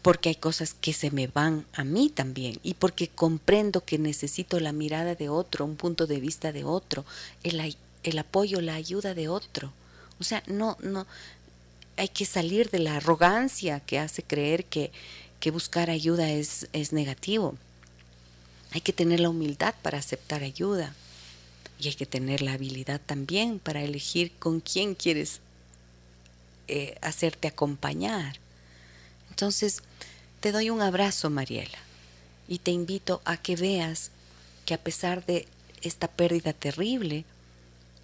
porque 0.04 0.28
hay 0.28 0.34
cosas 0.34 0.74
que 0.74 0.92
se 0.92 1.10
me 1.10 1.28
van 1.28 1.64
a 1.72 1.82
mí 1.82 2.10
también 2.10 2.60
y 2.62 2.74
porque 2.74 3.08
comprendo 3.08 3.86
que 3.86 3.98
necesito 3.98 4.60
la 4.60 4.72
mirada 4.72 5.14
de 5.14 5.30
otro, 5.30 5.64
un 5.64 5.76
punto 5.76 6.06
de 6.06 6.20
vista 6.20 6.52
de 6.52 6.62
otro, 6.62 7.06
el, 7.42 7.74
el 8.02 8.18
apoyo, 8.18 8.60
la 8.60 8.74
ayuda 8.74 9.14
de 9.14 9.30
otro. 9.30 9.72
O 10.20 10.24
sea, 10.24 10.42
no, 10.46 10.76
no, 10.82 11.06
hay 11.96 12.08
que 12.08 12.24
salir 12.24 12.70
de 12.70 12.78
la 12.78 12.96
arrogancia 12.96 13.80
que 13.80 13.98
hace 13.98 14.22
creer 14.22 14.64
que, 14.64 14.90
que 15.40 15.50
buscar 15.50 15.90
ayuda 15.90 16.30
es, 16.30 16.68
es 16.72 16.92
negativo. 16.92 17.56
Hay 18.72 18.80
que 18.80 18.92
tener 18.92 19.20
la 19.20 19.28
humildad 19.28 19.74
para 19.82 19.98
aceptar 19.98 20.42
ayuda 20.42 20.94
y 21.78 21.88
hay 21.88 21.94
que 21.94 22.06
tener 22.06 22.42
la 22.42 22.54
habilidad 22.54 23.00
también 23.04 23.58
para 23.58 23.82
elegir 23.82 24.32
con 24.38 24.60
quién 24.60 24.94
quieres 24.94 25.40
eh, 26.66 26.96
hacerte 27.00 27.46
acompañar. 27.46 28.36
Entonces, 29.30 29.82
te 30.40 30.52
doy 30.52 30.70
un 30.70 30.82
abrazo, 30.82 31.30
Mariela, 31.30 31.78
y 32.48 32.58
te 32.58 32.70
invito 32.70 33.22
a 33.24 33.36
que 33.36 33.56
veas 33.56 34.10
que 34.66 34.74
a 34.74 34.82
pesar 34.82 35.24
de 35.24 35.46
esta 35.82 36.08
pérdida 36.08 36.52
terrible 36.52 37.24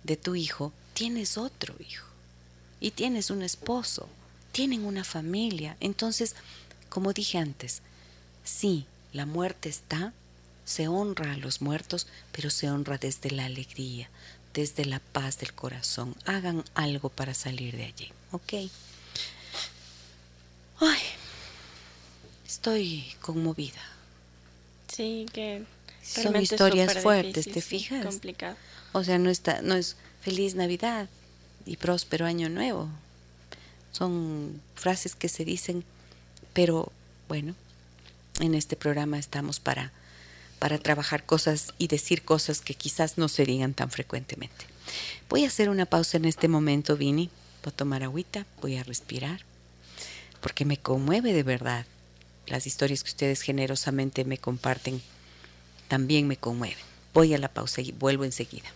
de 0.05 0.17
tu 0.17 0.35
hijo, 0.35 0.73
tienes 0.95 1.37
otro 1.39 1.75
hijo 1.81 2.10
y 2.81 2.93
tienes 2.93 3.31
un 3.31 3.43
esposo, 3.43 4.09
tienen 4.53 4.85
una 4.85 5.05
familia. 5.05 5.77
Entonces, 5.81 6.35
como 6.89 7.13
dije 7.13 7.39
antes, 7.39 7.83
sí, 8.43 8.87
la 9.13 9.27
muerte 9.27 9.69
está, 9.69 10.13
se 10.65 10.89
honra 10.89 11.33
a 11.33 11.37
los 11.37 11.61
muertos, 11.61 12.07
pero 12.33 12.51
se 12.51 12.71
honra 12.71 12.99
desde 12.99 13.31
la 13.31 13.45
alegría, 13.45 14.09
desde 14.55 14.87
la 14.87 15.01
paz 15.01 15.39
del 15.39 15.53
corazón. 15.53 16.17
Hagan 16.25 16.65
algo 16.75 17.11
para 17.11 17.35
salir 17.35 17.77
de 17.77 17.85
allí, 17.85 18.13
¿ok? 18.33 18.53
Ay, 20.81 21.03
estoy 22.47 23.05
conmovida. 23.21 23.83
Sí, 24.89 25.27
que 25.33 25.65
son 26.03 26.41
historias 26.41 27.03
fuertes, 27.03 27.51
¿te 27.51 27.61
fijas? 27.61 28.07
Complicado. 28.07 28.57
O 28.93 29.05
sea, 29.05 29.19
no 29.19 29.31
está, 29.31 29.63
no 29.63 29.75
es 29.75 29.97
feliz 30.23 30.55
Navidad 30.55 31.09
y 31.67 31.77
próspero 31.77 32.27
año 32.27 32.49
nuevo. 32.49 32.89
Son 33.93 34.61
frases 34.75 35.15
que 35.15 35.29
se 35.29 35.45
dicen, 35.45 35.85
pero 36.53 36.93
bueno, 37.29 37.55
en 38.41 38.55
este 38.55 38.77
programa 38.77 39.19
estamos 39.19 39.61
para 39.61 39.93
para 40.61 40.79
trabajar 40.79 41.25
cosas 41.25 41.73
y 41.79 41.89
decir 41.89 42.23
cosas 42.23 42.61
que 42.61 42.75
quizás 42.75 43.17
no 43.17 43.29
serían 43.29 43.73
tan 43.73 43.91
frecuentemente. 43.91 44.67
Voy 45.29 45.45
a 45.45 45.49
hacer 45.49 45.71
una 45.71 45.87
pausa 45.87 46.19
en 46.19 46.27
este 46.27 46.49
momento, 46.49 46.97
Vini. 46.97 47.31
Voy 47.65 47.73
a 47.73 47.77
tomar 47.77 48.03
agüita, 48.03 48.47
voy 48.61 48.77
a 48.77 48.85
respirar, 48.85 49.41
porque 50.41 50.67
me 50.67 50.77
conmueve 50.77 51.33
de 51.33 51.43
verdad 51.43 51.87
las 52.47 52.67
historias 52.67 53.03
que 53.03 53.11
ustedes 53.11 53.41
generosamente 53.41 54.25
me 54.25 54.39
comparten 54.39 55.03
también 55.89 56.29
me 56.29 56.37
conmueven. 56.37 56.85
Voy 57.15 57.35
a 57.35 57.39
la 57.39 57.49
pausa 57.49 57.81
y 57.81 57.93
vuelvo 57.93 58.25
enseguida. 58.25 58.69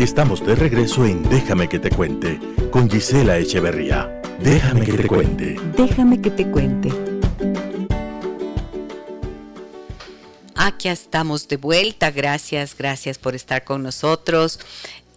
Estamos 0.00 0.44
de 0.46 0.54
regreso 0.54 1.04
en 1.04 1.22
Déjame 1.28 1.68
que 1.68 1.78
te 1.78 1.90
cuente 1.90 2.40
con 2.70 2.88
Gisela 2.88 3.36
Echeverría. 3.36 4.22
Déjame 4.42 4.86
que 4.86 4.94
te 4.94 5.06
cuente. 5.06 5.56
Déjame 5.76 6.22
que 6.22 6.30
te 6.30 6.50
cuente. 6.50 6.88
Aquí 10.54 10.88
estamos 10.88 11.48
de 11.48 11.58
vuelta. 11.58 12.10
Gracias, 12.10 12.74
gracias 12.74 13.18
por 13.18 13.34
estar 13.34 13.62
con 13.62 13.82
nosotros 13.82 14.58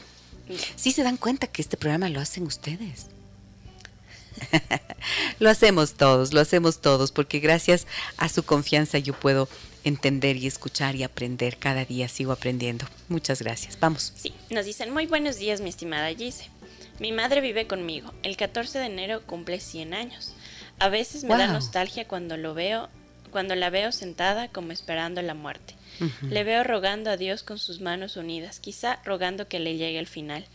Sí 0.77 0.93
se 0.93 1.03
dan 1.03 1.19
cuenta 1.19 1.47
que 1.47 1.61
este 1.61 1.77
programa 1.77 2.09
lo 2.09 2.21
hacen 2.21 2.45
ustedes. 2.45 3.18
lo 5.39 5.51
hacemos 5.51 5.95
todos, 5.95 6.33
lo 6.33 6.41
hacemos 6.41 6.81
todos, 6.81 7.13
porque 7.13 7.39
gracias 7.41 7.87
a 8.17 8.29
su 8.29 8.45
confianza 8.45 8.99
yo 8.99 9.15
puedo 9.15 9.49
entender 9.85 10.37
y 10.37 10.47
escuchar 10.47 10.97
y 10.97 11.03
aprender. 11.03 11.57
Cada 11.57 11.85
día 11.85 12.09
sigo 12.09 12.33
aprendiendo. 12.33 12.87
Muchas 13.09 13.43
gracias. 13.43 13.79
Vamos. 13.81 14.13
Sí, 14.17 14.35
nos 14.51 14.65
dicen 14.65 14.93
muy 14.93 15.07
buenos 15.07 15.37
días, 15.37 15.61
mi 15.61 15.71
estimada 15.71 16.09
Gise. 16.09 16.51
Mi 16.99 17.13
madre 17.13 17.41
vive 17.41 17.67
conmigo. 17.67 18.13
El 18.23 18.37
14 18.37 18.79
de 18.79 18.87
enero 18.87 19.23
cumple 19.25 19.61
100 19.61 19.95
años. 19.95 20.35
A 20.81 20.89
veces 20.89 21.25
me 21.25 21.37
da 21.37 21.47
nostalgia 21.47 22.07
cuando 22.07 22.37
lo 22.37 22.55
veo, 22.55 22.89
cuando 23.31 23.55
la 23.55 23.71
veo 23.71 23.93
sentada 23.93 24.49
como 24.49 24.73
esperando 24.73 25.23
la 25.23 25.35
muerte. 25.35 25.75
Le 26.23 26.45
veo 26.45 26.63
rogando 26.65 27.11
a 27.11 27.17
Dios 27.17 27.43
con 27.43 27.59
sus 27.59 27.81
manos 27.81 28.17
unidas, 28.17 28.61
quizá 28.61 29.01
rogando 29.05 29.49
que 29.49 29.59
le 29.59 29.77
llegue 29.77 29.99
el 29.99 30.07
final. 30.07 30.47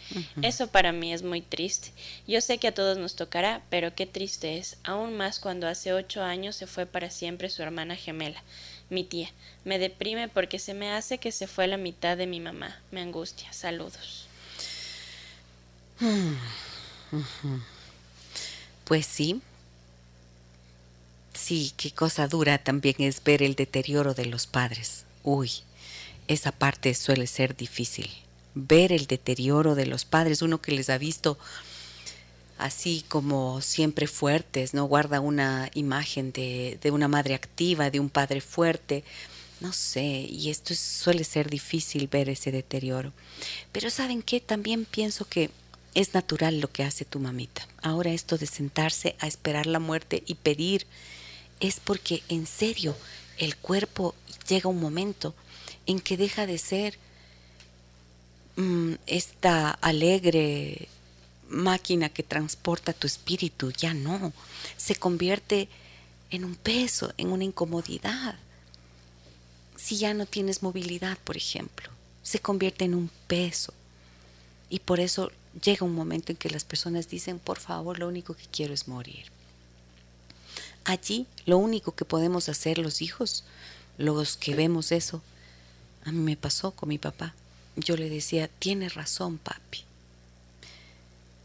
Eso 0.41 0.67
para 0.67 0.91
mí 0.91 1.13
es 1.13 1.23
muy 1.23 1.41
triste. 1.41 1.91
Yo 2.27 2.41
sé 2.41 2.57
que 2.57 2.69
a 2.69 2.73
todos 2.73 2.97
nos 2.97 3.15
tocará, 3.15 3.61
pero 3.69 3.93
qué 3.93 4.05
triste 4.05 4.57
es, 4.57 4.77
aún 4.83 5.17
más 5.17 5.39
cuando 5.39 5.67
hace 5.67 5.93
ocho 5.93 6.23
años 6.23 6.55
se 6.55 6.67
fue 6.67 6.85
para 6.85 7.09
siempre 7.09 7.49
su 7.49 7.61
hermana 7.61 7.95
gemela, 7.95 8.41
mi 8.89 9.03
tía. 9.03 9.29
Me 9.65 9.79
deprime 9.79 10.29
porque 10.29 10.59
se 10.59 10.73
me 10.73 10.91
hace 10.91 11.17
que 11.17 11.31
se 11.31 11.47
fue 11.47 11.67
la 11.67 11.77
mitad 11.77 12.17
de 12.17 12.27
mi 12.27 12.39
mamá. 12.39 12.79
Me 12.91 13.01
angustia. 13.01 13.51
Saludos. 13.51 14.27
Pues 18.85 19.05
sí. 19.05 19.41
Sí, 21.33 21.73
qué 21.75 21.91
cosa 21.91 22.27
dura 22.27 22.57
también 22.57 22.95
es 22.99 23.23
ver 23.23 23.43
el 23.43 23.55
deterioro 23.55 24.13
de 24.13 24.25
los 24.25 24.47
padres 24.47 25.05
uy, 25.24 25.51
esa 26.28 26.51
parte 26.51 26.93
suele 26.93 27.28
ser 27.28 27.55
difícil. 27.55 28.09
Ver 28.55 28.91
el 28.91 29.07
deterioro 29.07 29.76
de 29.76 29.86
los 29.86 30.05
padres, 30.05 30.41
uno 30.41 30.61
que 30.61 30.71
les 30.71 30.89
ha 30.89 30.97
visto 30.97 31.38
así 32.57 33.03
como 33.07 33.61
siempre 33.61 34.07
fuertes, 34.07 34.74
¿no? 34.74 34.86
Guarda 34.86 35.19
una 35.19 35.69
imagen 35.74 36.32
de, 36.32 36.78
de 36.82 36.91
una 36.91 37.07
madre 37.07 37.34
activa, 37.34 37.89
de 37.89 37.99
un 37.99 38.09
padre 38.09 38.41
fuerte, 38.41 39.03
no 39.59 39.74
sé, 39.74 40.28
y 40.30 40.49
esto 40.49 40.76
suele 40.76 41.24
ser 41.24 41.49
difícil 41.49 42.07
ver 42.07 42.30
ese 42.30 42.51
deterioro. 42.51 43.11
Pero 43.71 43.89
¿saben 43.89 44.21
qué? 44.21 44.39
También 44.39 44.86
pienso 44.86 45.26
que 45.26 45.49
es 45.93 46.13
natural 46.13 46.59
lo 46.59 46.71
que 46.71 46.84
hace 46.84 47.05
tu 47.05 47.19
mamita. 47.19 47.67
Ahora 47.82 48.11
esto 48.11 48.38
de 48.38 48.45
sentarse 48.47 49.15
a 49.19 49.28
esperar 49.28 49.67
la 49.67 49.80
muerte 49.80 50.24
y 50.26 50.36
pedir 50.36 50.86
es 51.59 51.80
porque 51.80 52.24
en 52.30 52.45
serio 52.45 52.95
el 53.43 53.55
cuerpo 53.55 54.15
llega 54.47 54.69
un 54.69 54.79
momento 54.79 55.33
en 55.85 55.99
que 55.99 56.17
deja 56.17 56.45
de 56.45 56.57
ser 56.57 56.97
mm, 58.55 58.93
esta 59.05 59.71
alegre 59.71 60.87
máquina 61.49 62.09
que 62.09 62.23
transporta 62.23 62.93
tu 62.93 63.07
espíritu, 63.07 63.71
ya 63.71 63.93
no, 63.93 64.33
se 64.77 64.95
convierte 64.95 65.69
en 66.31 66.45
un 66.45 66.55
peso, 66.55 67.13
en 67.17 67.31
una 67.31 67.43
incomodidad. 67.43 68.35
Si 69.75 69.97
ya 69.97 70.13
no 70.13 70.25
tienes 70.25 70.63
movilidad, 70.63 71.17
por 71.19 71.37
ejemplo, 71.37 71.89
se 72.23 72.39
convierte 72.39 72.85
en 72.85 72.95
un 72.95 73.09
peso. 73.27 73.73
Y 74.69 74.79
por 74.79 74.99
eso 74.99 75.31
llega 75.63 75.85
un 75.85 75.93
momento 75.93 76.31
en 76.31 76.37
que 76.37 76.49
las 76.49 76.63
personas 76.63 77.09
dicen, 77.09 77.37
por 77.37 77.59
favor, 77.59 77.99
lo 77.99 78.07
único 78.07 78.33
que 78.33 78.45
quiero 78.51 78.73
es 78.73 78.87
morir. 78.87 79.32
Allí 80.86 81.27
lo 81.45 81.57
único 81.57 81.95
que 81.95 82.05
podemos 82.05 82.49
hacer 82.49 82.77
los 82.77 83.01
hijos 83.01 83.43
los 83.97 84.38
que 84.38 84.55
vemos 84.55 84.91
eso, 84.91 85.21
a 86.03 86.11
mí 86.11 86.19
me 86.19 86.38
pasó 86.38 86.71
con 86.71 86.89
mi 86.89 86.97
papá. 86.97 87.34
Yo 87.75 87.95
le 87.95 88.09
decía, 88.09 88.47
tiene 88.59 88.89
razón, 88.89 89.38
papi. 89.38 89.84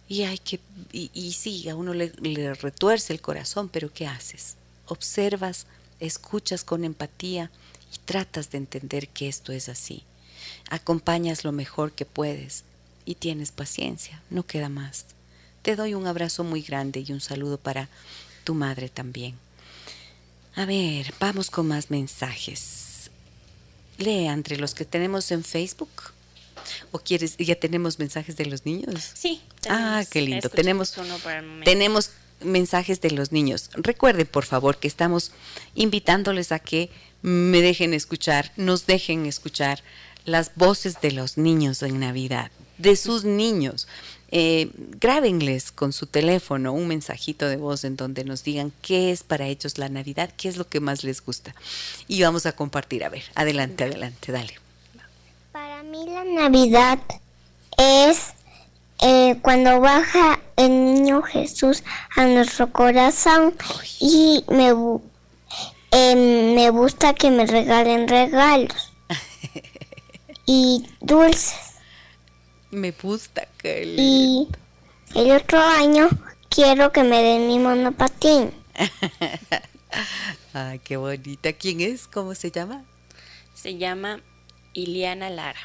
Y 0.08 0.22
hay 0.22 0.38
que, 0.38 0.60
y, 0.92 1.32
sí, 1.32 1.68
a 1.68 1.76
uno 1.76 1.92
le, 1.92 2.12
le 2.20 2.54
retuerce 2.54 3.12
el 3.12 3.20
corazón, 3.20 3.68
pero 3.68 3.92
¿qué 3.92 4.06
haces? 4.06 4.56
Observas, 4.86 5.66
escuchas 6.00 6.64
con 6.64 6.84
empatía 6.84 7.50
y 7.94 7.98
tratas 7.98 8.50
de 8.50 8.58
entender 8.58 9.08
que 9.08 9.28
esto 9.28 9.52
es 9.52 9.68
así. 9.68 10.02
Acompañas 10.70 11.44
lo 11.44 11.52
mejor 11.52 11.92
que 11.92 12.06
puedes, 12.06 12.64
y 13.04 13.14
tienes 13.14 13.52
paciencia, 13.52 14.22
no 14.30 14.46
queda 14.46 14.68
más. 14.68 15.06
Te 15.62 15.76
doy 15.76 15.94
un 15.94 16.06
abrazo 16.06 16.44
muy 16.44 16.62
grande 16.62 17.04
y 17.06 17.12
un 17.12 17.20
saludo 17.20 17.58
para 17.58 17.88
tu 18.48 18.54
madre 18.54 18.88
también. 18.88 19.34
A 20.54 20.64
ver, 20.64 21.12
vamos 21.20 21.50
con 21.50 21.68
más 21.68 21.90
mensajes. 21.90 23.10
Lee 23.98 24.26
entre 24.26 24.56
los 24.56 24.72
que 24.72 24.86
tenemos 24.86 25.30
en 25.32 25.44
Facebook. 25.44 26.14
¿O 26.90 26.98
quieres, 26.98 27.36
ya 27.36 27.56
tenemos 27.56 27.98
mensajes 27.98 28.38
de 28.38 28.46
los 28.46 28.64
niños? 28.64 29.10
Sí. 29.12 29.42
Ah, 29.68 30.02
qué 30.10 30.22
lindo. 30.22 30.48
Tenemos, 30.48 30.94
tenemos 31.62 32.12
mensajes 32.40 33.02
de 33.02 33.10
los 33.10 33.32
niños. 33.32 33.68
Recuerden, 33.74 34.26
por 34.26 34.46
favor, 34.46 34.78
que 34.78 34.88
estamos 34.88 35.32
invitándoles 35.74 36.50
a 36.50 36.58
que 36.58 36.88
me 37.20 37.60
dejen 37.60 37.92
escuchar, 37.92 38.50
nos 38.56 38.86
dejen 38.86 39.26
escuchar 39.26 39.82
las 40.24 40.52
voces 40.54 41.02
de 41.02 41.12
los 41.12 41.36
niños 41.36 41.82
en 41.82 42.00
Navidad, 42.00 42.50
de 42.78 42.96
sus 42.96 43.24
niños. 43.24 43.88
Eh, 44.30 44.70
grábenles 45.00 45.72
con 45.72 45.92
su 45.94 46.06
teléfono 46.06 46.72
un 46.72 46.86
mensajito 46.86 47.48
de 47.48 47.56
voz 47.56 47.84
en 47.84 47.96
donde 47.96 48.24
nos 48.24 48.44
digan 48.44 48.72
qué 48.82 49.10
es 49.10 49.22
para 49.22 49.46
ellos 49.46 49.78
la 49.78 49.88
Navidad, 49.88 50.30
qué 50.36 50.48
es 50.48 50.58
lo 50.58 50.68
que 50.68 50.80
más 50.80 51.02
les 51.02 51.24
gusta. 51.24 51.54
Y 52.08 52.22
vamos 52.22 52.44
a 52.44 52.52
compartir. 52.52 53.04
A 53.04 53.08
ver, 53.08 53.24
adelante, 53.34 53.84
adelante, 53.84 54.32
dale. 54.32 54.54
Para 55.52 55.82
mí 55.82 56.04
la 56.06 56.24
Navidad 56.24 56.98
es 57.78 58.34
eh, 59.00 59.38
cuando 59.42 59.80
baja 59.80 60.40
el 60.56 60.84
niño 60.84 61.22
Jesús 61.22 61.84
a 62.16 62.26
nuestro 62.26 62.72
corazón 62.72 63.54
y 64.00 64.44
me, 64.48 64.74
eh, 65.92 66.52
me 66.54 66.68
gusta 66.70 67.14
que 67.14 67.30
me 67.30 67.46
regalen 67.46 68.08
regalos 68.08 68.92
y 70.46 70.84
dulces. 71.00 71.67
Me 72.70 72.92
gusta 72.92 73.48
que... 73.58 73.84
Y 73.96 74.48
el 75.14 75.30
otro 75.30 75.58
año 75.58 76.08
quiero 76.50 76.92
que 76.92 77.02
me 77.02 77.22
den 77.22 77.48
mi 77.48 77.58
monopatín. 77.58 78.52
Ay, 80.52 80.78
qué 80.80 80.96
bonita. 80.96 81.52
¿Quién 81.52 81.80
es? 81.80 82.06
¿Cómo 82.06 82.34
se 82.34 82.50
llama? 82.50 82.84
Se 83.54 83.76
llama 83.76 84.20
Iliana 84.74 85.30
Lara. 85.30 85.60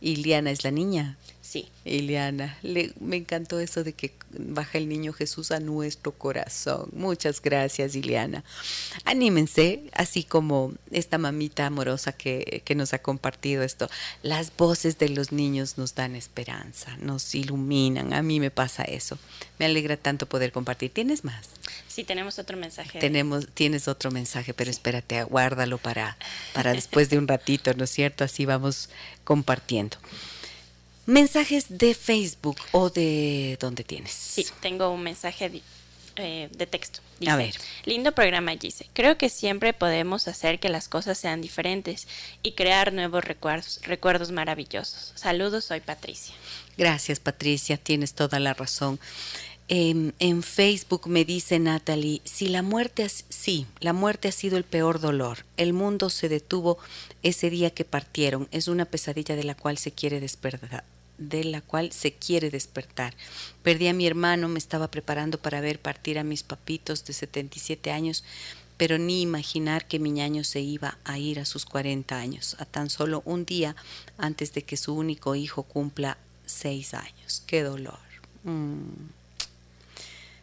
Iliana 0.00 0.50
es 0.50 0.64
la 0.64 0.70
niña. 0.70 1.18
Sí. 1.46 1.68
Iliana, 1.84 2.58
le, 2.62 2.92
me 2.98 3.16
encantó 3.16 3.60
eso 3.60 3.84
de 3.84 3.92
que 3.92 4.12
baja 4.36 4.78
el 4.78 4.88
niño 4.88 5.12
Jesús 5.12 5.52
a 5.52 5.60
nuestro 5.60 6.10
corazón. 6.10 6.90
Muchas 6.92 7.40
gracias, 7.40 7.94
Iliana. 7.94 8.42
Anímense, 9.04 9.84
así 9.92 10.24
como 10.24 10.74
esta 10.90 11.18
mamita 11.18 11.66
amorosa 11.66 12.12
que, 12.12 12.62
que 12.64 12.74
nos 12.74 12.94
ha 12.94 12.98
compartido 12.98 13.62
esto. 13.62 13.88
Las 14.24 14.56
voces 14.56 14.98
de 14.98 15.08
los 15.08 15.30
niños 15.30 15.78
nos 15.78 15.94
dan 15.94 16.16
esperanza, 16.16 16.96
nos 16.96 17.32
iluminan. 17.32 18.12
A 18.12 18.22
mí 18.22 18.40
me 18.40 18.50
pasa 18.50 18.82
eso. 18.82 19.16
Me 19.60 19.66
alegra 19.66 19.96
tanto 19.96 20.26
poder 20.26 20.50
compartir. 20.50 20.92
¿Tienes 20.92 21.22
más? 21.22 21.48
Sí, 21.86 22.02
tenemos 22.02 22.40
otro 22.40 22.56
mensaje. 22.56 22.98
Tenemos, 22.98 23.46
tienes 23.54 23.86
otro 23.86 24.10
mensaje, 24.10 24.52
pero 24.52 24.68
espérate, 24.68 25.18
aguárdalo 25.20 25.78
para, 25.78 26.18
para 26.52 26.72
después 26.72 27.08
de 27.08 27.18
un 27.18 27.28
ratito, 27.28 27.72
¿no 27.74 27.84
es 27.84 27.90
cierto? 27.90 28.24
Así 28.24 28.46
vamos 28.46 28.90
compartiendo. 29.22 29.96
Mensajes 31.06 31.66
de 31.68 31.94
Facebook 31.94 32.56
o 32.72 32.90
de 32.90 33.56
dónde 33.60 33.84
tienes. 33.84 34.12
Sí, 34.12 34.44
tengo 34.60 34.90
un 34.90 35.02
mensaje 35.02 35.48
de, 35.48 35.62
eh, 36.16 36.48
de 36.50 36.66
texto. 36.66 37.00
A 37.26 37.36
ver. 37.36 37.54
Lindo 37.84 38.12
programa, 38.12 38.56
dice. 38.56 38.88
Creo 38.92 39.16
que 39.16 39.28
siempre 39.28 39.72
podemos 39.72 40.28
hacer 40.28 40.58
que 40.58 40.68
las 40.68 40.88
cosas 40.88 41.16
sean 41.16 41.40
diferentes 41.40 42.08
y 42.42 42.52
crear 42.52 42.92
nuevos 42.92 43.24
recuerdos, 43.24 43.80
recuerdos 43.84 44.32
maravillosos. 44.32 45.12
Saludos, 45.14 45.66
soy 45.66 45.80
Patricia. 45.80 46.34
Gracias, 46.76 47.20
Patricia, 47.20 47.76
tienes 47.76 48.14
toda 48.14 48.38
la 48.40 48.52
razón. 48.52 48.98
En, 49.68 50.14
en, 50.20 50.42
Facebook 50.42 51.08
me 51.08 51.24
dice 51.24 51.58
Natalie, 51.58 52.20
si 52.24 52.48
la 52.48 52.62
muerte, 52.62 53.02
ha, 53.02 53.08
sí, 53.08 53.66
la 53.80 53.92
muerte 53.92 54.28
ha 54.28 54.32
sido 54.32 54.56
el 54.58 54.64
peor 54.64 55.00
dolor. 55.00 55.44
El 55.56 55.72
mundo 55.72 56.08
se 56.08 56.28
detuvo 56.28 56.78
ese 57.22 57.50
día 57.50 57.70
que 57.70 57.84
partieron. 57.84 58.48
Es 58.52 58.68
una 58.68 58.84
pesadilla 58.84 59.34
de 59.34 59.44
la 59.44 59.56
cual 59.56 59.76
se 59.78 59.90
quiere 59.90 60.20
despertar, 60.20 60.84
de 61.18 61.44
la 61.44 61.60
cual 61.60 61.92
se 61.92 62.12
quiere 62.12 62.50
despertar. 62.50 63.14
Perdí 63.62 63.88
a 63.88 63.94
mi 63.94 64.06
hermano, 64.06 64.48
me 64.48 64.58
estaba 64.58 64.90
preparando 64.90 65.38
para 65.38 65.60
ver 65.60 65.80
partir 65.80 66.18
a 66.18 66.24
mis 66.24 66.42
papitos 66.42 67.04
de 67.04 67.12
77 67.12 67.90
años, 67.90 68.24
pero 68.76 68.98
ni 68.98 69.22
imaginar 69.22 69.86
que 69.86 69.98
mi 69.98 70.10
ñaño 70.10 70.44
se 70.44 70.60
iba 70.60 70.98
a 71.04 71.18
ir 71.18 71.40
a 71.40 71.44
sus 71.44 71.64
40 71.64 72.16
años, 72.16 72.56
a 72.58 72.64
tan 72.64 72.90
solo 72.90 73.22
un 73.24 73.44
día 73.44 73.74
antes 74.18 74.52
de 74.52 74.62
que 74.62 74.76
su 74.76 74.94
único 74.94 75.34
hijo 75.34 75.62
cumpla 75.62 76.18
seis 76.44 76.94
años. 76.94 77.42
¡Qué 77.46 77.62
dolor! 77.62 77.98
Mm. 78.44 79.08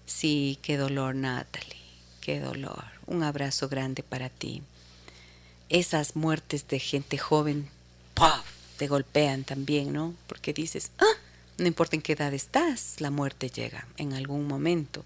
Sí, 0.05 0.59
qué 0.61 0.77
dolor, 0.77 1.15
Natalie, 1.15 1.77
qué 2.21 2.39
dolor. 2.39 2.85
Un 3.07 3.23
abrazo 3.23 3.69
grande 3.69 4.03
para 4.03 4.29
ti. 4.29 4.61
Esas 5.69 6.15
muertes 6.15 6.67
de 6.67 6.79
gente 6.79 7.17
joven, 7.17 7.69
¡puff! 8.13 8.52
Te 8.83 8.89
golpean 8.89 9.45
también, 9.45 9.93
¿no? 9.93 10.13
Porque 10.27 10.51
dices, 10.51 10.91
ah, 10.99 11.17
no 11.57 11.67
importa 11.67 11.95
en 11.95 12.01
qué 12.01 12.11
edad 12.11 12.33
estás, 12.33 12.99
la 12.99 13.11
muerte 13.11 13.49
llega 13.49 13.87
en 13.95 14.11
algún 14.11 14.45
momento 14.45 15.05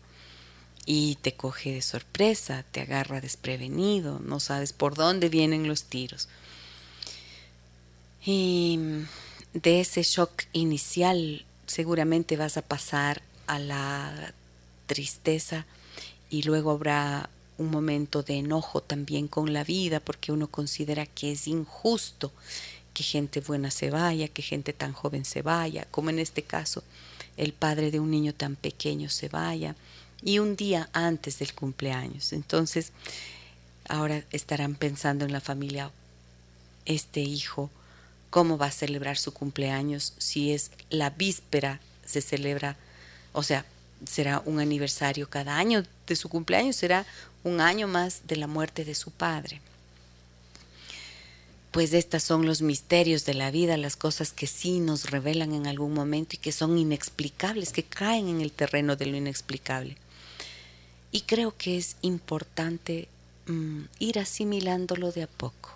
y 0.88 1.20
te 1.22 1.34
coge 1.34 1.74
de 1.74 1.84
sorpresa, 1.84 2.66
te 2.72 2.82
agarra 2.82 3.22
desprevenido, 3.22 4.18
no 4.18 4.40
sabes 4.40 4.74
por 4.74 4.96
dónde 4.96 5.30
vienen 5.30 5.68
los 5.68 5.84
tiros. 5.84 6.28
Y 8.26 8.80
de 9.54 9.82
ese 9.82 10.02
shock 10.02 10.46
inicial 10.54 11.46
seguramente 11.68 12.36
vas 12.36 12.58
a 12.58 12.64
pasar 12.64 13.22
a 13.46 13.60
la 13.60 14.34
tristeza 14.88 15.68
y 16.32 16.42
luego 16.42 16.72
habrá 16.72 17.30
un 17.60 17.70
momento 17.70 18.24
de 18.24 18.40
enojo 18.40 18.82
también 18.82 19.28
con 19.28 19.54
la 19.54 19.64
vida 19.64 20.00
porque 20.00 20.32
uno 20.32 20.48
considera 20.48 21.06
que 21.06 21.34
es 21.34 21.48
injusto 21.48 22.32
que 22.98 23.04
gente 23.04 23.42
buena 23.42 23.70
se 23.70 23.92
vaya, 23.92 24.28
que 24.28 24.42
gente 24.42 24.74
tan 24.74 24.92
joven 24.92 25.24
se 25.24 25.44
vaya, 25.44 25.86
como 25.92 26.10
en 26.10 26.18
este 26.18 26.42
caso 26.42 26.84
el 27.38 27.54
padre 27.54 27.92
de 27.92 28.00
un 28.00 28.10
niño 28.10 28.34
tan 28.34 28.56
pequeño 28.56 29.08
se 29.12 29.30
vaya, 29.30 29.76
y 30.24 30.40
un 30.40 30.56
día 30.56 30.90
antes 30.94 31.38
del 31.38 31.54
cumpleaños. 31.54 32.34
Entonces, 32.34 32.94
ahora 33.88 34.24
estarán 34.32 34.74
pensando 34.74 35.26
en 35.26 35.32
la 35.32 35.42
familia, 35.42 35.92
este 36.86 37.20
hijo, 37.20 37.70
cómo 38.32 38.58
va 38.58 38.66
a 38.66 38.72
celebrar 38.72 39.20
su 39.20 39.32
cumpleaños 39.32 40.14
si 40.18 40.52
es 40.52 40.72
la 40.90 41.12
víspera, 41.12 41.80
se 42.04 42.22
celebra, 42.22 42.78
o 43.32 43.44
sea, 43.44 43.64
será 44.08 44.42
un 44.44 44.60
aniversario 44.60 45.30
cada 45.30 45.56
año 45.56 45.84
de 46.08 46.16
su 46.16 46.30
cumpleaños, 46.30 46.76
será 46.76 47.06
un 47.44 47.62
año 47.62 47.88
más 47.88 48.22
de 48.26 48.38
la 48.38 48.48
muerte 48.48 48.86
de 48.86 48.96
su 48.96 49.12
padre 49.12 49.62
pues 51.72 51.94
estas 51.94 52.24
son 52.24 52.46
los 52.46 52.62
misterios 52.62 53.26
de 53.26 53.34
la 53.34 53.52
vida, 53.52 53.78
las 53.78 53.96
cosas 53.96 54.32
que 54.32 54.48
sí 54.48 54.80
nos 54.80 55.12
revelan 55.12 55.54
en 55.54 55.68
algún 55.68 55.94
momento 55.94 56.36
y 56.36 56.40
que 56.40 56.52
son 56.52 56.78
inexplicables, 56.78 57.72
que 57.72 57.84
caen 57.84 58.30
en 58.30 58.42
el 58.42 58.52
terreno 58.52 58.96
de 58.96 59.06
lo 59.06 59.18
inexplicable. 59.18 59.98
Y 61.12 61.22
creo 61.22 61.56
que 61.58 61.78
es 61.78 61.98
importante 62.02 63.08
mm, 63.48 63.84
ir 64.00 64.20
asimilándolo 64.20 65.12
de 65.12 65.24
a 65.24 65.28
poco. 65.28 65.72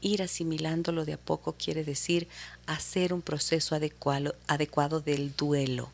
Ir 0.00 0.22
asimilándolo 0.22 1.04
de 1.04 1.14
a 1.14 1.18
poco 1.18 1.54
quiere 1.54 1.84
decir 1.84 2.28
hacer 2.66 3.12
un 3.12 3.22
proceso 3.22 3.74
adecuado, 3.74 4.34
adecuado 4.46 5.00
del 5.00 5.34
duelo. 5.36 5.90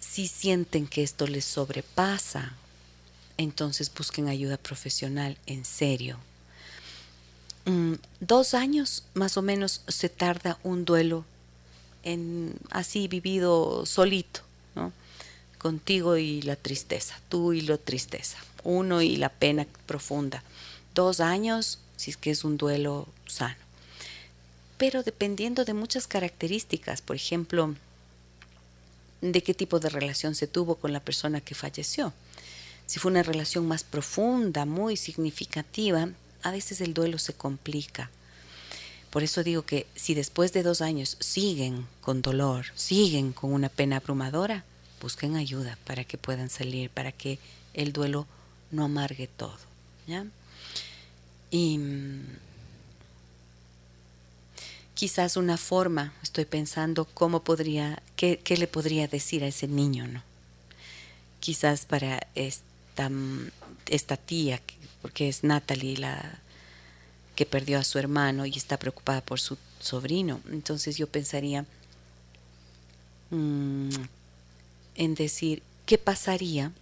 Si 0.00 0.28
sienten 0.28 0.86
que 0.86 1.02
esto 1.02 1.26
les 1.26 1.44
sobrepasa, 1.44 2.54
entonces 3.36 3.92
busquen 3.92 4.28
ayuda 4.28 4.56
profesional 4.56 5.36
en 5.46 5.64
serio, 5.64 6.18
Mm, 7.66 7.94
dos 8.20 8.54
años 8.54 9.04
más 9.14 9.36
o 9.36 9.42
menos 9.42 9.82
se 9.88 10.08
tarda 10.08 10.58
un 10.62 10.84
duelo 10.84 11.24
en 12.02 12.54
así 12.70 13.08
vivido 13.08 13.86
solito, 13.86 14.40
¿no? 14.74 14.92
Contigo 15.58 16.18
y 16.18 16.42
la 16.42 16.56
tristeza, 16.56 17.18
tú 17.30 17.54
y 17.54 17.62
la 17.62 17.78
tristeza, 17.78 18.36
uno 18.64 19.00
y 19.00 19.16
la 19.16 19.30
pena 19.30 19.66
profunda. 19.86 20.42
Dos 20.94 21.20
años, 21.20 21.78
si 21.96 22.10
es 22.10 22.18
que 22.18 22.30
es 22.30 22.44
un 22.44 22.58
duelo 22.58 23.08
sano. 23.26 23.56
Pero 24.76 25.02
dependiendo 25.02 25.64
de 25.64 25.72
muchas 25.72 26.06
características, 26.06 27.00
por 27.00 27.16
ejemplo, 27.16 27.74
de 29.22 29.42
qué 29.42 29.54
tipo 29.54 29.80
de 29.80 29.88
relación 29.88 30.34
se 30.34 30.46
tuvo 30.46 30.74
con 30.74 30.92
la 30.92 31.00
persona 31.00 31.40
que 31.40 31.54
falleció. 31.54 32.12
Si 32.86 32.98
fue 32.98 33.10
una 33.10 33.22
relación 33.22 33.66
más 33.66 33.84
profunda, 33.84 34.66
muy 34.66 34.98
significativa, 34.98 36.10
a 36.44 36.50
veces 36.50 36.80
el 36.80 36.94
duelo 36.94 37.18
se 37.18 37.32
complica. 37.32 38.10
Por 39.10 39.22
eso 39.22 39.42
digo 39.42 39.62
que 39.62 39.86
si 39.94 40.14
después 40.14 40.52
de 40.52 40.62
dos 40.62 40.82
años 40.82 41.16
siguen 41.20 41.86
con 42.00 42.20
dolor, 42.20 42.66
siguen 42.74 43.32
con 43.32 43.52
una 43.52 43.68
pena 43.68 43.96
abrumadora, 43.96 44.64
busquen 45.00 45.36
ayuda 45.36 45.78
para 45.84 46.04
que 46.04 46.18
puedan 46.18 46.50
salir, 46.50 46.90
para 46.90 47.12
que 47.12 47.38
el 47.72 47.92
duelo 47.92 48.26
no 48.70 48.84
amargue 48.84 49.26
todo. 49.26 49.56
¿ya? 50.06 50.26
Y 51.50 51.80
quizás 54.94 55.36
una 55.36 55.56
forma, 55.56 56.12
estoy 56.22 56.44
pensando 56.44 57.04
cómo 57.06 57.42
podría, 57.42 58.02
qué, 58.16 58.38
le 58.58 58.66
podría 58.66 59.08
decir 59.08 59.44
a 59.44 59.48
ese 59.48 59.66
niño, 59.66 60.06
¿no? 60.06 60.22
Quizás 61.40 61.84
para 61.86 62.26
esta, 62.34 63.10
esta 63.86 64.16
tía, 64.16 64.60
porque 65.04 65.28
es 65.28 65.44
Natalie 65.44 65.98
la 65.98 66.40
que 67.36 67.44
perdió 67.44 67.78
a 67.78 67.84
su 67.84 67.98
hermano 67.98 68.46
y 68.46 68.56
está 68.56 68.78
preocupada 68.78 69.20
por 69.20 69.38
su 69.38 69.58
sobrino. 69.78 70.40
Entonces 70.50 70.96
yo 70.96 71.06
pensaría 71.06 71.66
mm, 73.28 73.90
en 74.94 75.14
decir, 75.14 75.62
¿qué 75.84 75.98
pasaría 75.98 76.72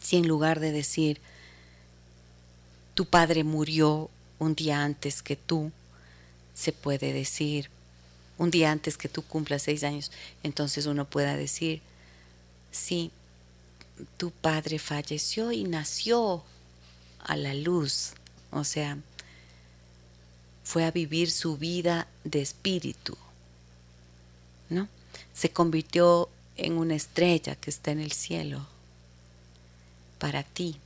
si 0.00 0.16
en 0.16 0.26
lugar 0.26 0.58
de 0.58 0.72
decir, 0.72 1.20
tu 2.94 3.06
padre 3.06 3.44
murió 3.44 4.10
un 4.40 4.56
día 4.56 4.82
antes 4.82 5.22
que 5.22 5.36
tú, 5.36 5.70
se 6.52 6.72
puede 6.72 7.12
decir, 7.12 7.70
un 8.38 8.50
día 8.50 8.72
antes 8.72 8.98
que 8.98 9.08
tú 9.08 9.22
cumplas 9.22 9.62
seis 9.62 9.84
años, 9.84 10.10
entonces 10.42 10.86
uno 10.86 11.04
pueda 11.04 11.36
decir, 11.36 11.80
sí, 12.72 13.12
tu 14.16 14.32
padre 14.32 14.80
falleció 14.80 15.52
y 15.52 15.62
nació 15.62 16.42
a 17.24 17.36
la 17.36 17.54
luz, 17.54 18.12
o 18.50 18.64
sea, 18.64 18.98
fue 20.64 20.84
a 20.84 20.90
vivir 20.90 21.30
su 21.30 21.56
vida 21.56 22.06
de 22.24 22.40
espíritu, 22.40 23.16
¿no? 24.68 24.88
Se 25.32 25.50
convirtió 25.50 26.28
en 26.56 26.74
una 26.78 26.94
estrella 26.94 27.56
que 27.56 27.70
está 27.70 27.90
en 27.90 28.00
el 28.00 28.12
cielo 28.12 28.66
para 30.18 30.42
ti, 30.42 30.76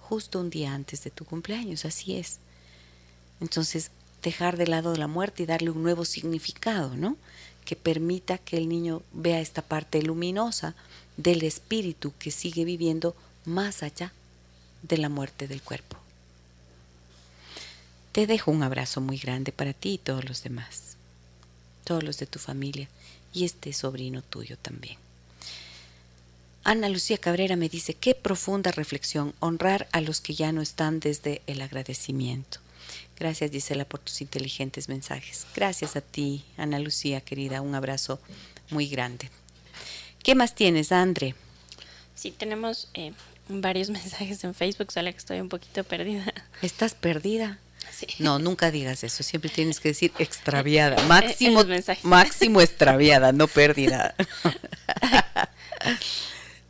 justo 0.00 0.40
un 0.40 0.50
día 0.50 0.72
antes 0.74 1.02
de 1.04 1.10
tu 1.10 1.24
cumpleaños, 1.24 1.84
así 1.84 2.16
es. 2.16 2.38
Entonces, 3.40 3.90
dejar 4.22 4.56
de 4.56 4.66
lado 4.66 4.94
la 4.94 5.08
muerte 5.08 5.42
y 5.42 5.46
darle 5.46 5.70
un 5.70 5.82
nuevo 5.82 6.04
significado, 6.04 6.96
¿no? 6.96 7.16
Que 7.64 7.76
permita 7.76 8.38
que 8.38 8.56
el 8.56 8.68
niño 8.68 9.02
vea 9.12 9.40
esta 9.40 9.62
parte 9.62 10.02
luminosa 10.02 10.74
del 11.16 11.42
espíritu 11.42 12.12
que 12.18 12.30
sigue 12.30 12.64
viviendo 12.64 13.16
más 13.44 13.82
allá 13.82 14.12
de 14.88 14.98
la 14.98 15.08
muerte 15.08 15.48
del 15.48 15.62
cuerpo. 15.62 15.96
Te 18.12 18.26
dejo 18.26 18.50
un 18.50 18.62
abrazo 18.62 19.00
muy 19.00 19.18
grande 19.18 19.52
para 19.52 19.72
ti 19.72 19.94
y 19.94 19.98
todos 19.98 20.24
los 20.24 20.42
demás, 20.42 20.96
todos 21.84 22.02
los 22.02 22.18
de 22.18 22.26
tu 22.26 22.38
familia 22.38 22.88
y 23.32 23.44
este 23.44 23.72
sobrino 23.72 24.22
tuyo 24.22 24.56
también. 24.56 24.96
Ana 26.64 26.88
Lucía 26.88 27.18
Cabrera 27.18 27.54
me 27.54 27.68
dice, 27.68 27.94
qué 27.94 28.14
profunda 28.14 28.72
reflexión, 28.72 29.34
honrar 29.38 29.86
a 29.92 30.00
los 30.00 30.20
que 30.20 30.34
ya 30.34 30.50
no 30.50 30.62
están 30.62 30.98
desde 30.98 31.42
el 31.46 31.62
agradecimiento. 31.62 32.58
Gracias 33.18 33.50
Gisela 33.50 33.84
por 33.84 34.00
tus 34.00 34.20
inteligentes 34.20 34.88
mensajes. 34.88 35.46
Gracias 35.54 35.96
a 35.96 36.00
ti, 36.00 36.44
Ana 36.56 36.78
Lucía, 36.78 37.20
querida. 37.20 37.60
Un 37.60 37.74
abrazo 37.74 38.20
muy 38.70 38.88
grande. 38.88 39.30
¿Qué 40.22 40.34
más 40.34 40.54
tienes, 40.54 40.90
Andre? 40.90 41.34
Sí, 42.14 42.30
tenemos 42.30 42.88
eh, 42.94 43.12
varios 43.48 43.90
mensajes 43.90 44.42
en 44.44 44.54
Facebook, 44.54 44.92
solo 44.92 45.10
que 45.10 45.18
estoy 45.18 45.40
un 45.40 45.48
poquito 45.48 45.84
perdida. 45.84 46.32
¿Estás 46.62 46.94
perdida? 46.94 47.58
Sí. 47.90 48.06
No, 48.18 48.38
nunca 48.38 48.70
digas 48.70 49.04
eso. 49.04 49.22
Siempre 49.22 49.50
tienes 49.50 49.80
que 49.80 49.88
decir 49.90 50.12
extraviada. 50.18 51.02
Máximo, 51.04 51.62
máximo 52.02 52.60
extraviada, 52.60 53.32
no 53.32 53.48
perdida. 53.48 54.14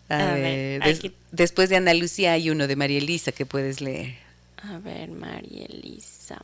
A, 0.08 0.34
ver, 0.34 1.10
después 1.32 1.68
de 1.68 1.76
Ana 1.76 1.92
Lucía 1.92 2.32
hay 2.32 2.50
uno 2.50 2.68
de 2.68 2.76
María 2.76 2.98
Elisa 2.98 3.32
que 3.32 3.44
puedes 3.44 3.80
leer. 3.80 4.14
A 4.58 4.78
ver, 4.78 5.08
María 5.10 5.66
Elisa. 5.66 6.38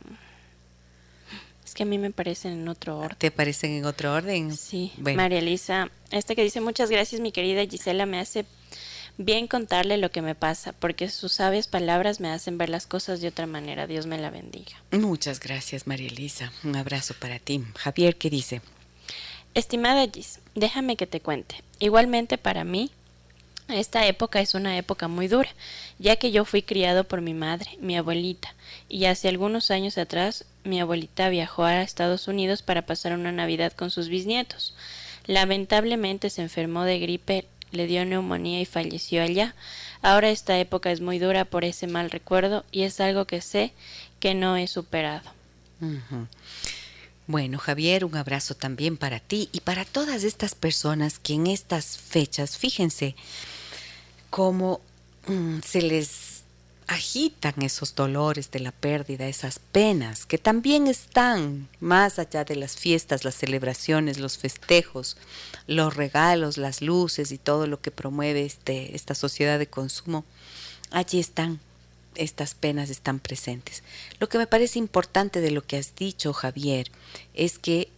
Es 1.63 1.73
que 1.73 1.83
a 1.83 1.85
mí 1.85 1.97
me 1.97 2.11
parecen 2.11 2.51
en 2.53 2.67
otro 2.67 2.99
orden. 2.99 3.17
¿Te 3.17 3.31
parecen 3.31 3.71
en 3.71 3.85
otro 3.85 4.13
orden? 4.13 4.55
Sí. 4.57 4.91
María 4.97 5.39
Elisa, 5.39 5.89
este 6.11 6.35
que 6.35 6.43
dice, 6.43 6.59
muchas 6.59 6.89
gracias 6.89 7.21
mi 7.21 7.31
querida 7.31 7.65
Gisela, 7.65 8.05
me 8.05 8.19
hace 8.19 8.45
bien 9.17 9.47
contarle 9.47 9.97
lo 9.97 10.11
que 10.11 10.21
me 10.21 10.35
pasa, 10.35 10.73
porque 10.73 11.09
sus 11.09 11.33
sabias 11.33 11.67
palabras 11.67 12.19
me 12.19 12.29
hacen 12.29 12.57
ver 12.57 12.69
las 12.69 12.87
cosas 12.87 13.21
de 13.21 13.27
otra 13.27 13.47
manera. 13.47 13.87
Dios 13.87 14.05
me 14.05 14.17
la 14.17 14.29
bendiga. 14.29 14.73
Muchas 14.91 15.39
gracias 15.39 15.87
María 15.87 16.07
Elisa. 16.07 16.51
Un 16.63 16.75
abrazo 16.75 17.13
para 17.19 17.39
ti. 17.39 17.63
Javier, 17.77 18.15
¿qué 18.15 18.29
dice? 18.29 18.61
Estimada 19.53 20.07
Gis, 20.11 20.39
déjame 20.55 20.95
que 20.95 21.05
te 21.07 21.19
cuente. 21.19 21.63
Igualmente 21.79 22.37
para 22.37 22.63
mí, 22.63 22.89
esta 23.69 24.05
época 24.07 24.41
es 24.41 24.55
una 24.55 24.77
época 24.77 25.07
muy 25.07 25.27
dura, 25.27 25.49
ya 25.97 26.17
que 26.17 26.31
yo 26.31 26.43
fui 26.43 26.63
criado 26.63 27.05
por 27.05 27.21
mi 27.21 27.33
madre, 27.33 27.77
mi 27.79 27.95
abuelita, 27.95 28.53
y 28.89 29.05
hace 29.05 29.29
algunos 29.29 29.71
años 29.71 29.97
atrás 29.97 30.45
mi 30.63 30.81
abuelita 30.81 31.29
viajó 31.29 31.63
a 31.63 31.81
Estados 31.81 32.27
Unidos 32.27 32.61
para 32.61 32.85
pasar 32.85 33.13
una 33.13 33.31
Navidad 33.31 33.71
con 33.73 33.89
sus 33.89 34.09
bisnietos. 34.09 34.75
Lamentablemente 35.25 36.29
se 36.29 36.41
enfermó 36.41 36.83
de 36.83 36.99
gripe, 36.99 37.45
le 37.73 37.87
dio 37.87 38.05
neumonía 38.05 38.61
y 38.61 38.65
falleció 38.65 39.21
allá. 39.21 39.55
Ahora 40.01 40.29
esta 40.29 40.57
época 40.59 40.91
es 40.91 41.01
muy 41.01 41.19
dura 41.19 41.45
por 41.45 41.65
ese 41.65 41.87
mal 41.87 42.11
recuerdo 42.11 42.65
y 42.71 42.83
es 42.83 42.99
algo 42.99 43.25
que 43.25 43.41
sé 43.41 43.73
que 44.19 44.33
no 44.33 44.55
he 44.55 44.67
superado. 44.67 45.29
Bueno, 47.27 47.57
Javier, 47.57 48.05
un 48.05 48.15
abrazo 48.15 48.55
también 48.55 48.97
para 48.97 49.19
ti 49.19 49.49
y 49.51 49.61
para 49.61 49.85
todas 49.85 50.23
estas 50.23 50.55
personas 50.55 51.19
que 51.19 51.33
en 51.33 51.47
estas 51.47 51.97
fechas, 51.97 52.57
fíjense, 52.57 53.15
cómo 54.29 54.81
mm, 55.27 55.59
se 55.65 55.81
les 55.81 56.32
agitan 56.87 57.61
esos 57.61 57.95
dolores 57.95 58.51
de 58.51 58.59
la 58.59 58.71
pérdida, 58.71 59.27
esas 59.27 59.59
penas, 59.59 60.25
que 60.25 60.37
también 60.37 60.87
están 60.87 61.67
más 61.79 62.19
allá 62.19 62.43
de 62.43 62.55
las 62.55 62.75
fiestas, 62.75 63.23
las 63.23 63.35
celebraciones, 63.35 64.19
los 64.19 64.37
festejos, 64.37 65.17
los 65.67 65.95
regalos, 65.95 66.57
las 66.57 66.81
luces 66.81 67.31
y 67.31 67.37
todo 67.37 67.67
lo 67.67 67.81
que 67.81 67.91
promueve 67.91 68.45
este, 68.45 68.95
esta 68.95 69.15
sociedad 69.15 69.59
de 69.59 69.67
consumo. 69.67 70.25
Allí 70.91 71.19
están, 71.19 71.59
estas 72.15 72.53
penas 72.53 72.89
están 72.89 73.19
presentes. 73.19 73.83
Lo 74.19 74.29
que 74.29 74.37
me 74.37 74.47
parece 74.47 74.79
importante 74.79 75.41
de 75.41 75.51
lo 75.51 75.61
que 75.61 75.77
has 75.77 75.95
dicho, 75.95 76.33
Javier, 76.33 76.91
es 77.33 77.59
que 77.59 77.89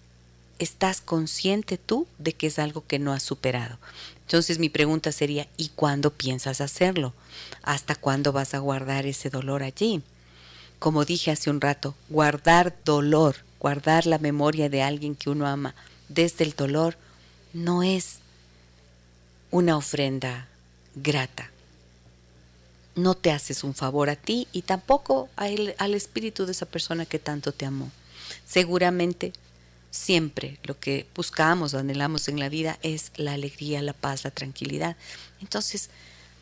estás 0.60 1.02
consciente 1.02 1.78
tú 1.78 2.08
de 2.18 2.34
que 2.34 2.48
es 2.48 2.60
algo 2.60 2.86
que 2.86 3.00
no 3.00 3.12
has 3.14 3.24
superado. 3.24 3.78
Entonces 4.26 4.58
mi 4.58 4.70
pregunta 4.70 5.12
sería, 5.12 5.48
¿y 5.56 5.70
cuándo 5.70 6.12
piensas 6.12 6.60
hacerlo? 6.60 7.14
¿Hasta 7.62 7.96
cuándo 7.96 8.32
vas 8.32 8.56
a 8.56 8.60
guardar 8.60 9.06
ese 9.06 9.30
dolor 9.30 9.62
allí? 9.62 10.02
Como 10.80 11.06
dije 11.06 11.32
hace 11.32 11.50
un 11.50 11.62
rato, 11.62 11.96
guardar 12.10 12.76
dolor, 12.84 13.38
guardar 13.60 14.08
la 14.08 14.18
memoria 14.18 14.68
de 14.68 14.82
alguien 14.82 15.16
que 15.16 15.30
uno 15.30 15.48
ama 15.48 15.76
desde 16.10 16.44
el 16.44 16.54
dolor, 16.54 16.98
no 17.54 17.84
es 17.84 18.18
una 19.52 19.78
ofrenda 19.78 20.48
grata. 20.96 21.52
No 22.96 23.14
te 23.14 23.32
haces 23.32 23.64
un 23.64 23.76
favor 23.76 24.10
a 24.10 24.16
ti 24.16 24.48
y 24.52 24.64
tampoco 24.64 25.30
al 25.36 25.94
espíritu 25.94 26.46
de 26.46 26.54
esa 26.54 26.66
persona 26.66 27.06
que 27.06 27.20
tanto 27.20 27.52
te 27.52 27.66
amó. 27.66 27.92
Seguramente 28.46 29.34
siempre 29.96 30.60
lo 30.64 30.78
que 30.80 31.08
buscamos 31.16 31.74
o 31.74 31.80
anhelamos 31.80 32.28
en 32.28 32.40
la 32.40 32.50
vida 32.50 32.78
es 32.84 33.12
la 33.16 33.34
alegría, 33.34 33.82
la 33.82 33.94
paz, 33.94 34.24
la 34.24 34.32
tranquilidad. 34.32 34.98
Entonces, 35.42 35.90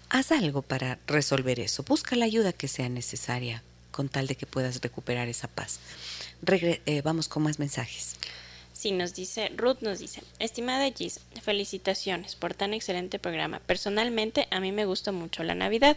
haz 0.09 0.31
algo 0.31 0.61
para 0.63 0.97
resolver 1.07 1.59
eso. 1.59 1.83
Busca 1.83 2.15
la 2.15 2.25
ayuda 2.25 2.51
que 2.51 2.67
sea 2.67 2.89
necesaria 2.89 3.61
con 3.91 4.09
tal 4.09 4.25
de 4.25 4.35
que 4.35 4.47
puedas 4.47 4.81
recuperar 4.81 5.27
esa 5.27 5.47
paz. 5.47 5.79
Eh, 6.45 7.01
vamos 7.03 7.27
con 7.27 7.43
más 7.43 7.59
mensajes. 7.59 8.15
Sí, 8.83 8.91
nos 8.91 9.13
dice, 9.13 9.49
Ruth 9.55 9.77
nos 9.79 9.99
dice, 9.99 10.21
estimada 10.39 10.91
Gis, 10.91 11.21
felicitaciones 11.41 12.35
por 12.35 12.53
tan 12.53 12.73
excelente 12.73 13.17
programa. 13.17 13.61
Personalmente, 13.65 14.45
a 14.51 14.59
mí 14.59 14.73
me 14.73 14.83
gusta 14.83 15.13
mucho 15.13 15.41
la 15.43 15.55
Navidad. 15.55 15.95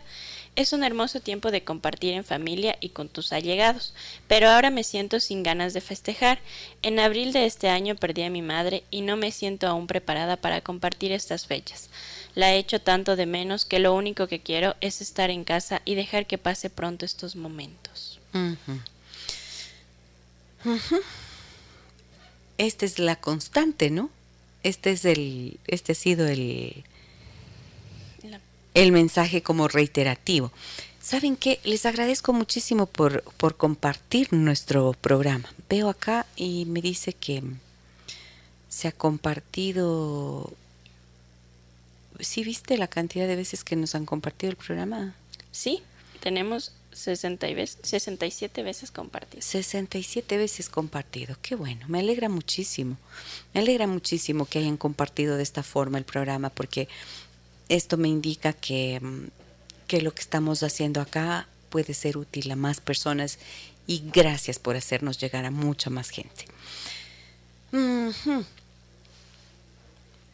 Es 0.54 0.72
un 0.72 0.84
hermoso 0.84 1.18
tiempo 1.18 1.50
de 1.50 1.64
compartir 1.64 2.14
en 2.14 2.22
familia 2.22 2.78
y 2.80 2.90
con 2.90 3.08
tus 3.08 3.32
allegados, 3.32 3.92
pero 4.28 4.48
ahora 4.48 4.70
me 4.70 4.84
siento 4.84 5.18
sin 5.18 5.42
ganas 5.42 5.74
de 5.74 5.80
festejar. 5.80 6.38
En 6.82 7.00
abril 7.00 7.32
de 7.32 7.46
este 7.46 7.70
año 7.70 7.96
perdí 7.96 8.22
a 8.22 8.30
mi 8.30 8.40
madre 8.40 8.84
y 8.92 9.00
no 9.00 9.16
me 9.16 9.32
siento 9.32 9.66
aún 9.66 9.88
preparada 9.88 10.36
para 10.36 10.60
compartir 10.60 11.10
estas 11.10 11.44
fechas. 11.44 11.90
La 12.36 12.54
he 12.54 12.58
hecho 12.58 12.80
tanto 12.80 13.16
de 13.16 13.26
menos 13.26 13.64
que 13.64 13.80
lo 13.80 13.96
único 13.96 14.28
que 14.28 14.38
quiero 14.38 14.76
es 14.80 15.00
estar 15.00 15.30
en 15.30 15.42
casa 15.42 15.82
y 15.84 15.96
dejar 15.96 16.28
que 16.28 16.38
pase 16.38 16.70
pronto 16.70 17.04
estos 17.04 17.34
momentos 17.34 18.20
esta 22.58 22.84
es 22.86 22.98
la 22.98 23.16
constante, 23.16 23.90
¿no? 23.90 24.10
Este 24.62 24.90
es 24.90 25.04
el, 25.04 25.58
este 25.66 25.92
ha 25.92 25.94
sido 25.94 26.26
el, 26.26 26.84
el 28.74 28.92
mensaje 28.92 29.42
como 29.42 29.68
reiterativo. 29.68 30.52
¿Saben 31.00 31.36
qué? 31.36 31.60
Les 31.62 31.86
agradezco 31.86 32.32
muchísimo 32.32 32.86
por, 32.86 33.22
por 33.36 33.56
compartir 33.56 34.32
nuestro 34.32 34.92
programa. 34.92 35.48
Veo 35.68 35.88
acá 35.88 36.26
y 36.34 36.64
me 36.64 36.82
dice 36.82 37.12
que 37.12 37.44
se 38.68 38.88
ha 38.88 38.92
compartido. 38.92 40.52
¿Sí 42.18 42.42
viste 42.42 42.76
la 42.76 42.88
cantidad 42.88 43.28
de 43.28 43.36
veces 43.36 43.62
que 43.62 43.76
nos 43.76 43.94
han 43.94 44.04
compartido 44.04 44.50
el 44.50 44.56
programa? 44.56 45.14
Sí, 45.52 45.82
tenemos 46.20 46.72
60 46.96 47.46
veces, 47.48 47.78
67 47.82 48.62
veces 48.62 48.90
compartido. 48.90 49.42
67 49.42 50.36
veces 50.36 50.68
compartido. 50.68 51.36
Qué 51.42 51.54
bueno, 51.54 51.86
me 51.88 52.00
alegra 52.00 52.28
muchísimo. 52.28 52.96
Me 53.52 53.60
alegra 53.60 53.86
muchísimo 53.86 54.46
que 54.46 54.58
hayan 54.58 54.76
compartido 54.76 55.36
de 55.36 55.42
esta 55.42 55.62
forma 55.62 55.98
el 55.98 56.04
programa 56.04 56.50
porque 56.50 56.88
esto 57.68 57.96
me 57.96 58.08
indica 58.08 58.52
que, 58.52 58.98
mm, 59.00 59.28
que 59.86 60.00
lo 60.00 60.14
que 60.14 60.22
estamos 60.22 60.62
haciendo 60.62 61.00
acá 61.00 61.48
puede 61.70 61.94
ser 61.94 62.16
útil 62.16 62.50
a 62.50 62.56
más 62.56 62.80
personas 62.80 63.38
y 63.86 64.02
gracias 64.12 64.58
por 64.58 64.76
hacernos 64.76 65.18
llegar 65.18 65.44
a 65.44 65.50
mucha 65.50 65.90
más 65.90 66.10
gente. 66.10 66.46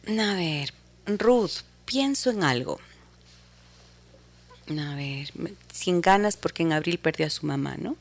A 0.07 0.33
ver, 0.35 0.73
Ruth, 1.05 1.61
pienso 1.85 2.29
en 2.29 2.43
algo. 2.43 2.79
A 4.69 4.95
ver, 4.95 5.31
sin 5.71 6.01
ganas 6.01 6.37
porque 6.37 6.63
en 6.63 6.71
abril 6.71 6.97
perdió 6.97 7.27
a 7.27 7.29
su 7.29 7.45
mamá, 7.45 7.75
¿no? 7.77 7.97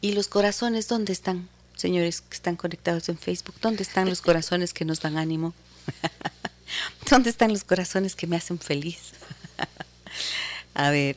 ¿Y 0.00 0.12
los 0.12 0.28
corazones 0.28 0.86
dónde 0.88 1.12
están? 1.12 1.48
Señores 1.76 2.20
que 2.20 2.34
están 2.34 2.56
conectados 2.56 3.08
en 3.08 3.18
Facebook, 3.18 3.54
¿dónde 3.60 3.82
están 3.82 4.08
los 4.08 4.20
corazones 4.20 4.74
que 4.74 4.84
nos 4.84 5.00
dan 5.00 5.16
ánimo? 5.16 5.54
¿Dónde 7.10 7.30
están 7.30 7.50
los 7.52 7.64
corazones 7.64 8.14
que 8.14 8.26
me 8.26 8.36
hacen 8.36 8.58
feliz? 8.58 9.12
a 10.74 10.90
ver, 10.90 11.16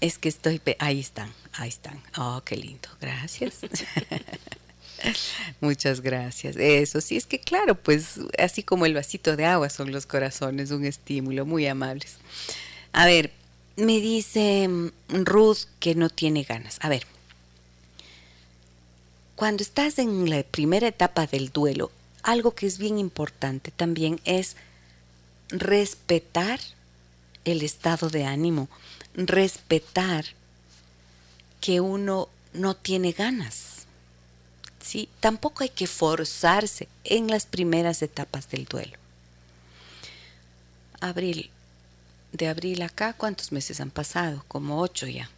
es 0.00 0.18
que 0.18 0.30
estoy... 0.30 0.60
Ahí 0.78 1.00
están, 1.00 1.32
ahí 1.52 1.68
están. 1.68 2.02
Oh, 2.16 2.40
qué 2.44 2.56
lindo, 2.56 2.88
gracias. 3.00 3.60
Muchas 5.60 6.00
gracias. 6.00 6.56
Eso 6.56 7.00
sí, 7.00 7.16
es 7.16 7.26
que 7.26 7.38
claro, 7.38 7.74
pues 7.74 8.20
así 8.38 8.62
como 8.62 8.86
el 8.86 8.94
vasito 8.94 9.36
de 9.36 9.46
agua 9.46 9.70
son 9.70 9.92
los 9.92 10.06
corazones, 10.06 10.70
un 10.70 10.84
estímulo, 10.84 11.46
muy 11.46 11.66
amables. 11.66 12.16
A 12.92 13.06
ver, 13.06 13.32
me 13.76 14.00
dice 14.00 14.68
mm, 14.68 14.90
Ruth 15.24 15.64
que 15.80 15.94
no 15.94 16.10
tiene 16.10 16.44
ganas. 16.44 16.78
A 16.80 16.88
ver, 16.88 17.06
cuando 19.36 19.62
estás 19.62 19.98
en 19.98 20.28
la 20.30 20.42
primera 20.42 20.88
etapa 20.88 21.26
del 21.26 21.50
duelo, 21.50 21.90
algo 22.22 22.54
que 22.54 22.66
es 22.66 22.78
bien 22.78 22.98
importante 22.98 23.72
también 23.72 24.20
es 24.24 24.56
respetar 25.48 26.60
el 27.44 27.62
estado 27.62 28.08
de 28.08 28.24
ánimo, 28.24 28.68
respetar 29.14 30.24
que 31.60 31.80
uno 31.80 32.28
no 32.52 32.76
tiene 32.76 33.12
ganas 33.12 33.71
¿sí? 34.82 35.08
Tampoco 35.20 35.62
hay 35.62 35.68
que 35.68 35.86
forzarse 35.86 36.88
en 37.04 37.28
las 37.28 37.46
primeras 37.46 38.02
etapas 38.02 38.48
del 38.50 38.64
duelo. 38.64 38.98
Abril, 41.00 41.50
de 42.32 42.48
abril 42.48 42.82
acá, 42.82 43.12
¿cuántos 43.12 43.52
meses 43.52 43.80
han 43.80 43.90
pasado? 43.90 44.44
Como 44.48 44.80
ocho 44.80 45.06
ya. 45.06 45.30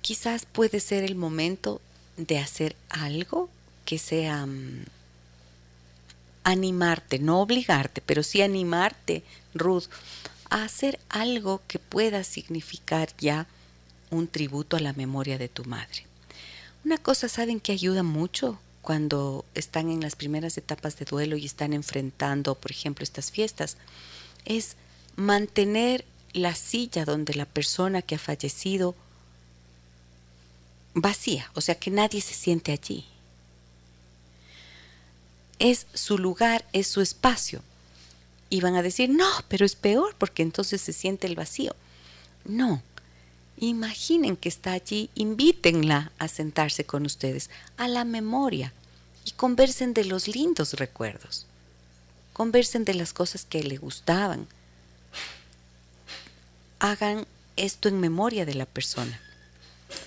Quizás 0.00 0.46
puede 0.46 0.80
ser 0.80 1.04
el 1.04 1.14
momento 1.14 1.80
de 2.16 2.38
hacer 2.38 2.76
algo 2.88 3.48
que 3.84 3.98
sea 3.98 4.46
mm, 4.46 4.84
animarte, 6.44 7.18
no 7.18 7.40
obligarte, 7.40 8.00
pero 8.00 8.22
sí 8.22 8.42
animarte, 8.42 9.22
Ruth, 9.54 9.84
a 10.50 10.64
hacer 10.64 10.98
algo 11.08 11.60
que 11.68 11.78
pueda 11.78 12.24
significar 12.24 13.10
ya 13.18 13.46
un 14.10 14.26
tributo 14.26 14.76
a 14.76 14.80
la 14.80 14.92
memoria 14.94 15.38
de 15.38 15.48
tu 15.48 15.64
madre. 15.64 16.07
Una 16.84 16.98
cosa, 16.98 17.28
¿saben 17.28 17.60
que 17.60 17.72
ayuda 17.72 18.02
mucho 18.02 18.58
cuando 18.82 19.44
están 19.54 19.90
en 19.90 20.00
las 20.00 20.16
primeras 20.16 20.56
etapas 20.56 20.98
de 20.98 21.04
duelo 21.04 21.36
y 21.36 21.44
están 21.44 21.72
enfrentando, 21.72 22.54
por 22.54 22.70
ejemplo, 22.70 23.02
estas 23.02 23.30
fiestas? 23.30 23.76
Es 24.44 24.76
mantener 25.16 26.04
la 26.32 26.54
silla 26.54 27.04
donde 27.04 27.34
la 27.34 27.46
persona 27.46 28.02
que 28.02 28.14
ha 28.14 28.18
fallecido 28.18 28.94
vacía, 30.94 31.50
o 31.54 31.60
sea, 31.60 31.74
que 31.74 31.90
nadie 31.90 32.20
se 32.20 32.34
siente 32.34 32.72
allí. 32.72 33.04
Es 35.58 35.86
su 35.92 36.18
lugar, 36.18 36.64
es 36.72 36.86
su 36.86 37.00
espacio. 37.00 37.62
Y 38.50 38.60
van 38.60 38.76
a 38.76 38.82
decir, 38.82 39.10
no, 39.10 39.28
pero 39.48 39.66
es 39.66 39.74
peor 39.74 40.14
porque 40.16 40.42
entonces 40.42 40.80
se 40.80 40.92
siente 40.92 41.26
el 41.26 41.34
vacío. 41.34 41.74
No, 42.44 42.82
Imaginen 43.60 44.36
que 44.36 44.48
está 44.48 44.72
allí, 44.72 45.10
invítenla 45.14 46.12
a 46.18 46.28
sentarse 46.28 46.84
con 46.84 47.04
ustedes, 47.06 47.50
a 47.76 47.88
la 47.88 48.04
memoria, 48.04 48.72
y 49.24 49.32
conversen 49.32 49.94
de 49.94 50.04
los 50.04 50.28
lindos 50.28 50.74
recuerdos. 50.74 51.46
Conversen 52.32 52.84
de 52.84 52.94
las 52.94 53.12
cosas 53.12 53.44
que 53.44 53.62
le 53.64 53.76
gustaban. 53.76 54.46
Hagan 56.78 57.26
esto 57.56 57.88
en 57.88 57.98
memoria 57.98 58.46
de 58.46 58.54
la 58.54 58.66
persona. 58.66 59.20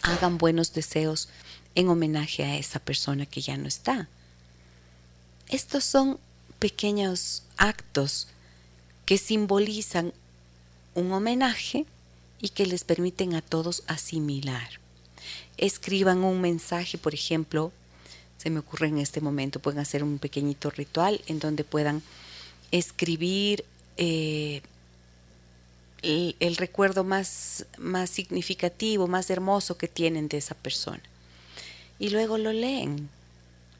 Hagan 0.01 0.37
buenos 0.37 0.73
deseos 0.73 1.27
en 1.75 1.89
homenaje 1.89 2.43
a 2.45 2.57
esa 2.57 2.79
persona 2.79 3.25
que 3.25 3.41
ya 3.41 3.57
no 3.57 3.67
está. 3.67 4.07
Estos 5.49 5.83
son 5.83 6.17
pequeños 6.59 7.43
actos 7.57 8.27
que 9.05 9.17
simbolizan 9.17 10.13
un 10.95 11.11
homenaje 11.11 11.85
y 12.41 12.49
que 12.49 12.65
les 12.65 12.83
permiten 12.83 13.35
a 13.35 13.41
todos 13.41 13.83
asimilar. 13.87 14.79
Escriban 15.57 16.23
un 16.23 16.41
mensaje, 16.41 16.97
por 16.97 17.13
ejemplo, 17.13 17.71
se 18.37 18.49
me 18.49 18.59
ocurre 18.59 18.87
en 18.87 18.97
este 18.97 19.21
momento, 19.21 19.59
pueden 19.59 19.79
hacer 19.79 20.03
un 20.03 20.17
pequeñito 20.17 20.71
ritual 20.71 21.21
en 21.27 21.39
donde 21.39 21.63
puedan 21.63 22.01
escribir 22.71 23.63
eh, 23.97 24.61
el, 26.01 26.55
recuerdo 26.57 27.03
más, 27.03 27.67
más 27.77 28.09
significativo, 28.09 29.07
más 29.07 29.29
hermoso 29.29 29.77
que 29.77 29.87
tienen 29.87 30.27
de 30.27 30.37
esa 30.37 30.55
persona. 30.55 31.01
Y 31.99 32.09
luego 32.09 32.39
lo 32.39 32.51
leen, 32.51 33.09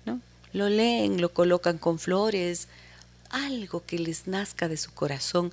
¿no? 0.06 0.22
Lo 0.54 0.70
leen, 0.70 1.20
lo 1.20 1.34
colocan 1.34 1.80
con 1.80 1.98
flores, 1.98 2.68
algo 3.32 3.84
que 3.84 3.98
les 3.98 4.28
nazca 4.28 4.68
de 4.68 4.78
su 4.78 4.92
corazón 4.92 5.52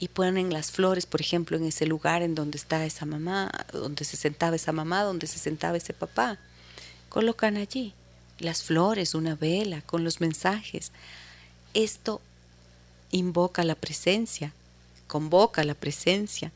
y 0.00 0.08
ponen 0.08 0.50
las 0.50 0.70
flores, 0.72 1.04
por 1.04 1.20
ejemplo, 1.20 1.58
en 1.58 1.64
ese 1.64 1.84
lugar 1.84 2.22
en 2.22 2.34
donde 2.34 2.56
está 2.56 2.84
esa 2.86 3.04
mamá, 3.04 3.52
donde 3.70 4.06
se 4.06 4.16
sentaba 4.16 4.56
esa 4.56 4.72
mamá, 4.72 5.02
donde 5.02 5.26
se 5.26 5.38
sentaba 5.38 5.76
ese 5.76 5.92
papá. 5.92 6.38
Colocan 7.10 7.58
allí 7.58 7.92
las 8.38 8.62
flores, 8.62 9.14
una 9.14 9.34
vela 9.34 9.82
con 9.82 10.02
los 10.02 10.22
mensajes. 10.22 10.90
Esto 11.74 12.22
invoca 13.10 13.62
la 13.62 13.74
presencia, 13.74 14.54
convoca 15.06 15.64
la 15.64 15.74
presencia 15.74 16.50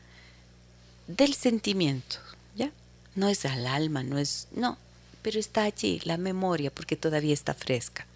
del 1.05 1.35
sentimiento, 1.35 2.17
¿ya? 2.55 2.71
No 3.13 3.29
es 3.29 3.45
al 3.45 3.67
alma, 3.67 4.01
no 4.01 4.17
es, 4.17 4.47
no, 4.55 4.79
pero 5.21 5.39
está 5.39 5.65
allí 5.65 6.01
la 6.03 6.17
memoria 6.17 6.73
porque 6.73 6.95
todavía 6.95 7.35
está 7.35 7.53
fresca. 7.53 8.07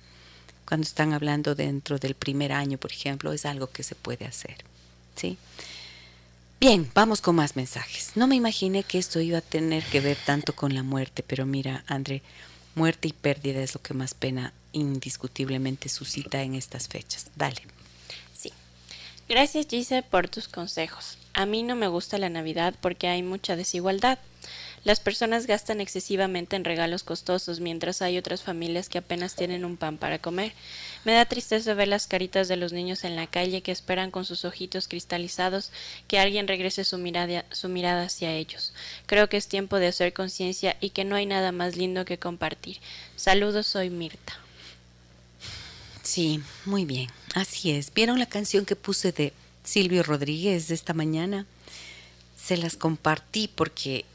Cuando 0.68 0.86
están 0.86 1.14
hablando 1.14 1.54
dentro 1.54 2.00
del 2.00 2.16
primer 2.16 2.52
año, 2.52 2.80
por 2.80 2.92
ejemplo, 2.92 3.32
es 3.32 3.46
algo 3.46 3.68
que 3.68 3.84
se 3.84 3.94
puede 3.94 4.26
hacer. 4.26 4.66
¿Sí? 5.20 5.38
Bien, 6.60 6.90
vamos 6.94 7.22
con 7.22 7.36
más 7.36 7.56
mensajes. 7.56 8.12
No 8.16 8.28
me 8.28 8.36
imaginé 8.36 8.84
que 8.84 8.98
esto 8.98 9.20
iba 9.20 9.38
a 9.38 9.42
tener 9.42 9.84
que 9.84 10.02
ver 10.02 10.18
tanto 10.26 10.54
con 10.54 10.74
la 10.74 10.84
muerte, 10.84 11.24
pero 11.24 11.46
mira, 11.46 11.84
André, 11.88 12.22
muerte 12.76 13.08
y 13.10 13.14
pérdida 13.14 13.62
es 13.62 13.74
lo 13.74 13.82
que 13.82 13.94
más 13.94 14.14
pena 14.14 14.54
indiscutiblemente 14.72 15.90
suscita 15.90 16.42
en 16.42 16.56
estas 16.56 16.88
fechas. 16.88 17.28
Dale. 17.36 17.62
Sí. 18.38 18.52
Gracias, 19.28 19.68
Gise, 19.68 20.04
por 20.04 20.28
tus 20.30 20.48
consejos. 20.48 21.18
A 21.34 21.46
mí 21.46 21.64
no 21.64 21.76
me 21.76 21.88
gusta 21.88 22.18
la 22.18 22.30
Navidad 22.30 22.74
porque 22.82 23.08
hay 23.08 23.24
mucha 23.24 23.56
desigualdad. 23.56 24.20
Las 24.84 25.00
personas 25.00 25.46
gastan 25.46 25.82
excesivamente 25.82 26.56
en 26.56 26.64
regalos 26.64 27.04
costosos, 27.04 27.60
mientras 27.60 28.02
hay 28.02 28.18
otras 28.18 28.44
familias 28.44 28.88
que 28.88 28.98
apenas 28.98 29.36
tienen 29.36 29.66
un 29.66 29.78
pan 29.78 29.98
para 29.98 30.20
comer. 30.20 30.54
Me 31.04 31.12
da 31.12 31.26
tristeza 31.26 31.74
ver 31.74 31.88
las 31.88 32.08
caritas 32.08 32.48
de 32.48 32.56
los 32.56 32.72
niños 32.72 33.04
en 33.04 33.16
la 33.16 33.28
calle 33.28 33.62
que 33.62 33.72
esperan 33.72 34.12
con 34.12 34.26
sus 34.26 34.46
ojitos 34.46 34.88
cristalizados 34.88 35.72
que 36.08 36.20
alguien 36.20 36.48
regrese 36.48 36.84
su 36.84 36.98
mirada, 36.98 37.46
su 37.52 37.68
mirada 37.68 38.04
hacia 38.04 38.34
ellos. 38.34 38.74
Creo 39.06 39.28
que 39.28 39.38
es 39.38 39.48
tiempo 39.48 39.78
de 39.78 39.88
hacer 39.88 40.14
conciencia 40.14 40.78
y 40.80 40.92
que 40.92 41.04
no 41.04 41.16
hay 41.16 41.26
nada 41.26 41.52
más 41.52 41.76
lindo 41.76 42.06
que 42.06 42.18
compartir. 42.18 42.78
Saludos, 43.16 43.68
soy 43.68 43.90
Mirta. 43.90 44.40
Sí, 46.04 46.42
muy 46.66 46.86
bien, 46.86 47.10
así 47.36 47.72
es. 47.72 47.94
¿Vieron 47.94 48.18
la 48.18 48.26
canción 48.26 48.66
que 48.66 48.76
puse 48.76 49.12
de 49.12 49.34
Silvio 49.64 50.04
Rodríguez 50.04 50.72
esta 50.72 50.94
mañana? 50.94 51.46
Se 52.42 52.58
las 52.58 52.76
compartí 52.76 53.48
porque 53.48 54.06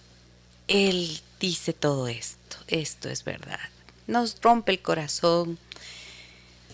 él 0.69 1.21
dice 1.41 1.73
todo 1.73 2.09
esto, 2.09 2.57
esto 2.69 3.09
es 3.09 3.25
verdad. 3.25 3.61
Nos 4.07 4.41
rompe 4.41 4.73
el 4.73 4.81
corazón. 4.81 5.59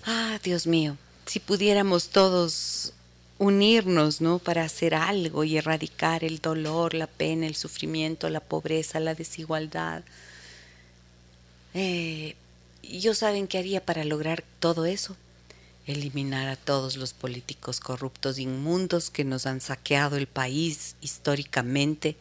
Ah, 0.05 0.39
Dios 0.43 0.67
mío, 0.67 0.97
si 1.27 1.41
pudiéramos 1.41 2.09
todos 2.09 2.93
unirnos, 3.39 4.21
¿no? 4.21 4.39
Para 4.39 4.65
hacer 4.65 4.95
algo 4.95 5.45
y 5.45 5.57
erradicar 5.57 6.25
el 6.25 6.41
dolor, 6.41 6.95
la 6.95 7.07
pena, 7.07 7.47
el 7.47 7.57
sufrimiento, 7.57 8.29
la 8.29 8.41
pobreza, 8.41 9.01
la 9.01 9.15
desigualdad. 9.15 10.03
Eh, 11.73 12.37
yo 12.83 13.15
saben 13.15 13.49
qué 13.49 13.59
haría 13.59 13.85
para 13.85 14.05
lograr 14.05 14.45
todo 14.61 14.87
eso. 14.87 15.17
eliminar 15.87 16.49
a 16.49 16.55
todos 16.55 16.97
los 16.97 17.13
políticos 17.15 17.81
corruptos 17.81 18.39
inmundos 18.39 19.11
que 19.11 19.25
nos 19.25 19.47
han 19.47 19.61
saqueado 19.61 20.17
el 20.17 20.29
país 20.29 20.95
históricamente 21.01 22.17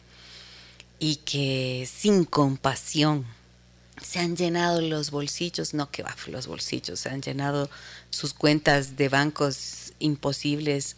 y 1.00 1.16
que 1.16 1.88
sin 1.92 2.24
compasión 2.24 3.26
se 4.00 4.20
han 4.20 4.36
llenado 4.36 4.80
los 4.80 5.10
bolsillos, 5.10 5.74
no 5.74 5.90
que 5.90 6.02
va 6.02 6.14
los 6.28 6.46
bolsillos, 6.46 7.00
se 7.00 7.08
han 7.08 7.22
llenado 7.22 7.68
sus 8.10 8.34
cuentas 8.34 8.96
de 8.96 9.08
bancos 9.08 9.92
imposibles, 9.98 10.96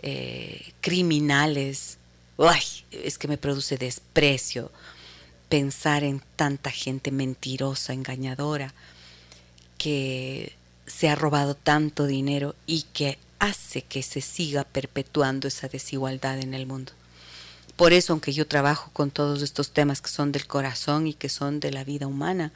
eh, 0.00 0.72
criminales. 0.80 1.98
Uy, 2.36 2.60
es 2.90 3.18
que 3.18 3.28
me 3.28 3.36
produce 3.36 3.76
desprecio 3.76 4.70
pensar 5.48 6.04
en 6.04 6.22
tanta 6.36 6.70
gente 6.70 7.10
mentirosa, 7.10 7.92
engañadora, 7.92 8.72
que 9.78 10.52
se 10.86 11.08
ha 11.08 11.14
robado 11.14 11.54
tanto 11.54 12.06
dinero 12.06 12.54
y 12.66 12.82
que 12.92 13.18
hace 13.38 13.82
que 13.82 14.02
se 14.02 14.20
siga 14.20 14.64
perpetuando 14.64 15.48
esa 15.48 15.68
desigualdad 15.68 16.38
en 16.38 16.54
el 16.54 16.66
mundo. 16.66 16.92
Por 17.76 17.92
eso, 17.92 18.12
aunque 18.12 18.32
yo 18.32 18.46
trabajo 18.46 18.90
con 18.92 19.10
todos 19.10 19.42
estos 19.42 19.70
temas 19.72 20.00
que 20.00 20.08
son 20.08 20.30
del 20.30 20.46
corazón 20.46 21.06
y 21.06 21.14
que 21.14 21.28
son 21.28 21.58
de 21.58 21.72
la 21.72 21.82
vida 21.82 22.06
humana, 22.06 22.52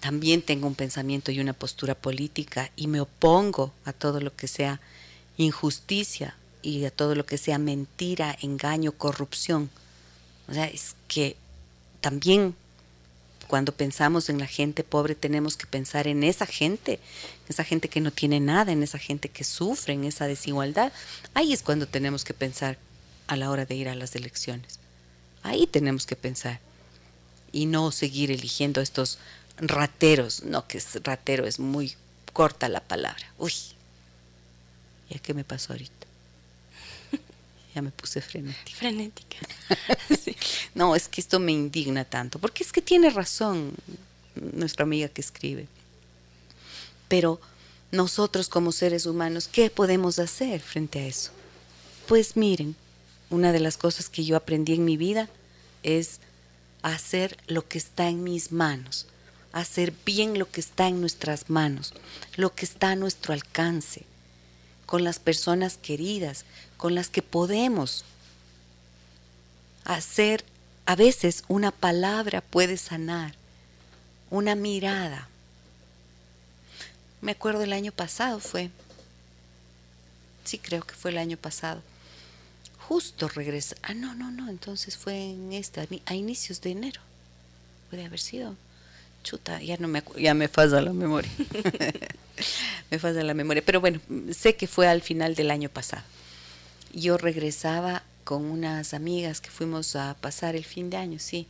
también 0.00 0.42
tengo 0.42 0.66
un 0.66 0.74
pensamiento 0.74 1.32
y 1.32 1.40
una 1.40 1.54
postura 1.54 1.94
política 1.94 2.70
y 2.76 2.88
me 2.88 3.00
opongo 3.00 3.72
a 3.86 3.94
todo 3.94 4.20
lo 4.20 4.36
que 4.36 4.48
sea 4.48 4.80
injusticia 5.38 6.36
y 6.60 6.84
a 6.84 6.90
todo 6.90 7.14
lo 7.14 7.24
que 7.24 7.38
sea 7.38 7.56
mentira, 7.56 8.36
engaño, 8.42 8.92
corrupción. 8.92 9.70
O 10.46 10.52
sea, 10.52 10.66
es 10.66 10.94
que 11.08 11.36
también 12.02 12.54
cuando 13.48 13.72
pensamos 13.72 14.28
en 14.28 14.38
la 14.38 14.46
gente 14.46 14.84
pobre 14.84 15.14
tenemos 15.14 15.56
que 15.56 15.66
pensar 15.66 16.06
en 16.06 16.22
esa 16.22 16.44
gente, 16.44 17.00
esa 17.48 17.64
gente 17.64 17.88
que 17.88 18.00
no 18.02 18.10
tiene 18.10 18.40
nada, 18.40 18.72
en 18.72 18.82
esa 18.82 18.98
gente 18.98 19.30
que 19.30 19.44
sufre, 19.44 19.94
en 19.94 20.04
esa 20.04 20.26
desigualdad. 20.26 20.92
Ahí 21.32 21.54
es 21.54 21.62
cuando 21.62 21.86
tenemos 21.86 22.24
que 22.24 22.34
pensar 22.34 22.76
a 23.26 23.36
la 23.36 23.50
hora 23.50 23.64
de 23.64 23.74
ir 23.74 23.88
a 23.88 23.94
las 23.94 24.14
elecciones. 24.14 24.78
Ahí 25.42 25.66
tenemos 25.66 26.06
que 26.06 26.16
pensar 26.16 26.60
y 27.52 27.66
no 27.66 27.92
seguir 27.92 28.30
eligiendo 28.30 28.80
estos 28.80 29.18
rateros. 29.58 30.42
No, 30.42 30.66
que 30.66 30.78
es 30.78 31.02
ratero 31.02 31.46
es 31.46 31.58
muy 31.58 31.94
corta 32.32 32.68
la 32.68 32.80
palabra. 32.80 33.32
Uy, 33.38 33.52
¿ya 35.10 35.18
qué 35.18 35.34
me 35.34 35.44
pasó 35.44 35.72
ahorita? 35.72 36.06
ya 37.74 37.82
me 37.82 37.90
puse 37.90 38.20
frenética. 38.20 38.76
Frenética. 38.76 39.36
No, 40.74 40.96
es 40.96 41.06
que 41.06 41.20
esto 41.20 41.38
me 41.38 41.52
indigna 41.52 42.04
tanto, 42.04 42.40
porque 42.40 42.64
es 42.64 42.72
que 42.72 42.82
tiene 42.82 43.08
razón 43.08 43.72
nuestra 44.34 44.82
amiga 44.82 45.08
que 45.08 45.20
escribe. 45.20 45.68
Pero 47.06 47.40
nosotros 47.92 48.48
como 48.48 48.72
seres 48.72 49.06
humanos, 49.06 49.46
¿qué 49.46 49.70
podemos 49.70 50.18
hacer 50.18 50.60
frente 50.60 50.98
a 50.98 51.06
eso? 51.06 51.30
Pues 52.08 52.36
miren, 52.36 52.74
una 53.30 53.52
de 53.52 53.60
las 53.60 53.76
cosas 53.76 54.08
que 54.08 54.24
yo 54.24 54.36
aprendí 54.36 54.74
en 54.74 54.84
mi 54.84 54.96
vida 54.96 55.28
es 55.82 56.20
hacer 56.82 57.36
lo 57.46 57.66
que 57.66 57.78
está 57.78 58.08
en 58.08 58.22
mis 58.22 58.52
manos, 58.52 59.06
hacer 59.52 59.92
bien 60.04 60.38
lo 60.38 60.50
que 60.50 60.60
está 60.60 60.88
en 60.88 61.00
nuestras 61.00 61.48
manos, 61.50 61.94
lo 62.36 62.54
que 62.54 62.64
está 62.64 62.90
a 62.90 62.96
nuestro 62.96 63.32
alcance, 63.32 64.04
con 64.86 65.04
las 65.04 65.18
personas 65.18 65.78
queridas, 65.78 66.44
con 66.76 66.94
las 66.94 67.08
que 67.08 67.22
podemos 67.22 68.04
hacer, 69.84 70.44
a 70.86 70.96
veces 70.96 71.44
una 71.48 71.70
palabra 71.70 72.42
puede 72.42 72.76
sanar, 72.76 73.34
una 74.30 74.54
mirada. 74.54 75.28
Me 77.22 77.32
acuerdo 77.32 77.62
el 77.62 77.72
año 77.72 77.92
pasado 77.92 78.40
fue, 78.40 78.70
sí 80.44 80.58
creo 80.58 80.82
que 80.82 80.94
fue 80.94 81.10
el 81.10 81.18
año 81.18 81.38
pasado 81.38 81.82
justo 82.88 83.28
regresa. 83.28 83.76
Ah, 83.82 83.94
no, 83.94 84.14
no, 84.14 84.30
no, 84.30 84.48
entonces 84.48 84.96
fue 84.96 85.30
en 85.30 85.52
esta, 85.52 85.86
a 86.06 86.14
inicios 86.14 86.60
de 86.60 86.70
enero. 86.70 87.00
Puede 87.90 88.04
haber 88.04 88.20
sido. 88.20 88.56
Chuta, 89.22 89.62
ya 89.62 89.76
no 89.78 89.88
me 89.88 90.02
ya 90.18 90.34
me 90.34 90.48
falla 90.48 90.80
la 90.80 90.92
memoria. 90.92 91.30
me 92.90 92.98
falla 92.98 93.22
la 93.22 93.34
memoria, 93.34 93.62
pero 93.64 93.80
bueno, 93.80 94.00
sé 94.32 94.56
que 94.56 94.66
fue 94.66 94.86
al 94.86 95.00
final 95.00 95.34
del 95.34 95.50
año 95.50 95.70
pasado. 95.70 96.02
Yo 96.92 97.16
regresaba 97.16 98.02
con 98.24 98.44
unas 98.44 98.92
amigas 98.94 99.40
que 99.40 99.50
fuimos 99.50 99.96
a 99.96 100.14
pasar 100.20 100.56
el 100.56 100.64
fin 100.64 100.90
de 100.90 100.98
año, 100.98 101.18
sí. 101.18 101.46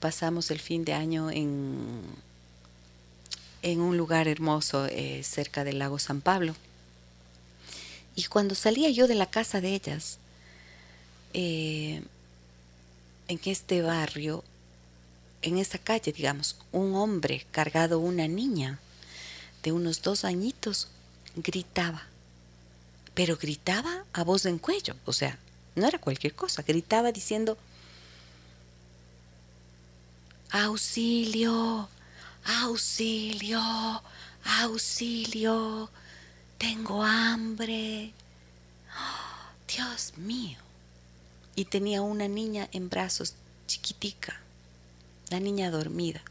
Pasamos 0.00 0.50
el 0.50 0.60
fin 0.60 0.84
de 0.84 0.92
año 0.92 1.30
en 1.30 2.02
en 3.62 3.80
un 3.80 3.96
lugar 3.96 4.28
hermoso 4.28 4.86
eh, 4.86 5.22
cerca 5.24 5.64
del 5.64 5.78
lago 5.78 5.98
San 5.98 6.20
Pablo. 6.20 6.54
Y 8.14 8.24
cuando 8.24 8.54
salía 8.54 8.90
yo 8.90 9.06
de 9.06 9.14
la 9.14 9.26
casa 9.26 9.60
de 9.60 9.74
ellas, 9.74 10.18
eh, 11.34 12.02
en 13.28 13.40
este 13.44 13.82
barrio, 13.82 14.42
en 15.42 15.58
esta 15.58 15.78
calle, 15.78 16.12
digamos, 16.12 16.56
un 16.72 16.94
hombre 16.94 17.46
cargado 17.50 17.98
una 17.98 18.26
niña 18.26 18.80
de 19.62 19.72
unos 19.72 20.02
dos 20.02 20.24
añitos 20.24 20.88
gritaba, 21.36 22.06
pero 23.14 23.36
gritaba 23.36 24.04
a 24.12 24.24
voz 24.24 24.46
en 24.46 24.58
cuello, 24.58 24.96
o 25.04 25.12
sea, 25.12 25.38
no 25.74 25.86
era 25.86 25.98
cualquier 25.98 26.34
cosa, 26.34 26.62
gritaba 26.62 27.12
diciendo, 27.12 27.56
auxilio, 30.50 31.88
auxilio, 32.62 34.02
auxilio, 34.60 35.90
tengo 36.56 37.02
hambre. 37.02 38.12
¡Oh, 38.90 39.52
Dios 39.68 40.14
mío 40.16 40.67
y 41.58 41.64
tenía 41.64 42.02
una 42.02 42.28
niña 42.28 42.68
en 42.70 42.88
brazos, 42.88 43.34
chiquitica, 43.66 44.40
la 45.28 45.40
niña 45.40 45.72
dormida, 45.72 46.22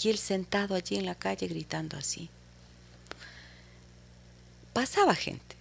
y 0.00 0.08
él 0.08 0.18
sentado 0.18 0.76
allí 0.76 0.94
en 0.94 1.04
la 1.04 1.16
calle 1.16 1.48
gritando 1.48 1.96
así. 1.96 2.28
Pasaba 4.72 5.16
gente, 5.16 5.56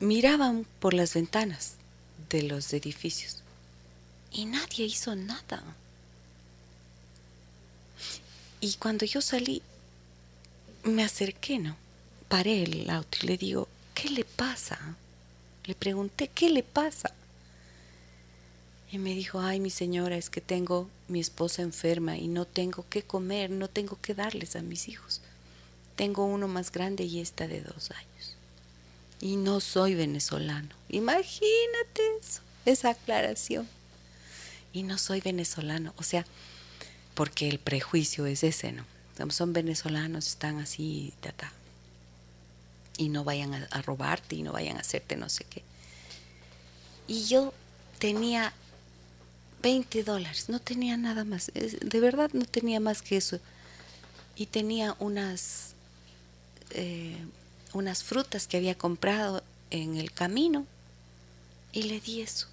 miraban 0.00 0.66
por 0.80 0.92
las 0.92 1.14
ventanas 1.14 1.76
de 2.28 2.42
los 2.42 2.70
edificios 2.74 3.38
y 4.30 4.44
nadie 4.44 4.84
hizo 4.84 5.16
nada. 5.16 5.62
Y 8.60 8.74
cuando 8.74 9.06
yo 9.06 9.22
salí, 9.22 9.62
me 10.84 11.02
acerqué, 11.02 11.58
¿no? 11.58 11.74
Paré 12.28 12.64
el 12.64 12.90
auto 12.90 13.16
y 13.22 13.28
le 13.28 13.38
digo, 13.38 13.66
¿qué 13.94 14.10
le 14.10 14.26
pasa? 14.26 14.78
Le 15.64 15.74
pregunté, 15.74 16.28
¿qué 16.28 16.50
le 16.50 16.62
pasa? 16.62 17.15
Y 18.90 18.98
me 18.98 19.14
dijo, 19.14 19.40
ay 19.40 19.60
mi 19.60 19.70
señora, 19.70 20.16
es 20.16 20.30
que 20.30 20.40
tengo 20.40 20.88
mi 21.08 21.20
esposa 21.20 21.62
enferma 21.62 22.16
y 22.16 22.28
no 22.28 22.44
tengo 22.44 22.84
qué 22.88 23.02
comer, 23.02 23.50
no 23.50 23.68
tengo 23.68 23.98
qué 24.00 24.14
darles 24.14 24.54
a 24.56 24.62
mis 24.62 24.88
hijos. 24.88 25.20
Tengo 25.96 26.24
uno 26.24 26.46
más 26.46 26.70
grande 26.70 27.04
y 27.04 27.20
esta 27.20 27.48
de 27.48 27.62
dos 27.62 27.90
años. 27.90 28.36
Y 29.20 29.36
no 29.36 29.60
soy 29.60 29.94
venezolano. 29.94 30.68
Imagínate 30.88 32.02
eso, 32.20 32.42
esa 32.64 32.90
aclaración. 32.90 33.66
Y 34.72 34.82
no 34.82 34.98
soy 34.98 35.20
venezolano. 35.20 35.94
O 35.96 36.02
sea, 36.02 36.26
porque 37.14 37.48
el 37.48 37.58
prejuicio 37.58 38.26
es 38.26 38.44
ese, 38.44 38.72
¿no? 38.72 38.84
Son 39.30 39.54
venezolanos, 39.54 40.26
están 40.26 40.58
así, 40.58 41.14
ta, 41.20 41.52
Y 42.98 43.08
no 43.08 43.24
vayan 43.24 43.54
a 43.54 43.82
robarte 43.82 44.36
y 44.36 44.42
no 44.42 44.52
vayan 44.52 44.76
a 44.76 44.80
hacerte 44.80 45.16
no 45.16 45.30
sé 45.30 45.44
qué. 45.44 45.62
Y 47.08 47.24
yo 47.24 47.54
tenía 47.98 48.52
20 49.66 50.04
dólares, 50.04 50.48
no 50.48 50.60
tenía 50.60 50.96
nada 50.96 51.24
más, 51.24 51.50
de 51.52 52.00
verdad 52.00 52.30
no 52.32 52.44
tenía 52.44 52.78
más 52.78 53.02
que 53.02 53.16
eso. 53.16 53.40
Y 54.36 54.46
tenía 54.46 54.94
unas, 55.00 55.72
eh, 56.70 57.16
unas 57.72 58.04
frutas 58.04 58.46
que 58.46 58.58
había 58.58 58.78
comprado 58.78 59.42
en 59.70 59.96
el 59.96 60.12
camino 60.12 60.66
y 61.72 61.82
le 61.82 61.98
di 61.98 62.20
eso. 62.20 62.46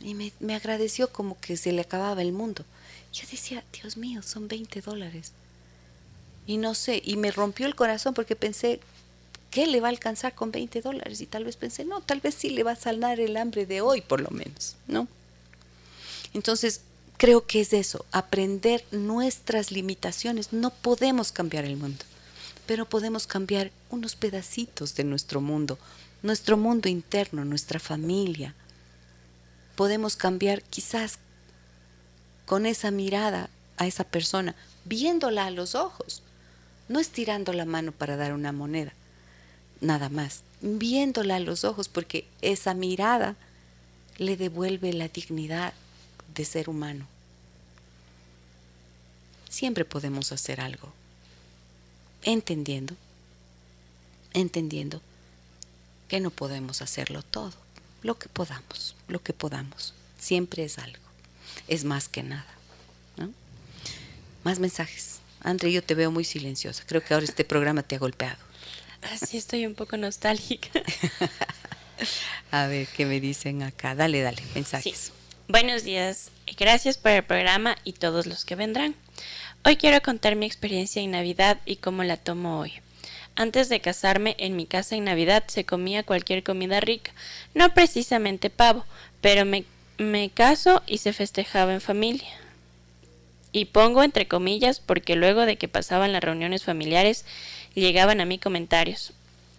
Y 0.00 0.12
me, 0.12 0.34
me 0.38 0.54
agradeció 0.54 1.10
como 1.10 1.40
que 1.40 1.56
se 1.56 1.72
le 1.72 1.80
acababa 1.80 2.20
el 2.20 2.32
mundo. 2.32 2.66
Yo 3.14 3.22
decía, 3.30 3.64
Dios 3.72 3.96
mío, 3.96 4.20
son 4.20 4.48
20 4.48 4.82
dólares. 4.82 5.32
Y 6.46 6.58
no 6.58 6.74
sé, 6.74 7.00
y 7.02 7.16
me 7.16 7.30
rompió 7.30 7.66
el 7.66 7.74
corazón 7.74 8.12
porque 8.12 8.36
pensé, 8.36 8.80
¿qué 9.50 9.66
le 9.66 9.80
va 9.80 9.88
a 9.88 9.90
alcanzar 9.90 10.34
con 10.34 10.52
20 10.52 10.80
dólares? 10.80 11.20
Y 11.20 11.26
tal 11.26 11.44
vez 11.44 11.56
pensé, 11.56 11.84
no, 11.84 12.00
tal 12.00 12.20
vez 12.20 12.34
sí 12.34 12.50
le 12.50 12.62
va 12.62 12.72
a 12.72 12.76
sanar 12.76 13.20
el 13.20 13.36
hambre 13.36 13.66
de 13.66 13.80
hoy, 13.80 14.00
por 14.00 14.20
lo 14.20 14.30
menos, 14.30 14.76
¿no? 14.86 15.08
Entonces, 16.32 16.82
creo 17.16 17.46
que 17.46 17.60
es 17.60 17.72
eso, 17.72 18.04
aprender 18.12 18.84
nuestras 18.92 19.72
limitaciones. 19.72 20.52
No 20.52 20.70
podemos 20.70 21.32
cambiar 21.32 21.64
el 21.64 21.76
mundo, 21.76 22.04
pero 22.66 22.88
podemos 22.88 23.26
cambiar 23.26 23.70
unos 23.90 24.16
pedacitos 24.16 24.94
de 24.94 25.04
nuestro 25.04 25.40
mundo, 25.40 25.78
nuestro 26.22 26.56
mundo 26.56 26.88
interno, 26.88 27.44
nuestra 27.44 27.80
familia. 27.80 28.54
Podemos 29.74 30.16
cambiar 30.16 30.62
quizás 30.62 31.18
con 32.46 32.66
esa 32.66 32.90
mirada 32.90 33.50
a 33.76 33.86
esa 33.86 34.04
persona, 34.04 34.54
viéndola 34.84 35.46
a 35.46 35.50
los 35.50 35.74
ojos 35.74 36.22
no 36.90 36.98
estirando 36.98 37.52
la 37.52 37.64
mano 37.64 37.92
para 37.92 38.16
dar 38.16 38.34
una 38.34 38.50
moneda, 38.50 38.92
nada 39.80 40.08
más, 40.08 40.42
viéndola 40.60 41.36
a 41.36 41.40
los 41.40 41.64
ojos, 41.64 41.88
porque 41.88 42.26
esa 42.42 42.74
mirada 42.74 43.36
le 44.18 44.36
devuelve 44.36 44.92
la 44.92 45.08
dignidad 45.08 45.72
de 46.34 46.44
ser 46.44 46.68
humano. 46.68 47.06
Siempre 49.48 49.84
podemos 49.84 50.32
hacer 50.32 50.60
algo, 50.60 50.92
entendiendo, 52.22 52.94
entendiendo 54.32 55.00
que 56.08 56.20
no 56.20 56.30
podemos 56.30 56.82
hacerlo 56.82 57.22
todo, 57.22 57.54
lo 58.02 58.18
que 58.18 58.28
podamos, 58.28 58.94
lo 59.08 59.22
que 59.22 59.32
podamos, 59.32 59.94
siempre 60.18 60.64
es 60.64 60.78
algo, 60.78 61.02
es 61.66 61.84
más 61.84 62.08
que 62.08 62.22
nada. 62.22 62.46
Más 64.44 64.58
mensajes. 64.58 65.18
Andre, 65.40 65.70
yo 65.70 65.82
te 65.82 65.94
veo 65.94 66.10
muy 66.10 66.24
silenciosa. 66.24 66.84
Creo 66.86 67.04
que 67.04 67.12
ahora 67.12 67.24
este 67.24 67.44
programa 67.44 67.82
te 67.82 67.96
ha 67.96 67.98
golpeado. 67.98 68.38
Así 69.02 69.36
estoy 69.36 69.66
un 69.66 69.74
poco 69.74 69.96
nostálgica. 69.96 70.70
A 72.50 72.66
ver, 72.66 72.86
¿qué 72.88 73.06
me 73.06 73.20
dicen 73.20 73.62
acá? 73.62 73.94
Dale, 73.94 74.22
dale, 74.22 74.42
mensajes. 74.54 75.12
Buenos 75.48 75.84
días. 75.84 76.30
Gracias 76.56 76.98
por 76.98 77.12
el 77.12 77.22
programa 77.22 77.76
y 77.84 77.92
todos 77.94 78.26
los 78.26 78.44
que 78.44 78.56
vendrán. 78.56 78.94
Hoy 79.64 79.76
quiero 79.76 80.00
contar 80.00 80.36
mi 80.36 80.46
experiencia 80.46 81.02
en 81.02 81.10
Navidad 81.10 81.58
y 81.66 81.76
cómo 81.76 82.02
la 82.02 82.16
tomo 82.16 82.60
hoy. 82.60 82.72
Antes 83.36 83.68
de 83.68 83.80
casarme, 83.80 84.36
en 84.38 84.56
mi 84.56 84.66
casa 84.66 84.96
en 84.96 85.04
Navidad 85.04 85.44
se 85.46 85.64
comía 85.64 86.02
cualquier 86.02 86.42
comida 86.42 86.80
rica, 86.80 87.12
no 87.54 87.72
precisamente 87.74 88.50
pavo, 88.50 88.84
pero 89.20 89.44
me, 89.44 89.64
me 89.98 90.30
caso 90.30 90.82
y 90.86 90.98
se 90.98 91.12
festejaba 91.12 91.72
en 91.72 91.80
familia. 91.80 92.28
Y 93.52 93.66
pongo 93.66 94.02
entre 94.02 94.28
comillas 94.28 94.80
porque 94.80 95.16
luego 95.16 95.46
de 95.46 95.56
que 95.56 95.68
pasaban 95.68 96.12
las 96.12 96.22
reuniones 96.22 96.64
familiares 96.64 97.24
llegaban 97.74 98.20
a 98.20 98.24
mí 98.24 98.38
comentarios. 98.38 99.12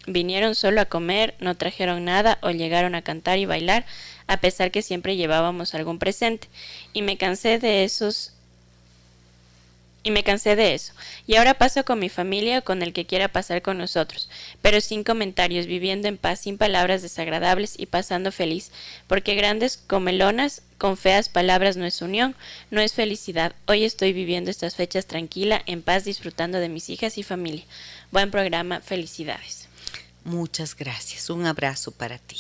Vinieron 0.07 0.55
solo 0.55 0.82
a 0.82 0.86
comer, 0.86 1.36
no 1.39 1.55
trajeron 1.55 2.05
nada 2.05 2.39
o 2.41 2.49
llegaron 2.49 2.95
a 2.95 3.03
cantar 3.03 3.38
y 3.38 3.45
bailar, 3.45 3.86
a 4.28 4.38
pesar 4.38 4.72
que 4.72 4.82
siempre 4.82 5.16
llevábamos 5.16 5.76
algún 5.76 5.99
presente. 5.99 6.47
Y 6.93 7.03
me 7.03 7.18
cansé 7.18 7.59
de 7.59 7.84
esos 7.84 8.34
y 10.04 10.12
me 10.12 10.24
cansé 10.24 10.56
de 10.56 10.74
eso. 10.74 10.93
Y 11.28 11.36
ahora 11.36 11.54
paso 11.54 11.86
con 11.86 11.99
mi 11.99 12.10
familia 12.10 12.60
o 12.60 12.64
con 12.64 12.82
el 12.82 12.93
que 12.93 13.06
quiera 13.06 13.28
pasar 13.28 13.62
con 13.62 13.78
nosotros, 13.78 14.30
pero 14.62 14.82
sin 14.82 15.04
comentarios, 15.04 15.66
viviendo 15.66 16.08
en 16.08 16.18
paz, 16.18 16.41
sin 16.41 16.58
palabras 16.58 17.02
desagradables 17.02 17.76
y 17.78 17.86
pasando 17.86 18.32
feliz, 18.32 18.72
porque 19.08 19.36
grandes 19.36 19.78
comelonas 19.78 20.62
con 20.78 20.97
feas 20.97 21.30
palabras 21.30 21.78
no 21.78 21.86
es 21.86 22.02
unión, 22.02 22.36
no 22.72 22.82
es 22.82 22.93
felicidad. 22.93 23.54
Hoy 23.68 23.84
estoy 23.84 24.14
viviendo 24.14 24.49
estas 24.49 24.76
fechas 24.76 25.06
tranquila, 25.06 25.62
en 25.66 25.82
paz, 25.82 26.06
disfrutando 26.06 26.60
de 26.60 26.70
mis 26.70 26.89
hijas 26.89 27.18
y 27.18 27.24
familia. 27.24 27.66
Buen 28.12 28.32
programa, 28.32 28.82
felicidades. 28.82 29.68
Muchas 30.24 30.76
gracias, 30.76 31.30
un 31.30 31.45
abrazo 31.45 31.91
para 31.91 32.18
ti. 32.18 32.38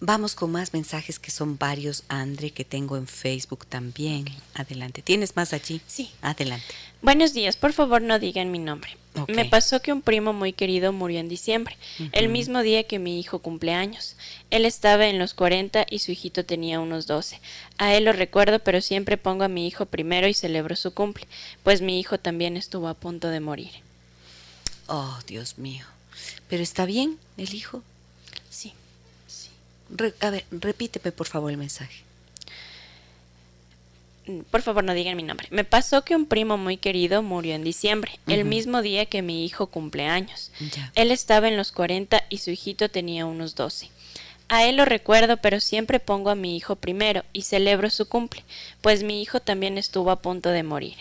Vamos 0.00 0.34
con 0.34 0.52
más 0.52 0.74
mensajes 0.74 1.18
que 1.18 1.30
son 1.30 1.56
varios, 1.56 2.04
Andre, 2.08 2.50
que 2.50 2.64
tengo 2.64 2.98
en 2.98 3.06
Facebook 3.06 3.66
también. 3.66 4.26
Adelante. 4.54 5.00
¿Tienes 5.00 5.36
más 5.36 5.54
allí? 5.54 5.80
Sí. 5.86 6.10
Adelante. 6.20 6.66
Buenos 7.00 7.32
días, 7.32 7.56
por 7.56 7.72
favor 7.72 8.02
no 8.02 8.18
digan 8.18 8.50
mi 8.50 8.58
nombre. 8.58 8.96
Me 9.28 9.46
pasó 9.46 9.80
que 9.80 9.92
un 9.92 10.02
primo 10.02 10.34
muy 10.34 10.52
querido 10.52 10.92
murió 10.92 11.20
en 11.20 11.28
diciembre, 11.28 11.76
el 12.12 12.28
mismo 12.28 12.60
día 12.60 12.84
que 12.84 12.98
mi 12.98 13.18
hijo 13.18 13.38
cumple 13.38 13.72
años. 13.72 14.16
Él 14.50 14.66
estaba 14.66 15.06
en 15.06 15.18
los 15.18 15.32
40 15.32 15.86
y 15.88 16.00
su 16.00 16.12
hijito 16.12 16.44
tenía 16.44 16.80
unos 16.80 17.06
12. 17.06 17.40
A 17.78 17.94
él 17.94 18.04
lo 18.04 18.12
recuerdo, 18.12 18.58
pero 18.58 18.82
siempre 18.82 19.16
pongo 19.16 19.44
a 19.44 19.48
mi 19.48 19.66
hijo 19.66 19.86
primero 19.86 20.28
y 20.28 20.34
celebro 20.34 20.76
su 20.76 20.92
cumple, 20.92 21.26
pues 21.62 21.80
mi 21.80 21.98
hijo 21.98 22.18
también 22.18 22.58
estuvo 22.58 22.88
a 22.88 22.94
punto 22.94 23.28
de 23.28 23.40
morir. 23.40 23.70
Oh, 24.86 25.18
Dios 25.26 25.56
mío. 25.56 25.86
¿Pero 26.48 26.62
está 26.62 26.84
bien 26.84 27.18
el 27.38 27.54
hijo? 27.54 27.82
A 30.20 30.30
ver, 30.30 30.44
repíteme 30.50 31.12
por 31.12 31.26
favor 31.26 31.50
el 31.50 31.56
mensaje. 31.56 32.02
Mm, 34.26 34.40
por 34.50 34.62
favor, 34.62 34.84
no 34.84 34.94
digan 34.94 35.16
mi 35.16 35.22
nombre. 35.22 35.48
Me 35.50 35.64
pasó 35.64 36.04
que 36.04 36.16
un 36.16 36.26
primo 36.26 36.56
muy 36.56 36.76
querido 36.76 37.22
murió 37.22 37.54
en 37.54 37.64
diciembre, 37.64 38.18
el 38.26 38.44
mismo 38.44 38.82
día 38.82 39.06
que 39.06 39.22
mi 39.22 39.44
hijo 39.44 39.68
cumple 39.68 40.06
años. 40.06 40.50
Él 40.94 41.10
estaba 41.10 41.48
en 41.48 41.56
los 41.56 41.72
40 41.72 42.24
y 42.28 42.38
su 42.38 42.50
hijito 42.50 42.88
tenía 42.88 43.26
unos 43.26 43.54
12. 43.54 43.90
A 44.48 44.64
él 44.64 44.76
lo 44.76 44.84
recuerdo, 44.84 45.38
pero 45.38 45.60
siempre 45.60 45.98
pongo 45.98 46.30
a 46.30 46.36
mi 46.36 46.56
hijo 46.56 46.76
primero 46.76 47.24
y 47.32 47.42
celebro 47.42 47.90
su 47.90 48.08
cumple, 48.08 48.44
pues 48.80 49.02
mi 49.02 49.20
hijo 49.20 49.40
también 49.40 49.76
estuvo 49.76 50.10
a 50.10 50.22
punto 50.22 50.50
de 50.50 50.62
morir. 50.62 50.96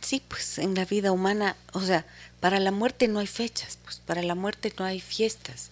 Sí, 0.00 0.22
pues 0.26 0.58
en 0.58 0.74
la 0.74 0.84
vida 0.84 1.12
humana, 1.12 1.56
o 1.72 1.80
sea, 1.82 2.04
para 2.40 2.58
la 2.58 2.72
muerte 2.72 3.06
no 3.08 3.18
hay 3.18 3.26
fechas, 3.26 3.78
pues 3.84 4.00
para 4.04 4.22
la 4.22 4.34
muerte 4.34 4.72
no 4.78 4.84
hay 4.84 5.00
fiestas, 5.00 5.70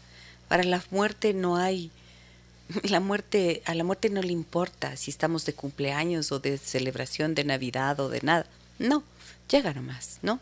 para 0.48 0.64
la 0.64 0.82
muerte 0.90 1.32
no 1.32 1.56
hay 1.56 1.90
la 2.84 3.00
muerte 3.00 3.62
a 3.64 3.74
la 3.74 3.84
muerte 3.84 4.10
no 4.10 4.22
le 4.22 4.32
importa 4.32 4.96
si 4.96 5.10
estamos 5.10 5.44
de 5.46 5.54
cumpleaños 5.54 6.32
o 6.32 6.38
de 6.38 6.58
celebración 6.58 7.34
de 7.34 7.44
Navidad 7.44 7.98
o 8.00 8.08
de 8.08 8.20
nada. 8.22 8.46
No, 8.78 9.02
llega 9.50 9.72
nomás, 9.72 10.18
¿no? 10.22 10.40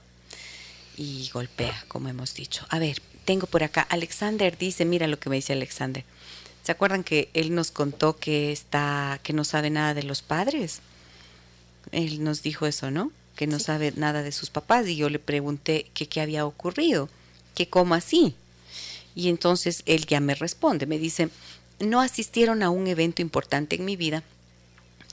Y 0.97 1.31
golpea, 1.33 1.85
como 1.89 2.09
hemos 2.09 2.35
dicho. 2.35 2.67
A 2.69 2.79
ver, 2.79 3.01
tengo 3.25 3.47
por 3.47 3.63
acá 3.63 3.83
Alexander 3.83 4.57
dice, 4.57 4.85
mira 4.85 5.07
lo 5.07 5.19
que 5.19 5.31
me 5.31 5.37
dice 5.37 5.53
Alexander. 5.53 6.05
¿Se 6.65 6.73
acuerdan 6.73 7.05
que 7.05 7.31
él 7.33 7.55
nos 7.55 7.71
contó 7.71 8.17
que 8.17 8.51
está 8.51 9.21
que 9.23 9.33
no 9.33 9.45
sabe 9.45 9.71
nada 9.71 9.95
de 9.95 10.03
los 10.03 10.23
padres? 10.23 10.81
Él 11.93 12.25
nos 12.25 12.43
dijo 12.43 12.67
eso, 12.67 12.91
¿no? 12.91 13.13
Que 13.37 13.47
no 13.47 13.59
sabe 13.61 13.93
nada 13.95 14.23
de 14.23 14.33
sus 14.33 14.51
papás 14.51 14.89
y 14.89 14.97
yo 14.97 15.09
le 15.09 15.19
pregunté 15.19 15.87
que 15.95 16.09
qué 16.09 16.21
había 16.21 16.47
ocurrido, 16.47 17.09
que 17.55 17.69
cómo 17.69 17.95
así. 17.95 18.35
Y 19.15 19.29
entonces 19.29 19.83
él 19.87 20.07
ya 20.07 20.21
me 20.21 20.35
responde, 20.35 20.87
me 20.87 20.99
dice, 20.99 21.29
no 21.79 22.01
asistieron 22.01 22.63
a 22.63 22.71
un 22.71 22.87
evento 22.87 23.23
importante 23.23 23.77
en 23.77 23.85
mi 23.85 23.97
vida 23.97 24.25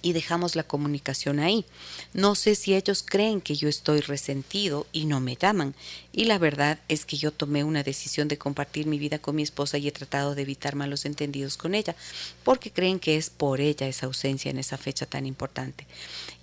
y 0.04 0.14
dejamos 0.14 0.56
la 0.56 0.64
comunicación 0.64 1.39
ahí. 1.39 1.66
No 2.14 2.36
sé 2.36 2.54
si 2.54 2.76
ellos 2.76 3.04
creen 3.08 3.41
que 3.41 3.56
yo 3.56 3.68
estoy 3.68 4.01
resentido 4.01 4.86
y 4.91 5.06
no 5.06 5.20
me 5.20 5.36
llaman. 5.36 5.74
Y 6.12 6.26
la 6.26 6.38
verdad 6.38 6.78
es 6.89 7.06
que 7.06 7.18
yo 7.18 7.32
tomé 7.32 7.64
una 7.64 7.82
decisión 7.82 8.28
de 8.28 8.38
compartir 8.38 8.86
mi 8.86 8.99
vida 8.99 9.18
con 9.18 9.36
mi 9.36 9.41
esposa 9.41 9.80
y 9.80 9.88
he 9.88 9.91
tratado 9.91 10.36
de 10.36 10.43
evitar 10.43 10.76
malos 10.76 11.06
entendidos 11.06 11.58
con 11.58 11.74
ella, 11.74 11.95
porque 12.43 12.72
creen 12.72 12.99
que 12.99 13.18
es 13.18 13.32
por 13.32 13.62
ella 13.62 13.88
esa 13.88 14.06
ausencia 14.06 14.51
en 14.51 14.60
esa 14.60 14.78
fecha 14.78 15.06
tan 15.06 15.26
importante. 15.26 15.88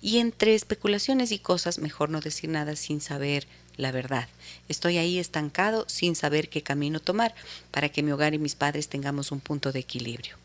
Y 0.01 0.17
entre 0.17 0.55
especulaciones 0.55 1.31
y 1.31 1.39
cosas, 1.39 1.77
mejor 1.77 2.09
no 2.09 2.19
decir 2.19 2.49
nada 2.49 2.75
sin 2.75 2.99
saber 2.99 3.47
la 3.77 3.91
verdad. 3.91 4.27
Estoy 4.69 4.97
ahí 4.97 5.19
estancado 5.19 5.85
sin 5.87 6.15
saber 6.15 6.49
qué 6.49 6.63
camino 6.63 6.99
tomar 6.99 7.35
para 7.69 7.89
que 7.89 8.03
mi 8.03 8.11
hogar 8.11 8.33
y 8.33 8.39
mis 8.39 8.55
padres 8.55 8.89
tengamos 8.89 9.31
un 9.31 9.39
punto 9.39 9.71
de 9.71 9.79
equilibrio. 9.79 10.40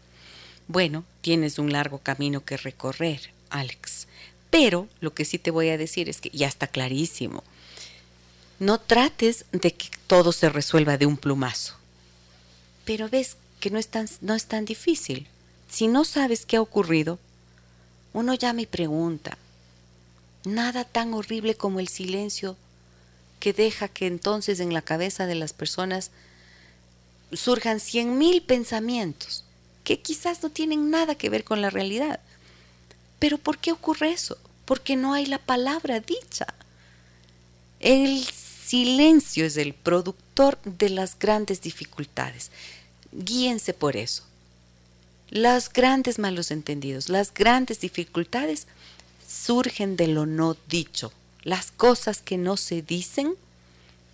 Bueno, 0.69 1.05
tienes 1.21 1.59
un 1.59 1.73
largo 1.73 1.99
camino 1.99 2.45
que 2.45 2.57
recorrer, 2.57 3.31
Alex. 3.51 4.09
Pero 4.51 4.89
lo 5.01 5.15
que 5.15 5.25
sí 5.25 5.39
te 5.39 5.51
voy 5.51 5.69
a 5.69 5.79
decir 5.79 6.09
es 6.09 6.21
que 6.21 6.31
ya 6.31 6.49
está 6.49 6.67
clarísimo. 6.67 7.45
No 8.59 8.81
trates 8.81 9.45
de 9.53 9.73
que 9.73 9.89
todo 10.07 10.33
se 10.33 10.49
resuelva 10.49 10.97
de 10.97 11.07
un 11.07 11.17
plumazo. 11.17 11.77
Pero 12.85 13.09
ves 13.09 13.37
que 13.61 13.71
no 13.71 13.79
es 13.79 13.89
tan, 13.89 14.09
no 14.21 14.35
es 14.35 14.47
tan 14.47 14.65
difícil. 14.65 15.29
Si 15.71 15.89
no 15.89 16.05
sabes 16.05 16.47
qué 16.47 16.57
ha 16.57 16.63
ocurrido, 16.63 17.19
uno 18.13 18.35
llama 18.35 18.63
y 18.63 18.67
pregunta. 18.67 19.37
Nada 20.45 20.85
tan 20.85 21.13
horrible 21.15 21.55
como 21.55 21.81
el 21.81 21.89
silencio 21.89 22.57
que 23.41 23.53
deja 23.53 23.89
que 23.89 24.07
entonces 24.07 24.61
en 24.61 24.73
la 24.73 24.83
cabeza 24.83 25.27
de 25.27 25.35
las 25.35 25.53
personas 25.53 26.11
surjan 27.33 27.81
cien 27.81 28.17
mil 28.19 28.43
pensamientos 28.43 29.46
que 29.87 30.01
quizás 30.01 30.43
no 30.43 30.51
tienen 30.51 30.91
nada 30.91 31.15
que 31.15 31.31
ver 31.31 31.45
con 31.45 31.63
la 31.63 31.71
realidad. 31.71 32.19
Pero 33.21 33.39
¿por 33.39 33.59
qué 33.59 33.71
ocurre 33.71 34.11
eso? 34.11 34.37
Porque 34.65 34.97
no 34.97 35.15
hay 35.15 35.27
la 35.27 35.39
palabra 35.39 36.01
dicha. 36.01 36.49
El 37.79 38.25
silencio 38.25 39.47
es 39.47 39.57
el 39.57 39.75
productor 39.75 40.59
de 40.65 40.91
las 40.91 41.17
grandes 41.17 41.63
dificultades. 41.63 42.51
Guíense 43.13 43.75
por 43.75 43.97
eso. 43.97 44.25
Los 45.31 45.73
grandes 45.73 46.19
malos 46.19 46.51
entendidos, 46.51 47.09
las 47.09 47.33
grandes 47.33 47.79
dificultades 47.79 48.67
surgen 49.25 49.95
de 49.97 50.09
lo 50.09 50.27
no 50.27 50.57
dicho. 50.69 51.13
Las 51.45 51.71
cosas 51.71 52.23
que 52.23 52.39
no 52.39 52.57
se 52.57 52.83
dicen, 52.83 53.35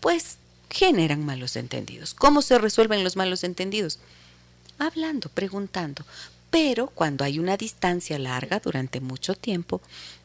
pues 0.01 0.37
generan 0.69 1.25
malos 1.25 1.57
entendidos. 1.57 2.13
¿Cómo 2.13 2.43
se 2.43 2.59
resuelven 2.59 3.05
los 3.05 3.17
malos 3.17 3.43
entendidos? 3.43 4.01
Hablando, 4.87 5.29
preguntando. 5.29 6.05
Pero 6.51 6.89
cuando 6.89 7.25
hay 7.25 7.39
una 7.39 7.57
distancia 7.57 8.19
larga 8.19 8.61
durante 8.61 9.01
mucho 9.01 9.35
tiempo, 9.35 9.81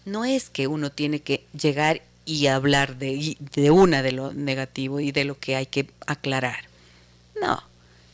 no 0.05 0.25
es 0.25 0.49
que 0.49 0.67
uno 0.67 0.91
tiene 0.91 1.21
que 1.21 1.45
llegar 1.57 2.01
y 2.25 2.47
hablar 2.47 2.97
de, 2.97 3.37
de 3.53 3.71
una 3.71 4.01
de 4.01 4.11
lo 4.11 4.33
negativo 4.33 4.99
y 4.99 5.11
de 5.11 5.23
lo 5.23 5.39
que 5.39 5.55
hay 5.55 5.65
que 5.65 5.89
aclarar. 6.05 6.65
No, 7.41 7.63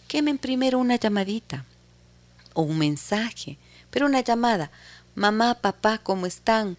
quemen 0.08 0.38
primero 0.38 0.78
una 0.78 0.98
llamadita 0.98 1.66
o 2.54 2.62
un 2.62 2.78
mensaje, 2.78 3.58
pero 3.90 4.06
una 4.06 4.22
llamada. 4.22 4.70
Mamá, 5.16 5.56
papá, 5.56 5.98
¿cómo 5.98 6.26
están? 6.26 6.78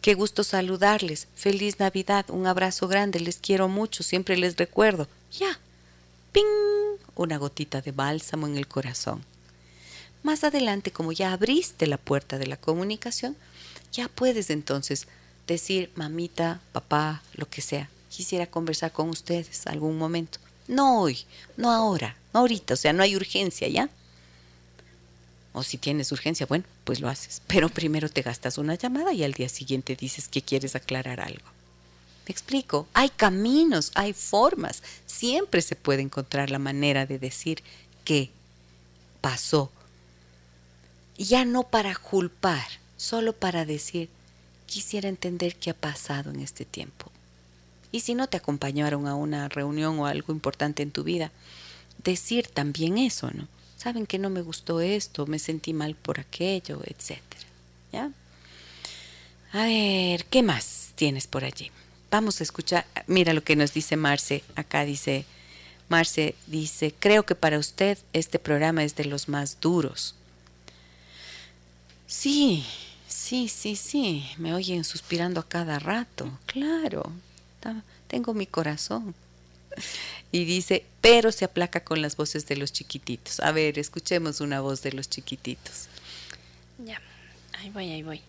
Qué 0.00 0.14
gusto 0.14 0.44
saludarles. 0.44 1.28
Feliz 1.34 1.80
Navidad. 1.80 2.26
Un 2.30 2.46
abrazo 2.46 2.88
grande. 2.88 3.20
Les 3.20 3.38
quiero 3.38 3.68
mucho. 3.68 4.02
Siempre 4.02 4.36
les 4.36 4.56
recuerdo. 4.56 5.08
Ya. 5.32 5.58
¡Ping! 6.32 6.44
Una 7.14 7.38
gotita 7.38 7.80
de 7.80 7.92
bálsamo 7.92 8.46
en 8.46 8.56
el 8.56 8.68
corazón. 8.68 9.24
Más 10.22 10.44
adelante, 10.44 10.90
como 10.90 11.12
ya 11.12 11.32
abriste 11.32 11.86
la 11.86 11.96
puerta 11.96 12.38
de 12.38 12.46
la 12.46 12.56
comunicación, 12.56 13.36
ya 13.92 14.08
puedes 14.08 14.50
entonces 14.50 15.06
decir, 15.46 15.90
mamita, 15.94 16.60
papá, 16.72 17.22
lo 17.34 17.48
que 17.48 17.62
sea, 17.62 17.88
quisiera 18.10 18.46
conversar 18.46 18.92
con 18.92 19.08
ustedes 19.08 19.66
algún 19.66 19.96
momento. 19.96 20.38
No 20.66 21.00
hoy, 21.00 21.24
no 21.56 21.70
ahora, 21.70 22.16
no 22.34 22.40
ahorita, 22.40 22.74
o 22.74 22.76
sea, 22.76 22.92
no 22.92 23.02
hay 23.02 23.16
urgencia, 23.16 23.68
¿ya? 23.68 23.88
O 25.54 25.62
si 25.62 25.78
tienes 25.78 26.12
urgencia, 26.12 26.46
bueno, 26.46 26.64
pues 26.84 27.00
lo 27.00 27.08
haces. 27.08 27.40
Pero 27.46 27.68
primero 27.68 28.08
te 28.08 28.22
gastas 28.22 28.58
una 28.58 28.74
llamada 28.74 29.12
y 29.12 29.24
al 29.24 29.32
día 29.32 29.48
siguiente 29.48 29.96
dices 29.96 30.28
que 30.28 30.42
quieres 30.42 30.76
aclarar 30.76 31.20
algo. 31.20 31.57
Explico, 32.28 32.86
hay 32.92 33.08
caminos, 33.08 33.90
hay 33.94 34.12
formas, 34.12 34.82
siempre 35.06 35.62
se 35.62 35.76
puede 35.76 36.02
encontrar 36.02 36.50
la 36.50 36.58
manera 36.58 37.06
de 37.06 37.18
decir 37.18 37.62
qué 38.04 38.30
pasó. 39.22 39.72
Ya 41.16 41.46
no 41.46 41.64
para 41.64 41.96
culpar, 41.96 42.66
solo 42.98 43.32
para 43.32 43.64
decir, 43.64 44.10
quisiera 44.66 45.08
entender 45.08 45.56
qué 45.56 45.70
ha 45.70 45.74
pasado 45.74 46.30
en 46.30 46.40
este 46.40 46.66
tiempo. 46.66 47.10
Y 47.90 48.00
si 48.00 48.14
no 48.14 48.28
te 48.28 48.36
acompañaron 48.36 49.08
a 49.08 49.14
una 49.14 49.48
reunión 49.48 49.98
o 49.98 50.06
algo 50.06 50.32
importante 50.32 50.82
en 50.82 50.90
tu 50.90 51.04
vida, 51.04 51.32
decir 52.04 52.46
también 52.46 52.98
eso, 52.98 53.30
¿no? 53.30 53.48
Saben 53.78 54.06
que 54.06 54.18
no 54.18 54.28
me 54.28 54.42
gustó 54.42 54.80
esto, 54.80 55.26
me 55.26 55.38
sentí 55.38 55.72
mal 55.72 55.94
por 55.94 56.20
aquello, 56.20 56.82
etcétera. 56.84 57.46
¿Ya? 57.92 58.10
A 59.52 59.64
ver, 59.64 60.26
¿qué 60.26 60.42
más 60.42 60.92
tienes 60.94 61.26
por 61.26 61.44
allí? 61.44 61.70
Vamos 62.10 62.40
a 62.40 62.42
escuchar, 62.42 62.86
mira 63.06 63.34
lo 63.34 63.44
que 63.44 63.54
nos 63.54 63.74
dice 63.74 63.96
Marce, 63.96 64.42
acá 64.56 64.84
dice, 64.84 65.26
Marce 65.88 66.34
dice, 66.46 66.94
creo 66.98 67.24
que 67.24 67.34
para 67.34 67.58
usted 67.58 67.98
este 68.14 68.38
programa 68.38 68.82
es 68.82 68.96
de 68.96 69.04
los 69.04 69.28
más 69.28 69.60
duros. 69.60 70.14
Sí, 72.06 72.64
sí, 73.06 73.48
sí, 73.48 73.76
sí, 73.76 74.26
me 74.38 74.54
oyen 74.54 74.84
suspirando 74.84 75.40
a 75.40 75.48
cada 75.48 75.78
rato, 75.78 76.30
claro, 76.46 77.12
tengo 78.06 78.32
mi 78.32 78.46
corazón. 78.46 79.14
Y 80.32 80.44
dice, 80.44 80.84
pero 81.00 81.30
se 81.30 81.44
aplaca 81.44 81.84
con 81.84 82.02
las 82.02 82.16
voces 82.16 82.46
de 82.46 82.56
los 82.56 82.72
chiquititos. 82.72 83.40
A 83.40 83.52
ver, 83.52 83.78
escuchemos 83.78 84.40
una 84.40 84.60
voz 84.60 84.82
de 84.82 84.92
los 84.92 85.08
chiquititos. 85.08 85.88
Ya, 86.84 87.00
ahí 87.58 87.70
voy, 87.70 87.90
ahí 87.90 88.02
voy. 88.02 88.20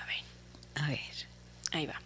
A 0.00 0.04
ver. 0.06 0.22
A 0.74 0.88
ver. 0.88 1.00
Ahí 1.72 1.86
va. 1.86 2.00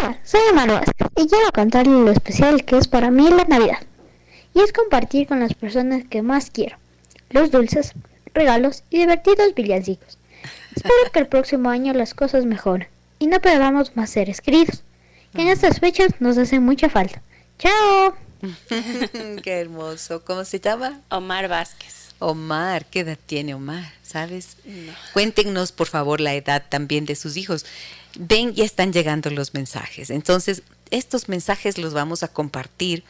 Hola, 0.00 0.18
soy 0.22 0.40
Manuel 0.54 0.84
y 1.16 1.26
quiero 1.26 1.50
contarle 1.52 1.92
lo 1.92 2.10
especial 2.10 2.64
que 2.64 2.78
es 2.78 2.86
para 2.86 3.10
mí 3.10 3.28
la 3.30 3.44
Navidad. 3.44 3.82
Y 4.54 4.60
es 4.60 4.72
compartir 4.72 5.26
con 5.26 5.40
las 5.40 5.54
personas 5.54 6.04
que 6.08 6.22
más 6.22 6.50
quiero. 6.50 6.76
Los 7.30 7.50
dulces, 7.50 7.94
regalos 8.32 8.84
y 8.90 8.98
divertidos 8.98 9.54
villancicos. 9.54 10.18
Espero 10.74 10.94
que 11.12 11.18
el 11.18 11.26
próximo 11.26 11.68
año 11.70 11.92
las 11.94 12.14
cosas 12.14 12.44
mejoren 12.44 12.88
y 13.18 13.26
no 13.26 13.40
perdamos 13.40 13.96
más 13.96 14.10
seres 14.10 14.40
queridos, 14.40 14.84
que 15.34 15.42
en 15.42 15.48
estas 15.48 15.80
fechas 15.80 16.12
nos 16.20 16.38
hacen 16.38 16.62
mucha 16.62 16.88
falta. 16.88 17.20
¡Chao! 17.58 18.14
Qué 19.42 19.60
hermoso. 19.60 20.24
¿Cómo 20.24 20.44
se 20.44 20.60
llama? 20.60 21.00
Omar 21.10 21.48
Vázquez. 21.48 21.97
Omar, 22.18 22.86
¿qué 22.86 23.00
edad 23.00 23.18
tiene 23.26 23.54
Omar? 23.54 23.92
¿Sabes? 24.02 24.56
Cuéntenos, 25.12 25.72
por 25.72 25.86
favor, 25.86 26.20
la 26.20 26.34
edad 26.34 26.64
también 26.68 27.04
de 27.04 27.14
sus 27.14 27.36
hijos. 27.36 27.64
Ven, 28.18 28.54
ya 28.54 28.64
están 28.64 28.92
llegando 28.92 29.30
los 29.30 29.54
mensajes. 29.54 30.10
Entonces, 30.10 30.62
estos 30.90 31.28
mensajes 31.28 31.78
los 31.78 31.94
vamos 31.94 32.22
a 32.22 32.28
compartir 32.28 33.04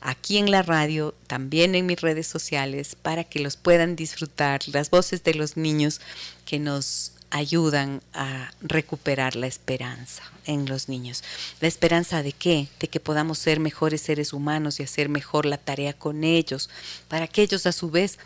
aquí 0.00 0.38
en 0.38 0.50
la 0.50 0.62
radio, 0.62 1.14
también 1.26 1.74
en 1.74 1.86
mis 1.86 2.00
redes 2.00 2.26
sociales, 2.26 2.96
para 3.00 3.24
que 3.24 3.40
los 3.40 3.56
puedan 3.56 3.96
disfrutar, 3.96 4.60
las 4.68 4.90
voces 4.90 5.24
de 5.24 5.34
los 5.34 5.56
niños 5.56 6.00
que 6.44 6.58
nos 6.58 7.12
ayudan 7.30 8.00
a 8.12 8.52
recuperar 8.60 9.34
la 9.34 9.48
esperanza 9.48 10.22
en 10.46 10.66
los 10.66 10.88
niños. 10.88 11.24
¿La 11.60 11.66
esperanza 11.66 12.22
de 12.22 12.32
qué? 12.32 12.68
De 12.78 12.86
que 12.86 13.00
podamos 13.00 13.38
ser 13.38 13.58
mejores 13.58 14.02
seres 14.02 14.32
humanos 14.32 14.78
y 14.78 14.84
hacer 14.84 15.08
mejor 15.08 15.44
la 15.44 15.58
tarea 15.58 15.94
con 15.94 16.22
ellos, 16.22 16.70
para 17.08 17.26
que 17.26 17.42
ellos 17.42 17.66
a 17.66 17.72
su 17.72 17.90
vez 17.90 18.18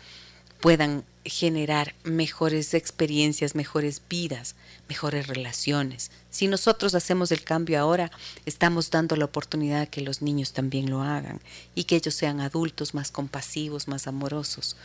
puedan 0.59 1.03
generar 1.25 1.93
mejores 2.03 2.73
experiencias, 2.73 3.55
mejores 3.55 4.01
vidas, 4.09 4.55
mejores 4.87 5.27
relaciones. 5.27 6.11
Si 6.29 6.47
nosotros 6.47 6.95
hacemos 6.95 7.31
el 7.31 7.43
cambio 7.43 7.79
ahora, 7.79 8.11
estamos 8.45 8.89
dando 8.89 9.15
la 9.15 9.25
oportunidad 9.25 9.87
que 9.87 10.01
los 10.01 10.21
niños 10.21 10.53
también 10.53 10.89
lo 10.89 11.01
hagan 11.01 11.39
y 11.75 11.83
que 11.83 11.97
ellos 11.97 12.15
sean 12.15 12.41
adultos 12.41 12.93
más 12.93 13.11
compasivos, 13.11 13.87
más 13.87 14.07
amorosos. 14.07 14.75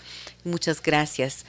Muchas 0.45 0.83
gracias 0.83 1.45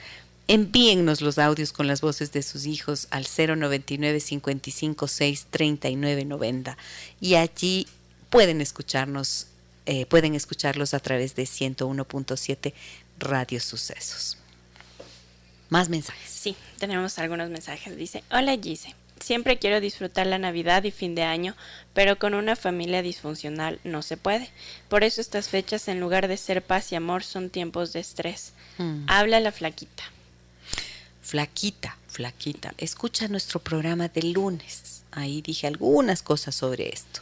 Envíennos 0.48 1.22
los 1.22 1.38
audios 1.38 1.72
con 1.72 1.88
las 1.88 2.00
voces 2.00 2.30
de 2.30 2.40
sus 2.40 2.66
hijos 2.66 3.08
al 3.10 3.26
099 3.26 4.20
55 4.20 5.08
6 5.08 5.46
39 5.50 6.24
90 6.24 6.78
y 7.20 7.34
allí 7.34 7.88
pueden 8.30 8.60
escucharnos, 8.60 9.48
eh, 9.86 10.06
pueden 10.06 10.36
escucharlos 10.36 10.94
a 10.94 11.00
través 11.00 11.34
de 11.34 11.44
101.7 11.44 12.74
Radio 13.18 13.60
Sucesos. 13.60 14.38
Más 15.68 15.88
mensajes. 15.88 16.30
Sí, 16.30 16.56
tenemos 16.78 17.18
algunos 17.18 17.50
mensajes. 17.50 17.96
Dice, 17.96 18.22
hola 18.30 18.56
Gise, 18.56 18.94
siempre 19.20 19.58
quiero 19.58 19.80
disfrutar 19.80 20.26
la 20.26 20.38
Navidad 20.38 20.84
y 20.84 20.90
fin 20.90 21.14
de 21.14 21.24
año, 21.24 21.56
pero 21.92 22.18
con 22.18 22.34
una 22.34 22.54
familia 22.56 23.02
disfuncional 23.02 23.80
no 23.82 24.02
se 24.02 24.16
puede. 24.16 24.50
Por 24.88 25.02
eso 25.02 25.20
estas 25.20 25.48
fechas 25.48 25.88
en 25.88 26.00
lugar 26.00 26.28
de 26.28 26.36
ser 26.36 26.62
paz 26.62 26.92
y 26.92 26.94
amor 26.94 27.24
son 27.24 27.50
tiempos 27.50 27.92
de 27.92 28.00
estrés. 28.00 28.52
Mm. 28.78 29.06
Habla 29.08 29.40
la 29.40 29.52
flaquita 29.52 30.04
flaquita, 31.26 31.98
flaquita, 32.06 32.72
escucha 32.78 33.26
nuestro 33.26 33.58
programa 33.58 34.06
de 34.06 34.22
lunes. 34.22 35.02
Ahí 35.10 35.42
dije 35.42 35.66
algunas 35.66 36.22
cosas 36.22 36.54
sobre 36.54 36.88
esto. 36.88 37.20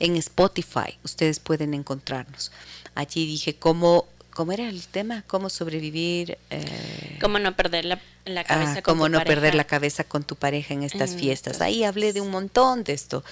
En 0.00 0.16
Spotify 0.16 0.96
ustedes 1.04 1.38
pueden 1.38 1.74
encontrarnos. 1.74 2.50
Allí 2.94 3.26
dije 3.26 3.54
cómo, 3.54 4.06
cómo 4.32 4.52
era 4.52 4.68
el 4.68 4.86
tema, 4.86 5.24
cómo 5.26 5.50
sobrevivir. 5.50 6.38
Eh, 6.50 7.18
cómo 7.20 7.38
no 7.38 7.54
perder 7.56 7.84
la, 7.84 7.98
cabeza 8.44 8.78
ah, 8.78 8.82
Cómo 8.82 9.08
no 9.08 9.22
perder 9.24 9.54
la 9.54 9.64
cabeza 9.64 10.04
con 10.04 10.24
tu 10.24 10.36
pareja 10.36 10.74
en 10.74 10.82
estas 10.82 11.14
fiestas. 11.14 11.60
Ahí 11.60 11.84
hablé 11.84 12.12
de 12.12 12.20
un 12.20 12.30
montón 12.30 12.84
de 12.84 12.92
esto. 12.92 13.24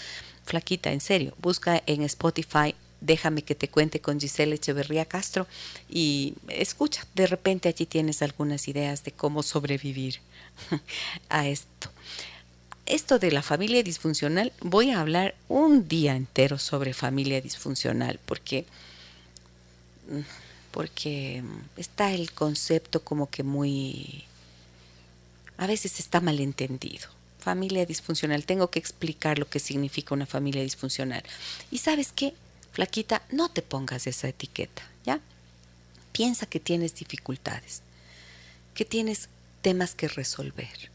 Flaquita, 0.45 0.93
en 0.93 1.01
serio, 1.01 1.35
busca 1.39 1.83
en 1.87 2.03
Spotify 2.03 2.75
Déjame 3.01 3.43
que 3.43 3.55
te 3.55 3.69
cuente 3.69 4.01
con 4.01 4.21
Giselle 4.21 4.55
Echeverría 4.55 5.07
Castro 5.07 5.47
y 5.89 6.35
escucha, 6.49 7.07
de 7.15 7.27
repente 7.27 7.69
allí 7.69 7.87
tienes 7.87 8.21
algunas 8.21 8.69
ideas 8.69 9.05
de 9.05 9.13
cómo 9.13 9.43
sobrevivir 9.43 10.21
a 11.31 11.49
esto. 11.49 11.91
Esto 12.85 13.19
de 13.19 13.33
la 13.33 13.43
familia 13.43 13.83
disfuncional, 13.83 14.53
voy 14.61 14.91
a 14.91 15.01
hablar 15.01 15.35
un 15.49 15.89
día 15.89 16.15
entero 16.15 16.59
sobre 16.59 16.93
familia 16.93 17.41
disfuncional 17.41 18.21
porque 18.27 18.67
porque 20.71 21.43
está 21.77 22.13
el 22.13 22.33
concepto 22.33 23.03
como 23.03 23.29
que 23.29 23.43
muy 23.43 24.25
a 25.59 25.67
veces 25.67 26.01
está 26.01 26.21
malentendido. 26.21 27.09
Familia 27.39 27.85
disfuncional, 27.85 28.47
tengo 28.47 28.71
que 28.71 28.79
explicar 28.79 29.39
lo 29.39 29.49
que 29.49 29.59
significa 29.61 30.15
una 30.15 30.27
familia 30.27 30.63
disfuncional. 30.63 31.23
¿Y 31.71 31.79
sabes 31.79 32.13
qué? 32.13 32.35
Flaquita, 32.73 33.23
no 33.31 33.51
te 33.51 33.63
pongas 33.63 34.07
esa 34.07 34.29
etiqueta, 34.29 34.83
¿ya? 35.05 35.21
Piensa 36.13 36.47
que 36.47 36.61
tienes 36.61 36.95
dificultades, 36.95 37.83
que 38.75 38.85
tienes 38.85 39.29
temas 39.63 39.95
que 39.95 40.09
resolver. 40.09 40.91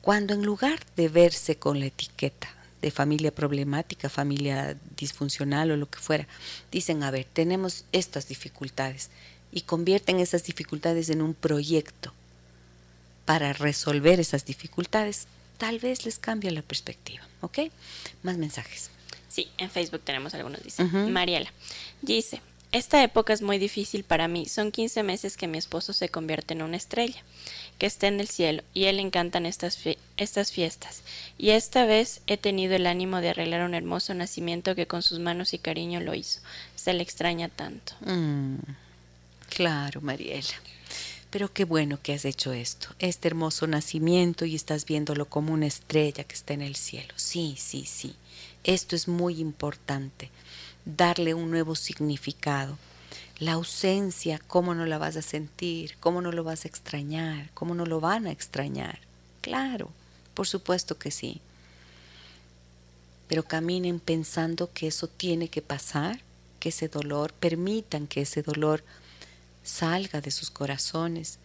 Cuando 0.00 0.34
en 0.34 0.44
lugar 0.44 0.80
de 0.96 1.08
verse 1.08 1.56
con 1.56 1.80
la 1.80 1.86
etiqueta 1.86 2.48
de 2.82 2.90
familia 2.90 3.34
problemática, 3.34 4.10
familia 4.10 4.76
disfuncional 4.96 5.70
o 5.70 5.76
lo 5.76 5.88
que 5.88 5.98
fuera, 5.98 6.28
dicen, 6.70 7.02
a 7.02 7.10
ver, 7.10 7.26
tenemos 7.32 7.84
estas 7.92 8.28
dificultades 8.28 9.08
y 9.52 9.62
convierten 9.62 10.18
esas 10.18 10.44
dificultades 10.44 11.08
en 11.08 11.22
un 11.22 11.32
proyecto 11.32 12.12
para 13.24 13.52
resolver 13.52 14.20
esas 14.20 14.44
dificultades, 14.44 15.26
tal 15.58 15.78
vez 15.78 16.04
les 16.04 16.18
cambie 16.18 16.50
la 16.50 16.62
perspectiva, 16.62 17.22
¿ok? 17.40 17.58
Más 18.22 18.36
mensajes. 18.36 18.90
Sí, 19.28 19.48
en 19.56 19.70
Facebook 19.70 20.02
tenemos 20.04 20.34
algunos, 20.34 20.62
dice. 20.62 20.84
Mariela. 20.84 21.50
Dice, 22.02 22.42
esta 22.72 23.02
época 23.02 23.32
es 23.32 23.42
muy 23.42 23.58
difícil 23.58 24.02
para 24.02 24.28
mí. 24.28 24.46
Son 24.46 24.72
15 24.72 25.02
meses 25.02 25.36
que 25.36 25.46
mi 25.46 25.58
esposo 25.58 25.92
se 25.92 26.08
convierte 26.08 26.54
en 26.54 26.62
una 26.62 26.76
estrella, 26.76 27.22
que 27.82 27.86
está 27.86 28.06
en 28.06 28.20
el 28.20 28.28
cielo, 28.28 28.62
y 28.72 28.84
él 28.84 28.98
le 28.98 29.02
encantan 29.02 29.44
estas, 29.44 29.76
estas 30.16 30.52
fiestas. 30.52 31.02
Y 31.36 31.50
esta 31.50 31.84
vez 31.84 32.20
he 32.28 32.36
tenido 32.36 32.76
el 32.76 32.86
ánimo 32.86 33.20
de 33.20 33.30
arreglar 33.30 33.66
un 33.66 33.74
hermoso 33.74 34.14
nacimiento 34.14 34.76
que 34.76 34.86
con 34.86 35.02
sus 35.02 35.18
manos 35.18 35.52
y 35.52 35.58
cariño 35.58 35.98
lo 35.98 36.14
hizo. 36.14 36.38
Se 36.76 36.94
le 36.94 37.02
extraña 37.02 37.48
tanto. 37.48 37.94
Mm, 38.02 38.58
claro, 39.48 40.00
Mariela. 40.00 40.54
Pero 41.30 41.52
qué 41.52 41.64
bueno 41.64 41.98
que 42.00 42.12
has 42.14 42.24
hecho 42.24 42.52
esto, 42.52 42.86
este 43.00 43.26
hermoso 43.26 43.66
nacimiento 43.66 44.44
y 44.44 44.54
estás 44.54 44.84
viéndolo 44.84 45.24
como 45.24 45.52
una 45.52 45.66
estrella 45.66 46.22
que 46.22 46.36
está 46.36 46.54
en 46.54 46.62
el 46.62 46.76
cielo. 46.76 47.12
Sí, 47.16 47.56
sí, 47.58 47.84
sí. 47.84 48.14
Esto 48.62 48.94
es 48.94 49.08
muy 49.08 49.40
importante, 49.40 50.30
darle 50.84 51.34
un 51.34 51.50
nuevo 51.50 51.74
significado. 51.74 52.78
La 53.38 53.52
ausencia, 53.52 54.40
¿cómo 54.46 54.74
no 54.74 54.86
la 54.86 54.98
vas 54.98 55.16
a 55.16 55.22
sentir? 55.22 55.96
¿Cómo 55.98 56.22
no 56.22 56.32
lo 56.32 56.44
vas 56.44 56.64
a 56.64 56.68
extrañar? 56.68 57.50
¿Cómo 57.54 57.74
no 57.74 57.86
lo 57.86 58.00
van 58.00 58.26
a 58.26 58.30
extrañar? 58.30 59.00
Claro, 59.40 59.90
por 60.34 60.46
supuesto 60.46 60.98
que 60.98 61.10
sí. 61.10 61.40
Pero 63.28 63.42
caminen 63.42 63.98
pensando 63.98 64.70
que 64.72 64.86
eso 64.86 65.08
tiene 65.08 65.48
que 65.48 65.62
pasar, 65.62 66.20
que 66.60 66.68
ese 66.68 66.88
dolor, 66.88 67.32
permitan 67.32 68.06
que 68.06 68.22
ese 68.22 68.42
dolor 68.42 68.84
salga 69.64 70.20
de 70.20 70.30
sus 70.30 70.50
corazones 70.50 71.38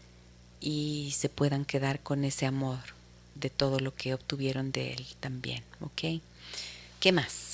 y 0.59 1.13
se 1.15 1.29
puedan 1.29 1.65
quedar 1.65 2.01
con 2.01 2.23
ese 2.23 2.45
amor 2.45 2.79
de 3.35 3.49
todo 3.49 3.79
lo 3.79 3.95
que 3.95 4.13
obtuvieron 4.13 4.71
de 4.71 4.93
él 4.93 5.07
también, 5.19 5.63
¿ok? 5.81 6.21
¿Qué 6.99 7.11
más? 7.11 7.46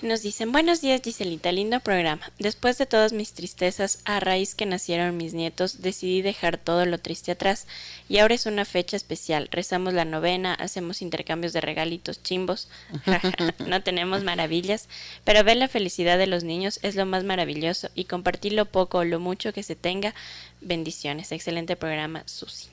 Nos 0.00 0.22
dicen, 0.22 0.52
buenos 0.52 0.80
días 0.80 1.02
Giselita, 1.02 1.50
lindo 1.50 1.80
programa. 1.80 2.30
Después 2.38 2.78
de 2.78 2.86
todas 2.86 3.12
mis 3.12 3.32
tristezas, 3.32 4.00
a 4.04 4.20
raíz 4.20 4.54
que 4.54 4.64
nacieron 4.64 5.16
mis 5.16 5.34
nietos, 5.34 5.82
decidí 5.82 6.22
dejar 6.22 6.56
todo 6.56 6.86
lo 6.86 6.98
triste 6.98 7.32
atrás 7.32 7.66
y 8.08 8.18
ahora 8.18 8.36
es 8.36 8.46
una 8.46 8.64
fecha 8.64 8.96
especial. 8.96 9.48
Rezamos 9.50 9.94
la 9.94 10.04
novena, 10.04 10.54
hacemos 10.54 11.02
intercambios 11.02 11.52
de 11.52 11.62
regalitos 11.62 12.22
chimbos, 12.22 12.68
no 13.66 13.82
tenemos 13.82 14.22
maravillas, 14.22 14.88
pero 15.24 15.42
ver 15.42 15.56
la 15.56 15.66
felicidad 15.66 16.16
de 16.16 16.28
los 16.28 16.44
niños 16.44 16.78
es 16.84 16.94
lo 16.94 17.04
más 17.04 17.24
maravilloso 17.24 17.90
y 17.96 18.04
compartir 18.04 18.52
lo 18.52 18.66
poco 18.66 18.98
o 18.98 19.04
lo 19.04 19.18
mucho 19.18 19.52
que 19.52 19.64
se 19.64 19.74
tenga. 19.74 20.14
Bendiciones, 20.60 21.32
excelente 21.32 21.74
programa, 21.74 22.22
Susi. 22.26 22.68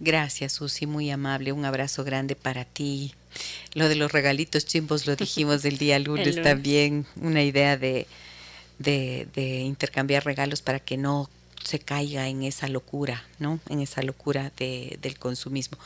Gracias, 0.00 0.52
Susi, 0.52 0.86
muy 0.86 1.10
amable. 1.10 1.52
Un 1.52 1.64
abrazo 1.64 2.04
grande 2.04 2.36
para 2.36 2.64
ti. 2.64 3.14
Lo 3.74 3.88
de 3.88 3.94
los 3.94 4.12
regalitos 4.12 4.66
chimbos 4.66 5.06
lo 5.06 5.16
dijimos 5.16 5.62
del 5.62 5.78
día 5.78 5.98
lunes, 6.00 6.40
también, 6.42 7.06
una 7.16 7.42
idea 7.42 7.76
de, 7.76 8.06
de, 8.78 9.60
intercambiar 9.60 10.24
regalos 10.24 10.62
para 10.62 10.80
que 10.80 10.96
no 10.96 11.30
se 11.64 11.78
caiga 11.78 12.28
en 12.28 12.42
esa 12.42 12.68
locura, 12.68 13.24
¿no? 13.38 13.58
En 13.70 13.80
esa 13.80 14.02
locura 14.02 14.52
de, 14.58 14.98
del 15.00 15.18
consumismo. 15.18 15.78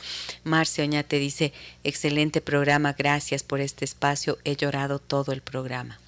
Marcia 0.43 0.83
Oñate 0.85 1.19
dice, 1.19 1.53
excelente 1.85 2.41
programa, 2.41 2.95
gracias 2.99 3.45
por 3.45 3.61
este 3.61 3.85
espacio, 3.85 4.39
he 4.45 4.57
llorado 4.57 4.99
todo 4.99 5.33
el 5.33 5.41
programa. 5.41 6.01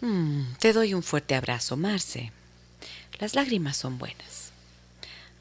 Mm, 0.00 0.54
te 0.58 0.72
doy 0.72 0.94
un 0.94 1.02
fuerte 1.02 1.34
abrazo, 1.34 1.76
Marce. 1.76 2.32
Las 3.18 3.34
lágrimas 3.34 3.76
son 3.76 3.98
buenas. 3.98 4.50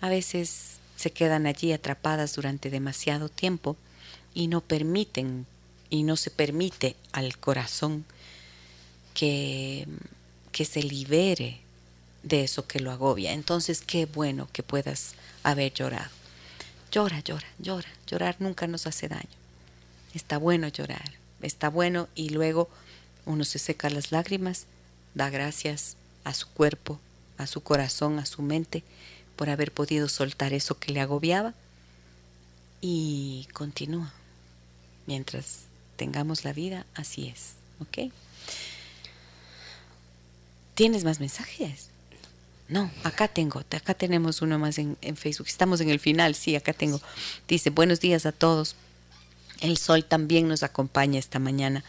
A 0.01 0.09
veces 0.09 0.76
se 0.97 1.11
quedan 1.11 1.45
allí 1.45 1.71
atrapadas 1.71 2.35
durante 2.35 2.69
demasiado 2.69 3.29
tiempo 3.29 3.77
y 4.33 4.47
no 4.47 4.61
permiten 4.61 5.45
y 5.89 6.03
no 6.03 6.17
se 6.17 6.31
permite 6.31 6.97
al 7.13 7.37
corazón 7.37 8.03
que, 9.13 9.87
que 10.51 10.65
se 10.65 10.83
libere 10.83 11.59
de 12.23 12.43
eso 12.43 12.67
que 12.67 12.79
lo 12.79 12.91
agobia. 12.91 13.31
Entonces, 13.31 13.81
qué 13.81 14.05
bueno 14.05 14.49
que 14.51 14.63
puedas 14.63 15.13
haber 15.43 15.71
llorado. 15.73 16.09
Llora, 16.91 17.19
llora, 17.19 17.47
llora. 17.59 17.89
Llorar 18.07 18.35
nunca 18.39 18.65
nos 18.67 18.87
hace 18.87 19.07
daño. 19.07 19.37
Está 20.13 20.39
bueno 20.39 20.67
llorar, 20.67 21.11
está 21.41 21.69
bueno 21.69 22.07
y 22.15 22.29
luego 22.29 22.69
uno 23.25 23.43
se 23.43 23.59
seca 23.59 23.89
las 23.89 24.11
lágrimas, 24.11 24.65
da 25.13 25.29
gracias 25.29 25.95
a 26.23 26.33
su 26.33 26.47
cuerpo, 26.47 26.99
a 27.37 27.45
su 27.45 27.61
corazón, 27.61 28.17
a 28.17 28.25
su 28.25 28.41
mente 28.41 28.83
por 29.38 29.49
haber 29.49 29.72
podido 29.72 30.09
soltar 30.09 30.51
eso 30.51 30.77
que 30.77 30.91
le 30.91 30.99
agobiaba 30.99 31.53
y 32.81 33.47
continúa. 33.53 34.11
Mientras 35.05 35.68
tengamos 35.95 36.43
la 36.43 36.51
vida, 36.51 36.85
así 36.95 37.27
es. 37.27 37.53
¿Ok? 37.80 38.11
¿Tienes 40.76 41.05
más 41.05 41.22
mensajes? 41.22 41.89
No, 42.68 42.91
acá 43.05 43.30
tengo, 43.30 43.59
acá 43.59 43.93
tenemos 43.93 44.41
uno 44.41 44.59
más 44.59 44.77
en, 44.77 44.97
en, 45.01 45.15
Facebook. 45.15 45.47
Estamos 45.47 45.80
en 45.80 45.89
el 45.89 45.99
final, 45.99 46.35
sí, 46.35 46.55
acá 46.55 46.73
tengo. 46.73 46.99
Dice, 47.47 47.69
buenos 47.69 48.01
días 48.01 48.26
a 48.26 48.34
todos. 48.34 48.76
El 49.61 49.77
sol 49.77 50.03
también 50.03 50.49
nos 50.49 50.64
acompaña 50.64 51.18
esta 51.18 51.39
mañana. 51.39 51.85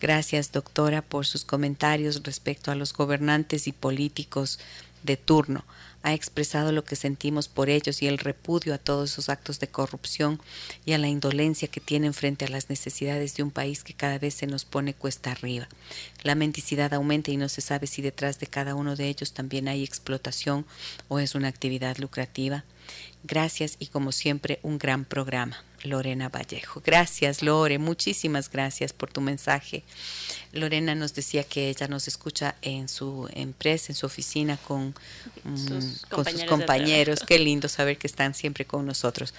Gracias, 0.00 0.52
doctora, 0.52 1.02
por 1.02 1.26
sus 1.26 1.44
comentarios 1.44 2.22
respecto 2.22 2.70
a 2.70 2.76
los 2.76 2.92
gobernantes 2.92 3.66
y 3.66 3.72
políticos 3.72 4.60
de 5.02 5.16
turno 5.16 5.64
ha 6.02 6.14
expresado 6.14 6.72
lo 6.72 6.84
que 6.84 6.96
sentimos 6.96 7.48
por 7.48 7.68
ellos 7.68 8.02
y 8.02 8.06
el 8.06 8.18
repudio 8.18 8.74
a 8.74 8.78
todos 8.78 9.12
esos 9.12 9.28
actos 9.28 9.60
de 9.60 9.68
corrupción 9.68 10.40
y 10.84 10.92
a 10.92 10.98
la 10.98 11.08
indolencia 11.08 11.68
que 11.68 11.80
tienen 11.80 12.14
frente 12.14 12.46
a 12.46 12.48
las 12.48 12.70
necesidades 12.70 13.36
de 13.36 13.42
un 13.42 13.50
país 13.50 13.84
que 13.84 13.94
cada 13.94 14.18
vez 14.18 14.34
se 14.34 14.46
nos 14.46 14.64
pone 14.64 14.94
cuesta 14.94 15.32
arriba. 15.32 15.68
La 16.22 16.34
mendicidad 16.34 16.94
aumenta 16.94 17.30
y 17.30 17.36
no 17.36 17.48
se 17.48 17.60
sabe 17.60 17.86
si 17.86 18.02
detrás 18.02 18.38
de 18.40 18.46
cada 18.46 18.74
uno 18.74 18.96
de 18.96 19.08
ellos 19.08 19.32
también 19.32 19.68
hay 19.68 19.84
explotación 19.84 20.64
o 21.08 21.18
es 21.18 21.34
una 21.34 21.48
actividad 21.48 21.98
lucrativa. 21.98 22.64
Gracias 23.22 23.76
y 23.78 23.86
como 23.86 24.12
siempre 24.12 24.58
un 24.62 24.78
gran 24.78 25.04
programa. 25.04 25.62
Lorena 25.84 26.28
Vallejo. 26.28 26.82
Gracias, 26.84 27.42
Lore, 27.42 27.78
muchísimas 27.78 28.50
gracias 28.50 28.92
por 28.92 29.10
tu 29.10 29.20
mensaje. 29.20 29.82
Lorena 30.52 30.94
nos 30.94 31.14
decía 31.14 31.44
que 31.44 31.68
ella 31.68 31.88
nos 31.88 32.08
escucha 32.08 32.56
en 32.62 32.88
su 32.88 33.28
empresa, 33.32 33.86
en 33.88 33.94
su 33.94 34.06
oficina 34.06 34.56
con 34.56 34.94
mm, 35.44 35.56
sus 35.56 36.06
con 36.06 36.24
compañeros. 36.24 36.40
Sus 36.40 36.48
compañeros. 36.48 37.20
Qué 37.26 37.38
lindo 37.38 37.68
saber 37.68 37.98
que 37.98 38.06
están 38.06 38.34
siempre 38.34 38.66
con 38.66 38.84
nosotros. 38.84 39.34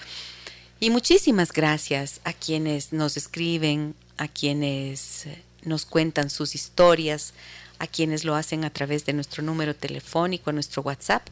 Y 0.80 0.90
muchísimas 0.90 1.52
gracias 1.52 2.20
a 2.24 2.32
quienes 2.32 2.92
nos 2.92 3.16
escriben, 3.16 3.94
a 4.16 4.26
quienes 4.26 5.26
nos 5.62 5.86
cuentan 5.86 6.28
sus 6.28 6.56
historias, 6.56 7.34
a 7.78 7.86
quienes 7.86 8.24
lo 8.24 8.34
hacen 8.34 8.64
a 8.64 8.70
través 8.70 9.06
de 9.06 9.12
nuestro 9.12 9.44
número 9.44 9.76
telefónico, 9.76 10.50
a 10.50 10.52
nuestro 10.52 10.82
WhatsApp 10.82 11.28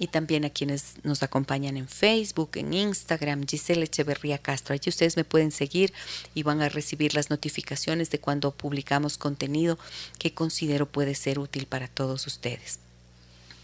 y 0.00 0.06
también 0.06 0.46
a 0.46 0.50
quienes 0.50 0.94
nos 1.02 1.22
acompañan 1.22 1.76
en 1.76 1.86
Facebook, 1.86 2.52
en 2.54 2.72
Instagram, 2.72 3.46
Giselle 3.46 3.84
Echeverría 3.84 4.38
Castro. 4.38 4.72
Allí 4.72 4.88
ustedes 4.88 5.18
me 5.18 5.24
pueden 5.24 5.52
seguir 5.52 5.92
y 6.34 6.42
van 6.42 6.62
a 6.62 6.70
recibir 6.70 7.14
las 7.14 7.28
notificaciones 7.28 8.10
de 8.10 8.18
cuando 8.18 8.50
publicamos 8.50 9.18
contenido 9.18 9.78
que 10.18 10.32
considero 10.32 10.86
puede 10.86 11.14
ser 11.14 11.38
útil 11.38 11.66
para 11.66 11.86
todos 11.86 12.26
ustedes. 12.26 12.78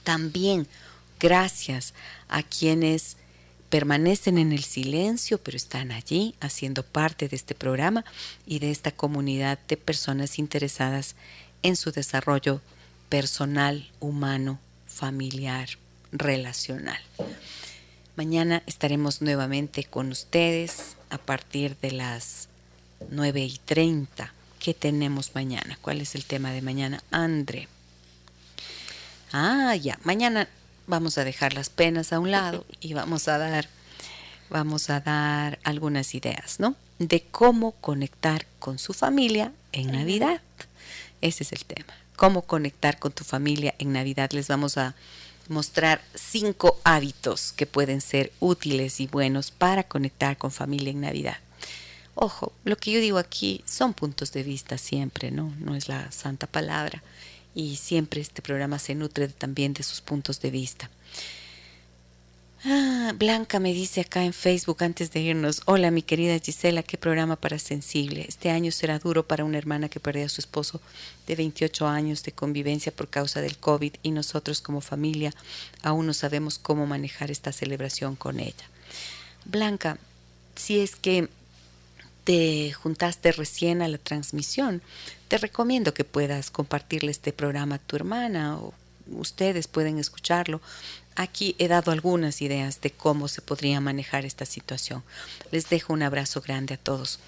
También 0.05 0.69
gracias 1.19 1.95
a 2.29 2.43
quienes 2.43 3.17
permanecen 3.71 4.37
en 4.37 4.53
el 4.53 4.63
silencio, 4.63 5.39
pero 5.39 5.57
están 5.57 5.91
allí 5.91 6.35
haciendo 6.41 6.83
parte 6.83 7.29
de 7.29 7.37
este 7.37 7.55
programa 7.55 8.05
y 8.45 8.59
de 8.59 8.71
esta 8.71 8.91
comunidad 8.91 9.59
de 9.69 9.79
personas 9.79 10.39
interesadas 10.39 11.17
en 11.63 11.77
su 11.77 11.93
desarrollo 11.93 12.61
personal, 13.09 13.91
humano, 14.01 14.61
familiar, 14.87 15.71
relacional. 16.13 17.01
Mañana 18.17 18.63
estaremos 18.67 19.21
nuevamente 19.21 19.85
con 19.85 20.11
ustedes 20.11 20.97
a 21.11 21.19
partir 21.19 21.77
de 21.83 21.93
las 21.93 22.49
9 23.11 23.45
y 23.45 23.59
30. 23.65 24.33
¿Qué 24.59 24.75
tenemos 24.75 25.35
mañana? 25.35 25.79
¿Cuál 25.83 26.01
es 26.01 26.15
el 26.15 26.25
tema 26.25 26.51
de 26.53 26.63
mañana? 26.63 27.03
Andre. 27.11 27.69
Ah, 29.33 29.77
ya. 29.77 29.99
Mañana 30.03 30.49
vamos 30.87 31.19
a 31.19 31.25
dejar 31.25 31.53
las 31.53 31.69
penas 31.69 32.13
a 32.13 32.19
un 32.19 32.31
lado 32.31 32.65
y 32.81 32.95
vamos 32.95 33.29
a 33.29 33.39
dar, 33.39 33.69
vamos 34.51 34.89
a 34.89 35.01
dar 35.01 35.59
algunas 35.63 36.15
ideas, 36.15 36.59
¿no? 36.59 36.75
De 36.99 37.23
cómo 37.23 37.73
conectar 37.73 38.47
con 38.59 38.79
su 38.79 38.95
familia 38.95 39.53
en 39.73 39.93
Navidad. 39.93 40.41
Ese 41.21 41.45
es 41.45 41.53
el 41.53 41.65
tema. 41.65 41.93
Cómo 42.17 42.43
conectar 42.43 42.99
con 42.99 43.13
tu 43.13 43.25
familia 43.25 43.75
en 43.79 43.93
Navidad. 43.93 44.31
Les 44.33 44.49
vamos 44.49 44.79
a 44.79 44.95
mostrar 45.49 46.03
cinco 46.15 46.79
hábitos 46.85 47.53
que 47.53 47.67
pueden 47.67 48.01
ser 48.01 48.33
útiles 48.41 49.01
y 49.01 49.07
buenos 49.07 49.51
para 49.51 49.85
conectar 49.85 50.37
con 50.37 50.51
familia 50.51 50.91
en 50.91 51.01
Navidad. 51.01 51.39
Ojo, 52.15 52.53
lo 52.65 52.77
que 52.77 52.93
yo 52.93 53.01
digo 53.01 53.19
aquí 53.19 53.63
son 53.67 53.93
puntos 53.93 54.33
de 54.33 54.43
vista 54.43 54.79
siempre, 54.79 55.31
¿no? 55.31 55.55
No 55.59 55.75
es 55.75 55.89
la 55.89 56.11
santa 56.13 56.47
palabra. 56.47 57.03
Y 57.55 57.77
siempre 57.77 58.21
este 58.21 58.43
programa 58.43 58.79
se 58.79 58.95
nutre 58.95 59.29
también 59.29 59.75
de 59.75 59.83
sus 59.83 60.01
puntos 60.01 60.41
de 60.41 60.51
vista. 60.51 60.91
Ah, 62.65 63.13
Blanca 63.17 63.61
me 63.61 63.75
dice 63.75 64.01
acá 64.01 64.25
en 64.25 64.33
Facebook 64.33 64.83
antes 64.83 65.11
de 65.13 65.21
irnos, 65.21 65.61
hola 65.67 65.91
mi 65.91 66.03
querida 66.03 66.39
Gisela, 66.39 66.83
qué 66.83 66.97
programa 66.97 67.37
para 67.37 67.59
sensible. 67.59 68.25
Este 68.27 68.51
año 68.51 68.73
será 68.73 68.99
duro 68.99 69.27
para 69.27 69.45
una 69.45 69.59
hermana 69.59 69.91
que 69.91 70.01
perdió 70.01 70.25
a 70.25 70.31
su 70.31 70.41
esposo 70.41 70.81
de 71.27 71.37
28 71.37 71.87
años 71.87 72.23
de 72.23 72.33
convivencia 72.33 72.93
por 72.93 73.09
causa 73.09 73.43
del 73.43 73.59
COVID 73.59 73.95
y 74.03 74.11
nosotros 74.11 74.63
como 74.63 74.81
familia 74.81 75.35
aún 75.83 76.07
no 76.07 76.15
sabemos 76.15 76.59
cómo 76.59 76.87
manejar 76.87 77.31
esta 77.31 77.53
celebración 77.53 78.17
con 78.17 78.41
ella. 78.41 78.65
Blanca, 79.45 79.99
si 80.57 80.81
es 80.81 80.97
que 80.97 81.29
te 82.25 82.73
juntaste 82.73 83.33
recién 83.33 83.83
a 83.83 83.89
la 83.89 83.99
transmisión, 83.99 84.83
te 85.29 85.39
recomiendo 85.39 85.95
que 85.95 86.05
puedas 86.05 86.51
compartirle 86.51 87.11
este 87.11 87.33
programa 87.33 87.77
a 87.77 87.79
tu 87.81 87.97
hermana 87.97 88.57
o 88.57 88.73
ustedes 89.13 89.69
pueden 89.69 89.99
escucharlo. 89.99 90.61
Aquí 91.17 91.57
he 91.59 91.69
dado 91.69 91.91
algunas 91.91 92.43
ideas 92.43 92.81
de 92.81 92.91
cómo 92.91 93.29
se 93.29 93.43
podría 93.43 93.81
manejar 93.81 94.25
esta 94.25 94.47
situación. 94.47 95.03
Les 95.51 95.69
dejo 95.69 95.93
un 95.93 96.03
abrazo 96.03 96.41
grande 96.41 96.75
a 96.75 96.79
todos. 96.79 97.19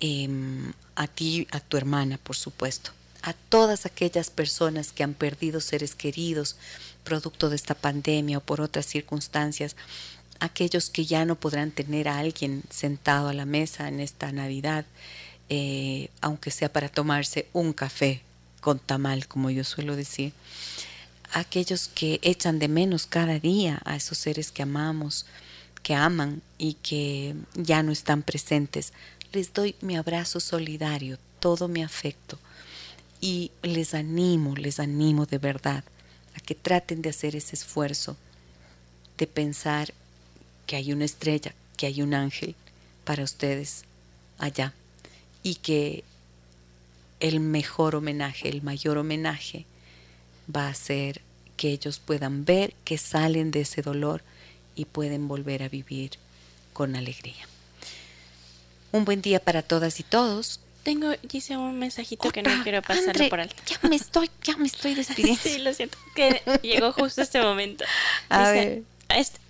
Em, 0.00 0.72
a 0.94 1.06
ti, 1.06 1.46
a 1.50 1.60
tu 1.60 1.76
hermana, 1.76 2.18
por 2.18 2.36
supuesto. 2.36 2.92
A 3.22 3.32
todas 3.32 3.86
aquellas 3.86 4.30
personas 4.30 4.92
que 4.92 5.02
han 5.02 5.14
perdido 5.14 5.60
seres 5.60 5.94
queridos 5.94 6.56
producto 7.04 7.50
de 7.50 7.56
esta 7.56 7.74
pandemia 7.74 8.38
o 8.38 8.40
por 8.40 8.60
otras 8.60 8.86
circunstancias. 8.86 9.76
Aquellos 10.38 10.90
que 10.90 11.04
ya 11.04 11.24
no 11.24 11.34
podrán 11.36 11.70
tener 11.70 12.08
a 12.08 12.18
alguien 12.18 12.62
sentado 12.70 13.28
a 13.28 13.34
la 13.34 13.44
mesa 13.44 13.88
en 13.88 14.00
esta 14.00 14.32
Navidad 14.32 14.84
eh, 15.52 16.10
aunque 16.20 16.52
sea 16.52 16.72
para 16.72 16.88
tomarse 16.88 17.48
un 17.52 17.72
café 17.72 18.22
con 18.60 18.78
tamal, 18.78 19.26
como 19.26 19.50
yo 19.50 19.64
suelo 19.64 19.96
decir. 19.96 20.32
Aquellos 21.32 21.88
que 21.88 22.18
echan 22.22 22.58
de 22.58 22.68
menos 22.68 23.06
cada 23.06 23.38
día 23.38 23.80
a 23.84 23.96
esos 23.96 24.18
seres 24.18 24.50
que 24.50 24.62
amamos, 24.62 25.26
que 25.82 25.94
aman 25.94 26.42
y 26.58 26.74
que 26.74 27.34
ya 27.54 27.82
no 27.82 27.92
están 27.92 28.22
presentes, 28.22 28.92
les 29.32 29.52
doy 29.52 29.76
mi 29.80 29.96
abrazo 29.96 30.40
solidario, 30.40 31.18
todo 31.38 31.68
mi 31.68 31.82
afecto 31.82 32.38
y 33.20 33.50
les 33.62 33.94
animo, 33.94 34.56
les 34.56 34.80
animo 34.80 35.26
de 35.26 35.38
verdad 35.38 35.84
a 36.34 36.40
que 36.40 36.54
traten 36.54 37.02
de 37.02 37.10
hacer 37.10 37.36
ese 37.36 37.54
esfuerzo 37.54 38.16
de 39.18 39.26
pensar 39.26 39.92
que 40.66 40.76
hay 40.76 40.92
una 40.92 41.04
estrella, 41.04 41.54
que 41.76 41.86
hay 41.86 42.02
un 42.02 42.14
ángel 42.14 42.54
para 43.04 43.24
ustedes 43.24 43.84
allá 44.38 44.72
y 45.42 45.56
que 45.56 46.04
el 47.20 47.40
mejor 47.40 47.94
homenaje, 47.94 48.48
el 48.48 48.62
mayor 48.62 48.98
homenaje 48.98 49.66
va 50.54 50.68
a 50.68 50.74
ser 50.74 51.20
que 51.56 51.70
ellos 51.70 51.98
puedan 51.98 52.44
ver 52.44 52.74
que 52.84 52.98
salen 52.98 53.50
de 53.50 53.62
ese 53.62 53.82
dolor 53.82 54.22
y 54.74 54.86
pueden 54.86 55.28
volver 55.28 55.62
a 55.62 55.68
vivir 55.68 56.12
con 56.72 56.96
alegría. 56.96 57.46
Un 58.92 59.04
buen 59.04 59.22
día 59.22 59.40
para 59.40 59.62
todas 59.62 60.00
y 60.00 60.02
todos. 60.02 60.60
Tengo, 60.82 61.10
dice 61.22 61.56
un 61.56 61.78
mensajito 61.78 62.30
que 62.30 62.42
no 62.42 62.62
quiero 62.62 62.80
pasarlo 62.80 63.28
por 63.28 63.40
alto. 63.40 63.54
Ya 63.66 63.88
me 63.88 63.96
estoy, 63.96 64.30
ya 64.42 64.56
me 64.56 64.66
estoy 64.66 64.94
despidiendo. 64.96 65.40
sí, 65.42 65.58
lo 65.58 65.74
siento, 65.74 65.98
que 66.14 66.40
llegó 66.62 66.92
justo 66.92 67.20
este 67.20 67.40
momento. 67.42 67.84
A 68.30 68.50
ver. 68.50 68.82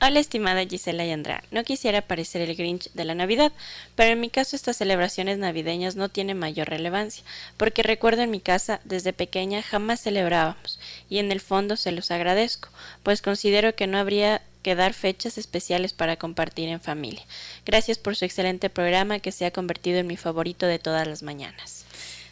Hola 0.00 0.20
estimada 0.20 0.64
Gisela 0.64 1.04
y 1.04 1.10
Andrea, 1.10 1.44
no 1.50 1.64
quisiera 1.64 2.00
parecer 2.00 2.40
el 2.40 2.56
Grinch 2.56 2.90
de 2.94 3.04
la 3.04 3.14
Navidad, 3.14 3.52
pero 3.94 4.12
en 4.12 4.20
mi 4.20 4.30
caso 4.30 4.56
estas 4.56 4.78
celebraciones 4.78 5.36
navideñas 5.36 5.96
no 5.96 6.08
tienen 6.08 6.38
mayor 6.38 6.70
relevancia, 6.70 7.22
porque 7.58 7.82
recuerdo 7.82 8.22
en 8.22 8.30
mi 8.30 8.40
casa 8.40 8.80
desde 8.84 9.12
pequeña 9.12 9.62
jamás 9.62 10.00
celebrábamos, 10.00 10.80
y 11.10 11.18
en 11.18 11.30
el 11.30 11.40
fondo 11.40 11.76
se 11.76 11.92
los 11.92 12.10
agradezco, 12.10 12.70
pues 13.02 13.20
considero 13.20 13.74
que 13.74 13.86
no 13.86 13.98
habría 13.98 14.40
que 14.62 14.74
dar 14.74 14.94
fechas 14.94 15.36
especiales 15.36 15.92
para 15.92 16.16
compartir 16.16 16.70
en 16.70 16.80
familia. 16.80 17.22
Gracias 17.66 17.98
por 17.98 18.16
su 18.16 18.24
excelente 18.24 18.70
programa 18.70 19.18
que 19.18 19.30
se 19.30 19.44
ha 19.44 19.50
convertido 19.50 19.98
en 19.98 20.06
mi 20.06 20.16
favorito 20.16 20.64
de 20.64 20.78
todas 20.78 21.06
las 21.06 21.22
mañanas. 21.22 21.79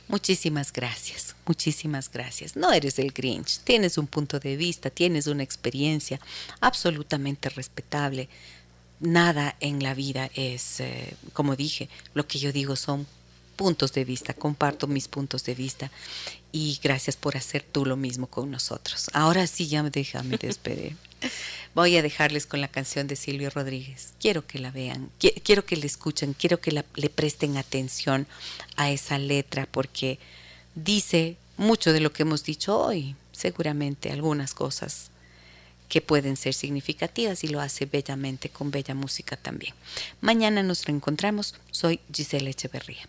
Muchísimas 0.09 0.72
gracias, 0.72 1.36
muchísimas 1.47 2.10
gracias. 2.10 2.56
No 2.56 2.72
eres 2.72 2.98
el 2.98 3.12
Grinch, 3.12 3.60
tienes 3.60 3.98
un 3.98 4.06
punto 4.06 4.40
de 4.40 4.56
vista, 4.56 4.89
tienes 4.89 5.26
una 5.26 5.43
experiencia 5.43 6.18
absolutamente 6.60 7.51
respetable. 7.51 8.28
Nada 9.01 9.55
en 9.60 9.82
la 9.82 9.93
vida 9.94 10.30
es, 10.35 10.80
eh, 10.80 11.14
como 11.35 11.56
dije, 11.56 11.90
lo 12.14 12.26
que 12.26 12.39
yo 12.39 12.52
digo 12.52 12.74
son 12.74 13.06
puntos 13.59 13.93
de 13.93 14.05
vista, 14.05 14.32
comparto 14.35 14.86
mis 14.86 15.09
puntos 15.09 15.44
de 15.44 15.55
vista 15.56 15.90
y 16.52 16.78
gracias 16.80 17.16
por 17.16 17.36
hacer 17.36 17.62
tú 17.62 17.85
lo 17.85 17.97
mismo 17.97 18.28
con 18.28 18.51
nosotros. 18.52 19.10
Ahora 19.12 19.48
sí, 19.48 19.66
ya 19.66 19.82
me 19.82 19.90
déjame 19.90 20.39
despedir. 20.40 20.97
Voy 21.74 21.97
a 21.97 22.02
dejarles 22.02 22.47
con 22.47 22.60
la 22.60 22.68
canción 22.68 23.09
de 23.09 23.16
Silvio 23.16 23.51
Rodríguez. 23.51 24.14
Quiero 24.20 24.47
que 24.47 24.60
la 24.60 24.70
vean, 24.70 25.10
quiero 25.18 25.66
que 25.66 25.76
la 25.76 25.86
escuchen, 25.86 26.35
quiero 26.35 26.60
que 26.60 26.70
le 26.72 27.10
presten 27.10 27.56
atención 27.56 28.28
a 28.76 28.90
esa 28.93 29.18
letra 29.18 29.66
porque 29.70 30.20
dice 30.76 31.36
mucho 31.56 31.93
de 31.93 32.01
lo 32.01 32.12
que 32.12 32.22
hemos 32.22 32.44
dicho 32.44 32.78
hoy, 32.78 33.16
seguramente 33.32 34.12
algunas 34.12 34.55
cosas 34.55 35.10
que 35.89 36.01
pueden 36.01 36.36
ser 36.36 36.55
significativas 36.55 37.43
y 37.43 37.48
lo 37.48 37.60
hace 37.60 37.86
bellamente 37.86 38.51
con 38.51 38.70
bella 38.70 38.94
música 38.94 39.36
también. 39.36 39.74
Mañana 40.20 40.62
nos 40.62 40.85
reencontramos. 40.85 41.56
Soy 41.72 41.98
Gisela 42.12 42.51
Echeverría. 42.51 43.09